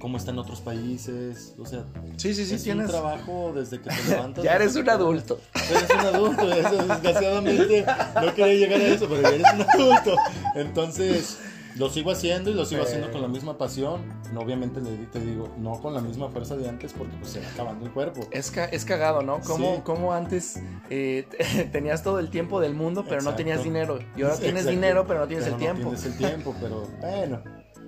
cómo 0.00 0.16
están 0.18 0.38
otros 0.38 0.60
países, 0.60 1.54
o 1.58 1.64
sea, 1.66 1.84
Sí, 2.16 2.34
sí, 2.34 2.44
sí, 2.46 2.54
es 2.54 2.62
tienes... 2.62 2.86
un 2.86 2.90
trabajo 2.92 3.52
desde 3.54 3.80
que 3.80 3.90
te 3.90 4.02
levantas. 4.10 4.44
Ya 4.44 4.54
eres 4.56 4.76
un 4.76 4.88
adulto. 4.88 5.38
Eres 5.70 5.88
un 5.90 6.00
adulto, 6.14 6.52
eso, 6.52 6.76
desgraciadamente 6.86 7.86
no 8.22 8.34
quería 8.34 8.54
llegar 8.54 8.80
a 8.80 8.86
eso, 8.86 9.08
pero 9.08 9.22
ya 9.22 9.28
eres 9.30 9.46
un 9.54 9.62
adulto. 9.62 10.16
Entonces, 10.54 11.38
lo 11.76 11.90
sigo 11.90 12.10
haciendo 12.10 12.50
y 12.50 12.54
lo 12.54 12.64
sigo 12.64 12.82
haciendo 12.82 13.10
con 13.12 13.20
la 13.22 13.28
misma 13.28 13.58
pasión. 13.58 14.00
No, 14.32 14.40
obviamente 14.40 14.80
te 15.12 15.20
digo, 15.20 15.54
no 15.58 15.80
con 15.80 15.94
la 15.94 16.00
misma 16.00 16.28
fuerza 16.30 16.56
de 16.56 16.68
antes 16.68 16.92
porque 16.94 17.14
pues 17.18 17.32
se 17.32 17.40
va 17.40 17.48
acabando 17.48 17.84
el 17.86 17.92
cuerpo. 17.92 18.26
Es, 18.32 18.50
ca- 18.50 18.64
es 18.64 18.84
cagado, 18.84 19.22
¿no? 19.22 19.40
Como, 19.40 19.76
Sí. 19.76 19.80
como 19.84 20.12
antes 20.12 20.58
eh, 20.90 21.28
tenías 21.72 22.02
todo 22.02 22.18
el 22.18 22.30
tiempo 22.30 22.60
del 22.60 22.74
mundo, 22.74 23.04
pero 23.08 23.22
no 23.22 23.34
tenías 23.34 23.62
dinero. 23.62 23.98
Y 24.16 24.22
ahora 24.22 24.34
tienes 24.36 24.62
Exacto. 24.64 24.70
dinero, 24.70 25.06
pero 25.06 25.20
no 25.20 25.26
tienes 25.28 25.44
Pero 25.44 25.56
el 25.56 25.62
no 25.62 25.64
tiempo. 25.72 25.90
tienes 25.90 26.04
el 26.06 26.16
tiempo, 26.16 26.54
pero 26.60 26.86
bueno. 27.00 27.42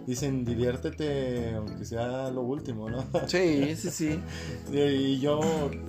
Dicen, 0.08 0.42
diviértete 0.42 1.54
aunque 1.54 1.84
sea 1.84 2.30
lo 2.30 2.40
último, 2.40 2.88
¿no? 2.88 3.04
Sí, 3.26 3.76
sí, 3.76 3.90
sí. 3.90 4.20
Y 4.72 5.20
yo, 5.20 5.38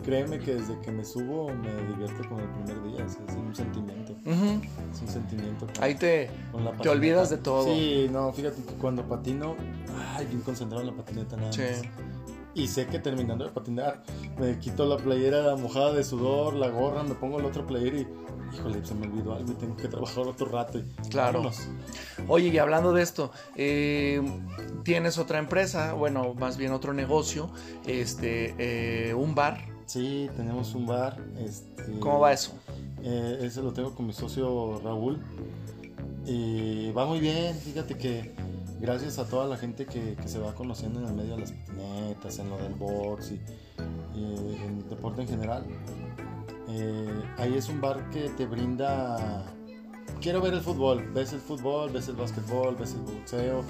créeme 0.04 0.40
que 0.40 0.56
desde 0.56 0.78
que 0.82 0.92
me 0.92 1.06
subo 1.06 1.48
me 1.54 1.70
divierto 1.88 2.28
con 2.28 2.38
el 2.42 2.50
primer 2.50 2.84
día. 2.84 3.06
o 3.06 3.10
sea, 3.10 3.22
es 3.30 3.36
un 3.36 3.56
sentimiento. 3.56 4.18
Es 4.26 5.02
un 5.02 5.08
sentimiento. 5.08 5.68
con- 5.68 5.82
Ahí 5.84 5.96
te, 5.96 6.30
te 6.82 6.90
olvidas 6.90 7.30
de 7.30 7.38
todo. 7.38 7.64
Sí, 7.64 8.10
no, 8.12 8.34
fíjate 8.34 8.62
que 8.62 8.74
cuando 8.74 9.04
patino, 9.08 9.56
ay, 10.18 10.26
bien 10.26 10.42
concentrado 10.42 10.82
en 10.82 10.88
la 10.90 10.98
patineta 11.02 11.38
nada 11.38 11.54
Sí. 11.54 11.62
más. 11.62 11.82
Y 12.56 12.68
sé 12.68 12.88
que 12.88 13.00
terminando 13.00 13.46
de 13.46 13.52
patinar, 13.52 14.02
me 14.40 14.58
quito 14.60 14.86
la 14.86 14.98
playera 14.98 15.56
mojada 15.56 15.94
de 15.94 16.04
sudor, 16.04 16.56
la 16.56 16.70
gorra, 16.70 17.04
me 17.04 17.14
pongo 17.16 17.40
la 17.40 17.48
otra 17.48 17.66
playera 17.66 18.00
y, 18.00 18.08
híjole, 18.54 18.84
se 18.84 18.96
me 18.96 19.06
olvidó 19.08 19.34
algo 19.36 19.52
y 19.52 19.56
tengo 19.56 19.78
que 19.78 19.88
trabajar 19.88 20.28
otro 20.28 20.48
rato. 20.48 20.80
Y, 20.80 20.84
Claro. 21.10 21.40
vámonos. 21.40 21.68
Oye, 22.28 22.48
y 22.48 22.58
hablando 22.58 22.92
de 22.92 23.04
esto, 23.04 23.32
eh, 23.56 24.22
tienes 24.84 25.20
otra 25.20 25.38
empresa, 25.38 25.94
bueno, 25.94 26.34
más 26.34 26.58
bien 26.58 26.72
otro 26.74 26.92
negocio, 26.94 27.52
este, 27.86 28.56
eh, 28.58 29.14
un 29.14 29.36
bar. 29.36 29.66
Sí, 29.86 30.30
tenemos 30.36 30.74
un 30.74 30.88
bar. 30.88 31.18
Este, 31.40 32.00
¿Cómo 32.00 32.20
va 32.20 32.34
eso? 32.34 32.54
Eh, 33.04 33.40
ese 33.44 33.62
lo 33.62 33.72
tengo 33.74 33.94
con 33.96 34.08
mi 34.08 34.14
socio 34.14 34.82
Raúl. 34.84 35.20
Y 36.26 36.92
va 36.92 37.06
muy 37.06 37.20
bien, 37.20 37.56
fíjate 37.56 37.96
que 37.96 38.34
gracias 38.80 39.20
a 39.20 39.26
toda 39.28 39.48
la 39.48 39.58
gente 39.58 39.86
que, 39.86 40.16
que 40.16 40.28
se 40.28 40.40
va 40.40 40.54
conociendo 40.56 41.00
en 41.00 41.08
el 41.08 41.14
medio 41.14 41.36
de 41.36 41.42
las 41.42 41.52
patinetas, 41.52 42.40
en 42.40 42.50
lo 42.50 42.58
del 42.58 42.74
box 42.76 43.32
y, 43.32 43.42
y 44.18 44.56
en 44.64 44.78
el 44.80 44.90
deporte 44.90 45.22
en 45.22 45.28
general. 45.28 45.66
eh, 46.70 47.24
ahí 47.38 47.56
es 47.56 47.70
un 47.70 47.82
bar 47.82 48.10
que 48.10 48.30
te 48.30 48.46
brinda... 48.46 49.46
Quiero 50.22 50.42
ver 50.42 50.54
el 50.54 50.62
fútbol, 50.62 51.10
ves 51.14 51.34
el 51.34 51.40
fútbol, 51.40 51.92
ves 51.92 52.08
el 52.10 52.16
básquetbol, 52.16 52.76
ves 52.76 52.94
el 52.94 53.02
boxeo. 53.02 53.64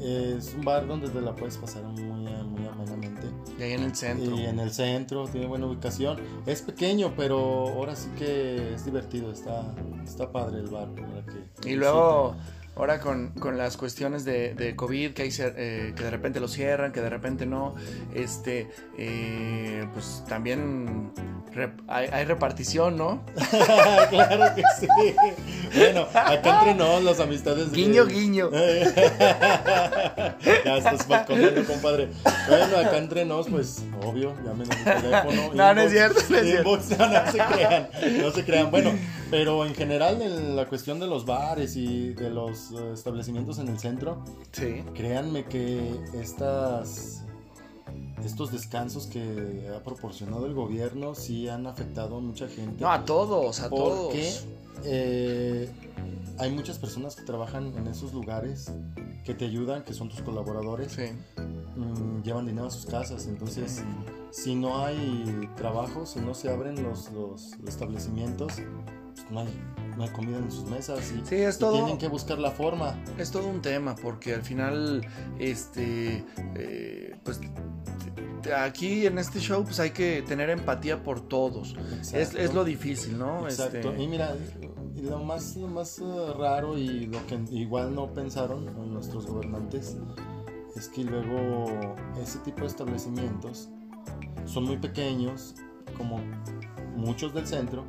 Es 0.00 0.54
un 0.54 0.64
bar 0.64 0.86
donde 0.86 1.08
te 1.08 1.20
la 1.20 1.34
puedes 1.34 1.56
pasar 1.56 1.82
muy, 1.84 2.02
muy 2.02 2.66
amenamente. 2.66 3.26
Y 3.58 3.62
ahí 3.62 3.72
en 3.72 3.82
el 3.82 3.94
centro. 3.94 4.36
Y 4.36 4.44
en 4.46 4.60
el 4.60 4.70
centro, 4.70 5.26
tiene 5.26 5.46
buena 5.46 5.66
ubicación. 5.66 6.18
Es 6.46 6.62
pequeño, 6.62 7.14
pero 7.16 7.68
ahora 7.68 7.96
sí 7.96 8.08
que 8.16 8.74
es 8.74 8.84
divertido. 8.84 9.30
Está, 9.30 9.74
está 10.04 10.30
padre 10.30 10.60
el 10.60 10.68
bar. 10.68 10.88
que 11.62 11.70
Y 11.70 11.76
luego, 11.76 12.34
ahora 12.78 13.00
con, 13.00 13.30
con 13.32 13.58
las 13.58 13.76
cuestiones 13.76 14.24
de, 14.24 14.54
de 14.54 14.74
COVID, 14.76 15.12
que, 15.12 15.22
hay, 15.22 15.30
eh, 15.38 15.92
que 15.96 16.02
de 16.04 16.10
repente 16.10 16.40
lo 16.40 16.46
cierran, 16.48 16.92
que 16.92 17.00
de 17.00 17.10
repente 17.10 17.44
no, 17.44 17.74
este, 18.14 18.70
eh, 18.96 19.86
pues 19.92 20.24
también 20.28 21.12
rep- 21.54 21.82
hay, 21.88 22.08
hay 22.12 22.24
repartición, 22.24 22.96
¿no? 22.96 23.22
claro 24.10 24.54
que 24.54 24.62
sí. 24.78 24.86
Bueno, 25.76 26.06
acá 26.14 26.58
entre 26.60 26.74
nos, 26.76 27.02
las 27.02 27.18
amistades. 27.20 27.70
de- 27.72 27.76
Guiño, 27.76 28.06
guiño. 28.06 28.50
ya 30.64 30.76
estás 30.76 31.06
balconeando, 31.08 31.64
compadre. 31.64 32.08
Bueno, 32.48 32.76
acá 32.78 32.98
entre 32.98 33.24
nos, 33.24 33.48
pues, 33.48 33.82
obvio, 34.04 34.34
llamen 34.44 34.68
a 34.72 34.76
mi 34.76 34.84
teléfono. 35.02 35.48
No, 35.58 35.74
no 35.74 35.80
es 35.82 35.90
cierto, 35.92 36.20
no 36.28 36.36
es 36.36 36.44
cierto. 36.44 36.70
inbox, 36.70 36.98
no, 36.98 37.08
no 37.08 37.32
se 37.32 37.38
crean, 37.38 37.88
no 38.22 38.30
se 38.30 38.44
crean. 38.44 38.70
Bueno, 38.70 38.92
pero 39.30 39.64
en 39.66 39.74
general, 39.74 40.20
en 40.22 40.56
la 40.56 40.66
cuestión 40.68 40.98
de 41.00 41.06
los 41.06 41.26
bares 41.26 41.76
y 41.76 42.14
de 42.14 42.30
los 42.30 42.70
eh, 42.72 42.92
establecimientos 42.94 43.58
en 43.58 43.68
el 43.68 43.78
centro, 43.78 44.22
Sí. 44.52 44.82
créanme 44.94 45.44
que 45.44 45.98
estas 46.14 47.24
estos 48.24 48.50
descansos 48.52 49.06
que 49.06 49.70
ha 49.74 49.82
proporcionado 49.82 50.46
el 50.46 50.52
gobierno 50.54 51.14
sí 51.14 51.48
han 51.48 51.66
afectado 51.66 52.16
a 52.16 52.20
mucha 52.20 52.48
gente. 52.48 52.82
No, 52.82 52.90
a 52.90 53.04
todos, 53.04 53.60
a 53.60 53.70
todos. 53.70 54.06
Porque 54.06 54.32
eh, 54.84 55.70
hay 56.38 56.50
muchas 56.50 56.78
personas 56.78 57.14
que 57.16 57.22
trabajan 57.22 57.72
en 57.76 57.86
esos 57.86 58.12
lugares 58.12 58.72
que 59.24 59.34
te 59.34 59.44
ayudan, 59.44 59.84
que 59.84 59.94
son 59.94 60.08
tus 60.08 60.20
colaboradores, 60.22 60.92
Sí. 60.92 61.02
mm, 61.76 62.22
llevan 62.22 62.46
dinero 62.46 62.66
a 62.66 62.70
sus 62.70 62.86
casas. 62.86 63.26
Entonces, 63.28 63.82
si 64.32 64.54
no 64.56 64.84
hay 64.84 65.48
trabajo, 65.56 66.04
si 66.04 66.18
no 66.20 66.34
se 66.34 66.50
abren 66.50 66.82
los, 66.82 67.10
los 67.12 67.52
establecimientos, 67.66 68.52
no, 69.30 69.40
hay, 69.40 69.48
no 69.96 70.02
hay 70.04 70.10
comida 70.10 70.38
en 70.38 70.50
sus 70.50 70.64
mesas 70.64 71.12
y, 71.12 71.26
Sí, 71.26 71.36
es 71.36 71.56
y 71.56 71.58
todo. 71.60 71.74
tienen 71.74 71.98
que 71.98 72.08
buscar 72.08 72.38
la 72.38 72.50
forma. 72.50 72.94
Es 73.18 73.30
todo 73.30 73.48
un 73.48 73.60
tema, 73.60 73.94
porque 73.96 74.34
al 74.34 74.42
final, 74.42 75.06
este, 75.38 76.24
eh, 76.54 77.16
pues 77.24 77.40
aquí 78.56 79.06
en 79.06 79.18
este 79.18 79.40
show, 79.40 79.64
pues 79.64 79.80
hay 79.80 79.90
que 79.90 80.22
tener 80.22 80.50
empatía 80.50 81.02
por 81.02 81.20
todos. 81.20 81.74
Es, 82.12 82.34
es 82.34 82.54
lo 82.54 82.64
difícil, 82.64 83.18
¿no? 83.18 83.44
Exacto. 83.48 83.90
Este, 83.90 84.02
Y 84.02 84.06
mira, 84.08 84.34
lo 85.02 85.18
más, 85.18 85.56
lo 85.56 85.68
más 85.68 85.98
eh, 85.98 86.04
raro 86.38 86.76
y 86.78 87.06
lo 87.06 87.24
que 87.26 87.38
igual 87.50 87.94
no 87.94 88.12
pensaron 88.12 88.66
nuestros 88.92 89.26
gobernantes 89.26 89.96
es 90.76 90.88
que 90.88 91.04
luego 91.04 91.66
ese 92.22 92.38
tipo 92.40 92.60
de 92.60 92.66
establecimientos 92.68 93.68
son 94.46 94.64
muy 94.64 94.76
pequeños, 94.76 95.54
como 95.96 96.20
muchos 96.96 97.34
del 97.34 97.46
centro, 97.46 97.84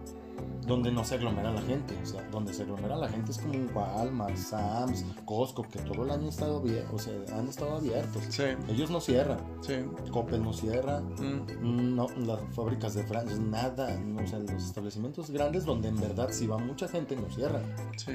donde 0.65 0.91
no 0.91 1.03
se 1.03 1.15
aglomera 1.15 1.51
la 1.51 1.61
gente. 1.61 1.97
O 2.01 2.05
sea, 2.05 2.21
donde 2.29 2.53
se 2.53 2.63
aglomera 2.63 2.95
la 2.95 3.09
gente 3.09 3.31
es 3.31 3.37
como 3.39 3.53
un 3.53 3.69
Walmart, 3.73 4.35
Sam's, 4.35 5.05
Costco, 5.25 5.63
que 5.63 5.79
todo 5.79 6.03
el 6.03 6.11
año 6.11 6.23
han 6.23 6.29
estado, 6.29 6.63
o 6.93 6.99
sea, 6.99 7.13
han 7.37 7.47
estado 7.47 7.75
abiertos. 7.77 8.23
sí, 8.29 8.43
Ellos 8.69 8.89
no 8.91 8.99
cierran, 9.01 9.39
sí. 9.61 9.73
Coppel 10.11 10.43
no 10.43 10.53
cierra, 10.53 10.99
Mm, 10.99 11.95
no, 11.95 12.07
las 12.25 12.39
fábricas 12.53 12.93
de 12.93 13.03
Francia, 13.03 13.37
nada, 13.39 13.97
no, 13.97 14.23
o 14.23 14.27
sea, 14.27 14.39
los 14.39 14.63
establecimientos 14.63 15.29
grandes 15.31 15.65
donde 15.65 15.89
en 15.89 15.99
verdad 15.99 16.29
si 16.31 16.47
va 16.47 16.57
mucha 16.57 16.87
gente 16.87 17.15
no 17.15 17.29
cierran. 17.29 17.63
sí. 17.97 18.11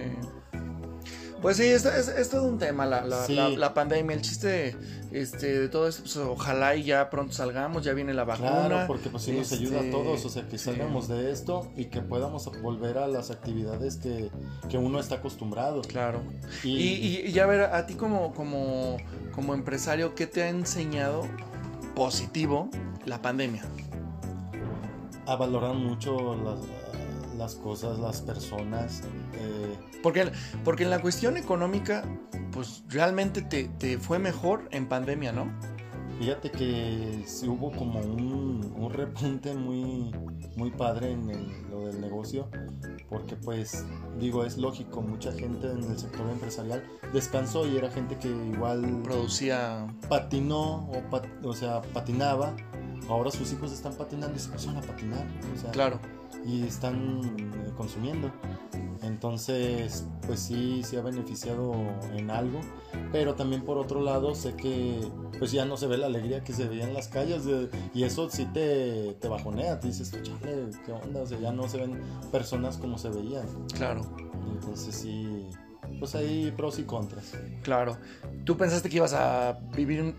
Pues 1.44 1.58
sí, 1.58 1.64
es, 1.64 1.84
es- 1.84 2.08
es 2.08 2.30
todo 2.30 2.44
un 2.48 2.58
tema 2.58 2.86
la, 2.86 3.04
la- 3.04 3.26
Sí. 3.26 3.34
la- 3.34 3.50
la 3.50 3.74
pandemia. 3.74 4.16
El 4.16 4.22
chiste 4.22 4.74
este, 5.12 5.60
de 5.60 5.68
todo 5.68 5.86
esto, 5.86 6.02
pues 6.02 6.16
ojalá 6.16 6.74
y 6.74 6.84
ya 6.84 7.10
pronto 7.10 7.34
salgamos, 7.34 7.84
ya 7.84 7.92
viene 7.92 8.14
la 8.14 8.24
vacuna. 8.24 8.66
Claro, 8.66 8.84
porque 8.86 9.10
pues 9.10 9.22
sí 9.24 9.32
nos 9.32 9.52
ayuda 9.52 9.76
a 9.76 9.80
Este, 9.80 9.90
todos, 9.92 10.24
o 10.24 10.28
sea, 10.30 10.48
que 10.48 10.56
sí. 10.56 10.64
salgamos 10.64 11.06
de 11.06 11.30
esto 11.30 11.70
y 11.76 11.84
que 11.84 12.00
podamos 12.00 12.50
volver 12.62 12.96
a 12.98 13.06
las 13.06 13.30
actividades 13.30 13.96
que, 13.96 14.30
que 14.70 14.78
uno 14.78 14.98
está 14.98 15.16
acostumbrado. 15.16 15.82
Claro. 15.82 16.22
Y, 16.64 16.70
Y, 16.70 16.94
y- 16.94 17.26
y 17.28 17.32
ya 17.32 17.44
ver, 17.46 17.60
a 17.64 17.86
ti 17.86 17.92
como, 17.94 18.32
como, 18.32 18.96
como 19.34 19.52
empresario, 19.54 20.14
¿qué 20.14 20.26
te 20.26 20.42
ha 20.44 20.48
enseñado 20.48 21.22
positivo 21.94 22.70
la 23.04 23.20
pandemia? 23.22 23.64
a 25.26 25.36
valorar 25.36 25.74
mucho 25.74 26.34
las, 26.44 26.58
las 27.44 27.54
cosas, 27.56 27.98
las 27.98 28.22
personas. 28.22 29.02
eh, 29.34 29.76
Porque, 30.02 30.32
porque 30.64 30.84
en 30.84 30.90
la 30.90 31.00
cuestión 31.00 31.36
económica, 31.36 32.02
pues 32.52 32.82
realmente 32.88 33.42
te, 33.42 33.64
te 33.68 33.98
fue 33.98 34.18
mejor 34.18 34.66
en 34.70 34.88
pandemia, 34.88 35.32
¿no? 35.32 35.46
Fíjate 36.18 36.50
que 36.50 37.24
sí 37.26 37.48
hubo 37.48 37.72
como 37.72 37.98
un, 38.00 38.72
un 38.76 38.92
repunte 38.92 39.52
muy, 39.52 40.14
muy 40.56 40.70
padre 40.70 41.10
en 41.10 41.28
el- 41.28 41.68
lo 41.70 41.86
del 41.86 42.00
negocio, 42.00 42.48
porque 43.10 43.34
pues 43.36 43.84
digo, 44.20 44.44
es 44.44 44.56
lógico, 44.56 45.02
mucha 45.02 45.32
gente 45.32 45.70
en 45.70 45.82
el 45.82 45.98
sector 45.98 46.28
empresarial 46.30 46.84
descansó 47.12 47.66
y 47.66 47.76
era 47.76 47.90
gente 47.90 48.16
que 48.16 48.28
igual 48.28 49.00
Producía... 49.02 49.86
patinó, 50.08 50.88
o, 50.88 51.02
pat- 51.10 51.26
o 51.44 51.52
sea, 51.52 51.82
patinaba, 51.92 52.54
ahora 53.08 53.30
sus 53.32 53.52
hijos 53.52 53.72
están 53.72 53.94
patinando 53.94 54.36
y 54.36 54.38
se 54.38 54.50
pusieron 54.50 54.76
a 54.78 54.82
patinar, 54.82 55.26
o 55.52 55.58
sea, 55.60 55.72
Claro. 55.72 55.98
Y 56.46 56.62
están 56.66 57.20
eh, 57.38 57.70
consumiendo. 57.76 58.30
Entonces, 59.02 60.06
pues 60.26 60.40
sí, 60.40 60.82
sí 60.84 60.96
ha 60.96 61.02
beneficiado 61.02 61.74
en 62.14 62.30
algo, 62.30 62.60
pero 63.12 63.34
también 63.34 63.62
por 63.62 63.76
otro 63.76 64.00
lado 64.00 64.34
sé 64.34 64.54
que 64.54 65.00
pues 65.38 65.52
ya 65.52 65.64
no 65.66 65.76
se 65.76 65.86
ve 65.86 65.98
la 65.98 66.06
alegría 66.06 66.42
que 66.42 66.52
se 66.52 66.66
veía 66.68 66.84
en 66.84 66.94
las 66.94 67.08
calles 67.08 67.44
de- 67.44 67.68
y 67.92 68.04
eso 68.04 68.30
sí 68.30 68.46
te, 68.54 69.14
te 69.20 69.28
bajonea, 69.28 69.78
te 69.80 69.88
dices, 69.88 70.10
chale, 70.22 70.70
¿qué 70.86 70.92
onda? 70.92 71.20
O 71.22 71.26
sea, 71.26 71.38
ya 71.38 71.52
no 71.52 71.68
se 71.68 71.78
ven 71.78 72.00
personas 72.32 72.78
como 72.78 72.96
se 72.96 73.10
veían. 73.10 73.46
Claro, 73.74 74.02
Entonces 74.54 74.94
sí, 74.94 75.48
pues 75.98 76.14
hay 76.14 76.50
pros 76.56 76.78
y 76.78 76.84
contras. 76.84 77.32
claro. 77.62 77.98
¿Tú 78.44 78.56
pensaste 78.56 78.88
que 78.88 78.96
ibas 78.96 79.12
a 79.12 79.58
vivir... 79.76 80.14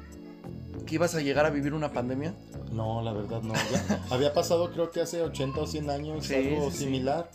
que 0.86 0.96
ibas 0.96 1.16
a 1.16 1.22
llegar 1.22 1.46
a 1.46 1.50
vivir 1.50 1.74
una 1.74 1.92
pandemia? 1.92 2.34
No, 2.72 3.02
la 3.02 3.14
verdad 3.14 3.42
no. 3.42 3.54
Ya 3.54 4.04
había 4.12 4.34
pasado 4.34 4.72
creo 4.72 4.92
que 4.92 5.02
hace 5.02 5.22
80 5.22 5.60
o 5.62 5.68
100 5.68 5.90
años 5.90 6.26
Sí, 6.26 6.36
algo 6.36 6.70
sí, 6.72 6.78
sí. 6.78 6.84
similar. 6.86 7.30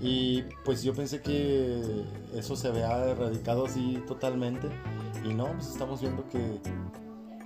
Y 0.00 0.42
pues 0.64 0.82
yo 0.82 0.94
pensé 0.94 1.20
que 1.20 2.04
eso 2.34 2.56
se 2.56 2.68
había 2.68 2.96
erradicado 3.04 3.66
así 3.66 4.02
totalmente. 4.06 4.68
Y 5.28 5.34
no, 5.34 5.46
pues 5.52 5.68
estamos 5.68 6.00
viendo 6.00 6.26
que, 6.28 6.38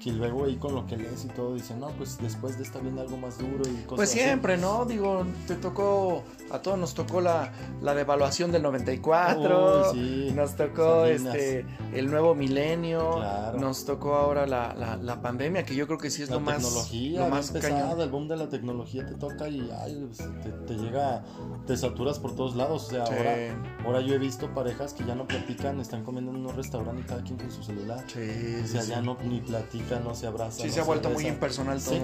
que 0.02 0.12
luego 0.12 0.46
ahí 0.46 0.56
con 0.56 0.74
lo 0.74 0.86
que 0.86 0.96
lees 0.96 1.24
y 1.24 1.28
todo 1.28 1.54
dicen, 1.54 1.78
no, 1.80 1.88
pues 1.88 2.16
después 2.20 2.56
de 2.56 2.64
esta 2.64 2.78
viene 2.78 3.00
algo 3.02 3.16
más 3.18 3.38
duro 3.38 3.62
y 3.68 3.74
cosas 3.82 3.96
Pues 3.96 4.10
así". 4.10 4.20
siempre, 4.20 4.56
¿no? 4.56 4.84
Digo, 4.86 5.26
te 5.46 5.56
tocó, 5.56 6.24
a 6.50 6.60
todos 6.60 6.78
nos 6.78 6.94
tocó 6.94 7.20
la, 7.20 7.52
la 7.82 7.94
devaluación 7.94 8.50
del 8.50 8.62
94, 8.62 9.92
Uy, 9.92 9.98
sí, 9.98 10.32
nos 10.34 10.56
tocó 10.56 11.02
Salinas. 11.04 11.34
este 11.34 11.66
el 11.92 12.10
nuevo 12.10 12.34
milenio, 12.34 13.16
Claro. 13.16 13.58
nos 13.60 13.84
tocó 13.84 14.14
ahora 14.14 14.46
la, 14.46 14.74
la, 14.74 14.96
la 14.96 15.20
pandemia, 15.20 15.64
que 15.64 15.74
yo 15.74 15.86
creo 15.86 15.98
que 15.98 16.08
sí 16.10 16.22
es 16.22 16.30
la 16.30 16.36
lo 16.36 16.40
más, 16.40 16.56
tecnología, 16.62 17.20
lo 17.20 17.28
más 17.28 17.50
pesada, 17.50 18.02
el 18.04 18.10
boom 18.10 18.28
de 18.28 18.36
la 18.36 18.48
tecnología 18.48 19.04
te 19.04 19.14
toca 19.16 19.48
y 19.48 19.70
ay, 19.82 20.02
pues, 20.06 20.18
te, 20.42 20.50
te 20.50 20.74
llega, 20.78 21.22
te 21.66 21.76
saturas 21.76 22.18
por 22.18 22.34
todos 22.34 22.56
lados. 22.56 22.86
O 22.86 22.90
sea, 22.90 23.06
Sí, 23.06 23.12
ahora, 23.16 23.36
ahora 23.84 24.00
yo 24.00 24.14
he 24.14 24.18
visto 24.18 24.52
parejas 24.54 24.94
que 24.94 25.04
ya 25.04 25.14
no 25.14 25.26
platican, 25.26 25.78
están 25.80 26.04
comiendo 26.04 26.30
en 26.30 26.38
un 26.46 26.54
restaurante 26.56 27.02
y 27.02 27.04
cada 27.04 27.22
quien 27.22 27.36
con 27.38 27.50
su 27.50 27.62
celular. 27.62 28.04
sí, 28.06 28.60
O 28.64 28.66
sea, 28.66 28.82
ya 28.84 29.02
no 29.02 29.16
ni 29.24 29.40
platican, 29.40 29.89
no 29.98 30.14
se 30.14 30.26
abrazan. 30.28 30.60
Sí, 30.60 30.68
no 30.68 30.72
se 30.74 30.80
ha 30.80 30.84
vuelto 30.84 31.10
muy 31.10 31.26
impersonal 31.26 31.82
todo. 31.82 31.94
Sí. 31.94 32.02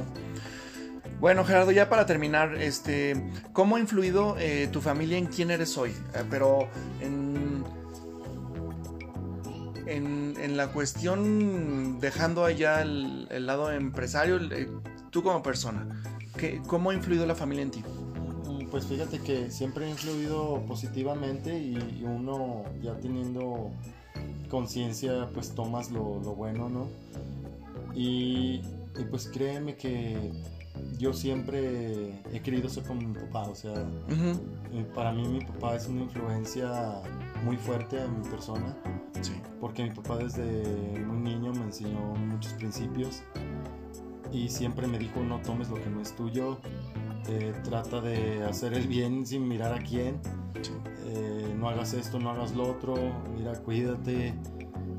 Bueno, 1.20 1.45
Gerardo, 1.45 1.70
ya 1.70 1.89
para 1.89 2.05
terminar, 2.05 2.57
este, 2.57 3.30
¿cómo 3.53 3.76
ha 3.76 3.80
influido 3.80 4.37
eh, 4.39 4.68
tu 4.72 4.80
familia 4.82 5.16
en 5.16 5.26
quién 5.26 5.51
eres 5.51 5.78
hoy? 5.78 5.91
Eh, 6.14 6.24
pero 6.28 6.68
en, 7.01 7.64
en, 9.87 10.34
en 10.39 10.57
la 10.57 10.68
cuestión, 10.68 12.01
dejando 12.01 12.45
allá 12.45 12.82
el, 12.82 13.28
el 13.30 13.47
lado 13.47 13.70
empresario, 13.72 14.37
eh, 14.37 14.68
tú 15.11 15.22
como 15.22 15.43
persona, 15.43 16.03
¿qué, 16.37 16.61
¿cómo 16.66 16.91
ha 16.91 16.95
influido 16.95 17.24
la 17.26 17.34
familia 17.34 17.62
en 17.62 17.70
ti? 17.70 17.84
Mm, 18.49 18.66
Pues 18.68 18.84
fíjate 18.87 19.20
que 19.20 19.51
siempre 19.51 19.87
ha 19.87 19.89
influido 19.89 20.62
positivamente 20.66 21.59
y, 21.59 21.76
y 22.01 22.05
uno 22.05 22.64
ya 22.82 22.95
teniendo 22.99 23.70
conciencia 24.51 25.28
pues 25.32 25.55
tomas 25.55 25.91
lo, 25.91 26.20
lo 26.22 26.34
bueno, 26.34 26.68
¿no? 26.68 26.89
Y, 27.94 28.62
y, 28.98 29.04
pues 29.10 29.28
créeme 29.32 29.76
que 29.76 30.32
yo 30.98 31.12
siempre 31.12 32.22
he 32.32 32.40
querido 32.40 32.68
ser 32.68 32.84
como 32.84 33.00
mi 33.02 33.14
papá, 33.14 33.48
o 33.48 33.54
sea, 33.54 33.74
eh, 33.74 34.84
para 34.94 35.12
mí 35.12 35.26
mi 35.26 35.40
papá 35.40 35.76
es 35.76 35.86
una 35.86 36.02
influencia 36.02 37.00
muy 37.44 37.56
fuerte 37.56 38.02
en 38.02 38.20
mi 38.20 38.28
persona. 38.28 38.76
Sí, 39.20 39.32
porque 39.60 39.84
mi 39.84 39.90
papá 39.90 40.18
desde 40.18 40.44
muy 41.00 41.18
niño 41.18 41.52
me 41.52 41.64
enseñó 41.64 42.14
muchos 42.14 42.52
principios 42.54 43.22
y 44.32 44.48
siempre 44.48 44.86
me 44.86 44.98
dijo 44.98 45.20
no 45.20 45.40
tomes 45.40 45.68
lo 45.70 45.76
que 45.76 45.88
no 45.88 46.02
es 46.02 46.14
tuyo, 46.14 46.58
eh, 47.28 47.54
trata 47.64 48.00
de 48.00 48.44
hacer 48.44 48.74
el 48.74 48.86
bien 48.86 49.26
sin 49.26 49.48
mirar 49.48 49.72
a 49.72 49.78
quién, 49.82 50.20
sí. 50.62 50.72
eh, 51.06 51.54
no 51.58 51.68
hagas 51.68 51.94
esto, 51.94 52.18
no 52.18 52.30
hagas 52.30 52.54
lo 52.54 52.70
otro, 52.70 52.94
mira, 53.36 53.54
cuídate 53.62 54.34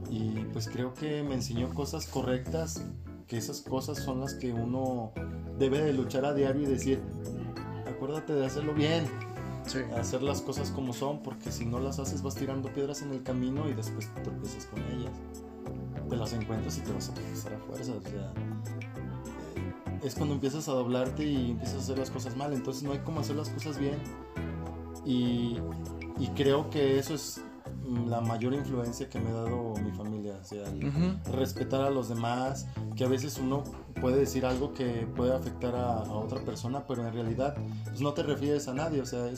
y 0.10 0.46
pues 0.54 0.70
creo 0.70 0.94
que 0.94 1.24
me 1.24 1.36
enseñó 1.36 1.74
cosas 1.74 2.08
correctas, 2.08 2.84
que 3.28 3.38
esas 3.38 3.62
cosas 3.62 3.98
son 3.98 4.22
las 4.22 4.34
que 4.36 4.54
uno 4.54 5.12
debe 5.58 5.82
de 5.82 5.94
luchar 5.94 6.26
a 6.26 6.34
diario 6.34 6.64
y 6.64 6.66
decir, 6.66 7.02
acuérdate 7.88 8.34
de 8.34 8.46
hacerlo 8.46 8.74
bien, 8.74 9.06
hacer 9.98 10.24
las 10.24 10.42
cosas 10.42 10.72
como 10.72 10.94
son, 10.94 11.22
porque 11.22 11.52
si 11.52 11.66
no 11.66 11.80
las 11.80 12.00
haces 12.00 12.22
vas 12.22 12.36
tirando 12.36 12.70
piedras 12.70 13.02
en 13.02 13.12
el 13.12 13.24
camino 13.24 13.70
y 13.70 13.74
después 13.74 14.14
te 14.14 14.22
tropiezas 14.22 14.66
con 14.66 14.80
ellas. 14.80 15.12
Te 16.10 16.16
las 16.16 16.32
encuentras 16.32 16.78
y 16.78 16.82
te 16.82 16.94
vas 16.94 17.10
a 17.10 17.14
tropezar 17.14 17.54
a 17.54 17.60
fuerza. 17.60 17.92
O 17.92 18.02
sea, 18.02 18.34
es 20.04 20.16
cuando 20.16 20.36
empiezas 20.36 20.70
a 20.70 20.72
doblarte 20.72 21.26
y 21.26 21.52
empiezas 21.52 21.76
a 21.76 21.80
hacer 21.80 21.98
las 21.98 22.10
cosas 22.10 22.38
mal. 22.38 22.54
Entonces 22.54 22.84
no 22.84 22.94
hay 22.94 23.00
como 23.00 23.20
hacer 23.20 23.36
las 23.36 23.50
cosas 23.50 23.78
bien. 23.78 23.98
Y, 25.06 25.58
y 26.18 26.28
creo 26.36 26.70
que 26.70 26.98
eso 26.98 27.14
es 27.14 27.42
la 28.08 28.22
mayor 28.22 28.54
influencia 28.54 29.10
que 29.10 29.20
me 29.20 29.30
ha 29.30 29.34
dado 29.34 29.74
mi 29.84 29.92
familia, 29.92 30.38
o 30.42 30.44
sea, 30.44 30.66
respetar 31.32 31.82
a 31.82 31.90
los 31.90 32.10
demás, 32.10 32.68
que 32.96 33.06
a 33.06 33.08
veces 33.08 33.38
uno 33.38 33.64
puede 34.02 34.18
decir 34.18 34.46
algo 34.46 34.74
que 34.74 35.08
puede 35.16 35.34
afectar 35.36 35.76
a, 35.76 36.04
otra 36.04 36.42
persona, 36.42 36.86
pero 36.88 37.08
en 37.08 37.14
realidad 37.14 37.56
pues, 37.86 38.02
no 38.02 38.14
te 38.14 38.24
refieres 38.24 38.68
a 38.68 38.74
nadie, 38.74 39.02
o 39.02 39.06
sea, 39.06 39.30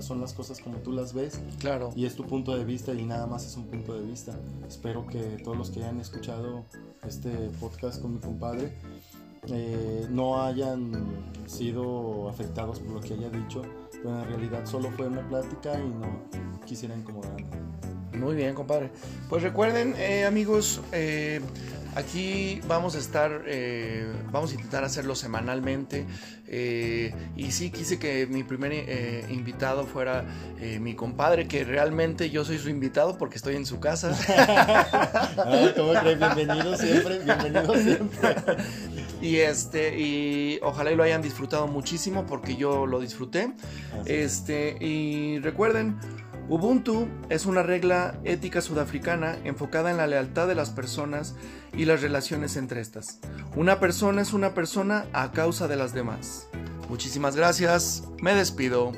son 0.00 0.20
las 0.20 0.34
cosas 0.34 0.60
como 0.60 0.78
tú 0.78 0.92
las 0.92 1.14
ves. 1.14 1.40
Claro. 1.58 1.90
Y 1.96 2.06
es 2.06 2.14
tu 2.14 2.24
punto 2.24 2.56
de 2.56 2.64
vista 2.64 2.92
y 2.92 3.04
nada 3.04 3.26
más 3.26 3.46
es 3.46 3.56
un 3.56 3.66
punto 3.66 3.94
de 3.94 4.06
vista. 4.06 4.34
Espero 4.68 5.06
que 5.06 5.20
todos 5.42 5.56
los 5.56 5.70
que 5.70 5.82
hayan 5.82 6.00
escuchado 6.00 6.64
este 7.06 7.30
podcast 7.60 8.00
con 8.00 8.14
mi 8.14 8.20
compadre 8.20 8.72
eh, 9.48 10.06
no 10.10 10.42
hayan 10.42 10.92
sido 11.46 12.28
afectados 12.28 12.80
por 12.80 12.94
lo 12.94 13.00
que 13.00 13.14
haya 13.14 13.30
dicho, 13.30 13.62
pero 13.92 14.20
en 14.20 14.28
realidad 14.28 14.66
solo 14.66 14.90
fue 14.92 15.06
una 15.06 15.26
plática 15.28 15.78
y 15.78 15.88
no 15.88 16.64
quisiera 16.64 16.96
incomodar. 16.96 17.63
Muy 18.16 18.34
bien, 18.34 18.54
compadre. 18.54 18.90
Pues 19.28 19.42
recuerden, 19.42 19.94
eh, 19.98 20.24
amigos, 20.24 20.80
eh, 20.92 21.40
aquí 21.94 22.60
vamos 22.66 22.94
a 22.94 22.98
estar, 22.98 23.42
eh, 23.46 24.06
vamos 24.30 24.52
a 24.52 24.54
intentar 24.54 24.84
hacerlo 24.84 25.14
semanalmente. 25.14 26.06
y 27.36 27.50
sí, 27.50 27.70
quise 27.70 27.98
que 27.98 28.26
mi 28.26 28.44
primer 28.44 28.72
invitado 29.28 29.86
fuera 29.86 30.24
mi 30.80 30.94
compadre, 30.94 31.48
que 31.48 31.64
realmente 31.64 32.30
yo 32.30 32.44
soy 32.44 32.58
su 32.58 32.68
invitado 32.68 33.18
porque 33.18 33.36
estoy 33.36 33.56
en 33.56 33.66
su 33.66 33.80
casa. 33.80 34.16
ah, 34.28 35.72
¿Cómo 35.76 35.94
crees? 35.94 36.18
Bienvenido 36.18 36.76
siempre, 36.76 37.18
bienvenido 37.18 37.74
siempre. 37.74 38.36
Y 39.24 39.36
este, 39.36 39.98
y 39.98 40.58
ojalá 40.62 40.92
y 40.92 40.96
lo 40.96 41.02
hayan 41.02 41.22
disfrutado 41.22 41.66
muchísimo 41.66 42.26
porque 42.26 42.56
yo 42.56 42.84
lo 42.84 43.00
disfruté. 43.00 43.54
Este, 44.04 44.76
y 44.84 45.38
recuerden, 45.38 45.96
Ubuntu 46.48 47.08
es 47.30 47.46
una 47.46 47.62
regla 47.62 48.18
ética 48.24 48.60
sudafricana 48.60 49.38
enfocada 49.44 49.90
en 49.90 49.96
la 49.96 50.06
lealtad 50.06 50.46
de 50.46 50.54
las 50.54 50.70
personas 50.70 51.34
y 51.72 51.86
las 51.86 52.02
relaciones 52.02 52.56
entre 52.56 52.82
estas. 52.82 53.18
Una 53.56 53.80
persona 53.80 54.20
es 54.20 54.34
una 54.34 54.52
persona 54.52 55.06
a 55.14 55.32
causa 55.32 55.68
de 55.68 55.76
las 55.76 55.94
demás. 55.94 56.48
Muchísimas 56.90 57.34
gracias, 57.34 58.04
me 58.20 58.34
despido. 58.34 58.92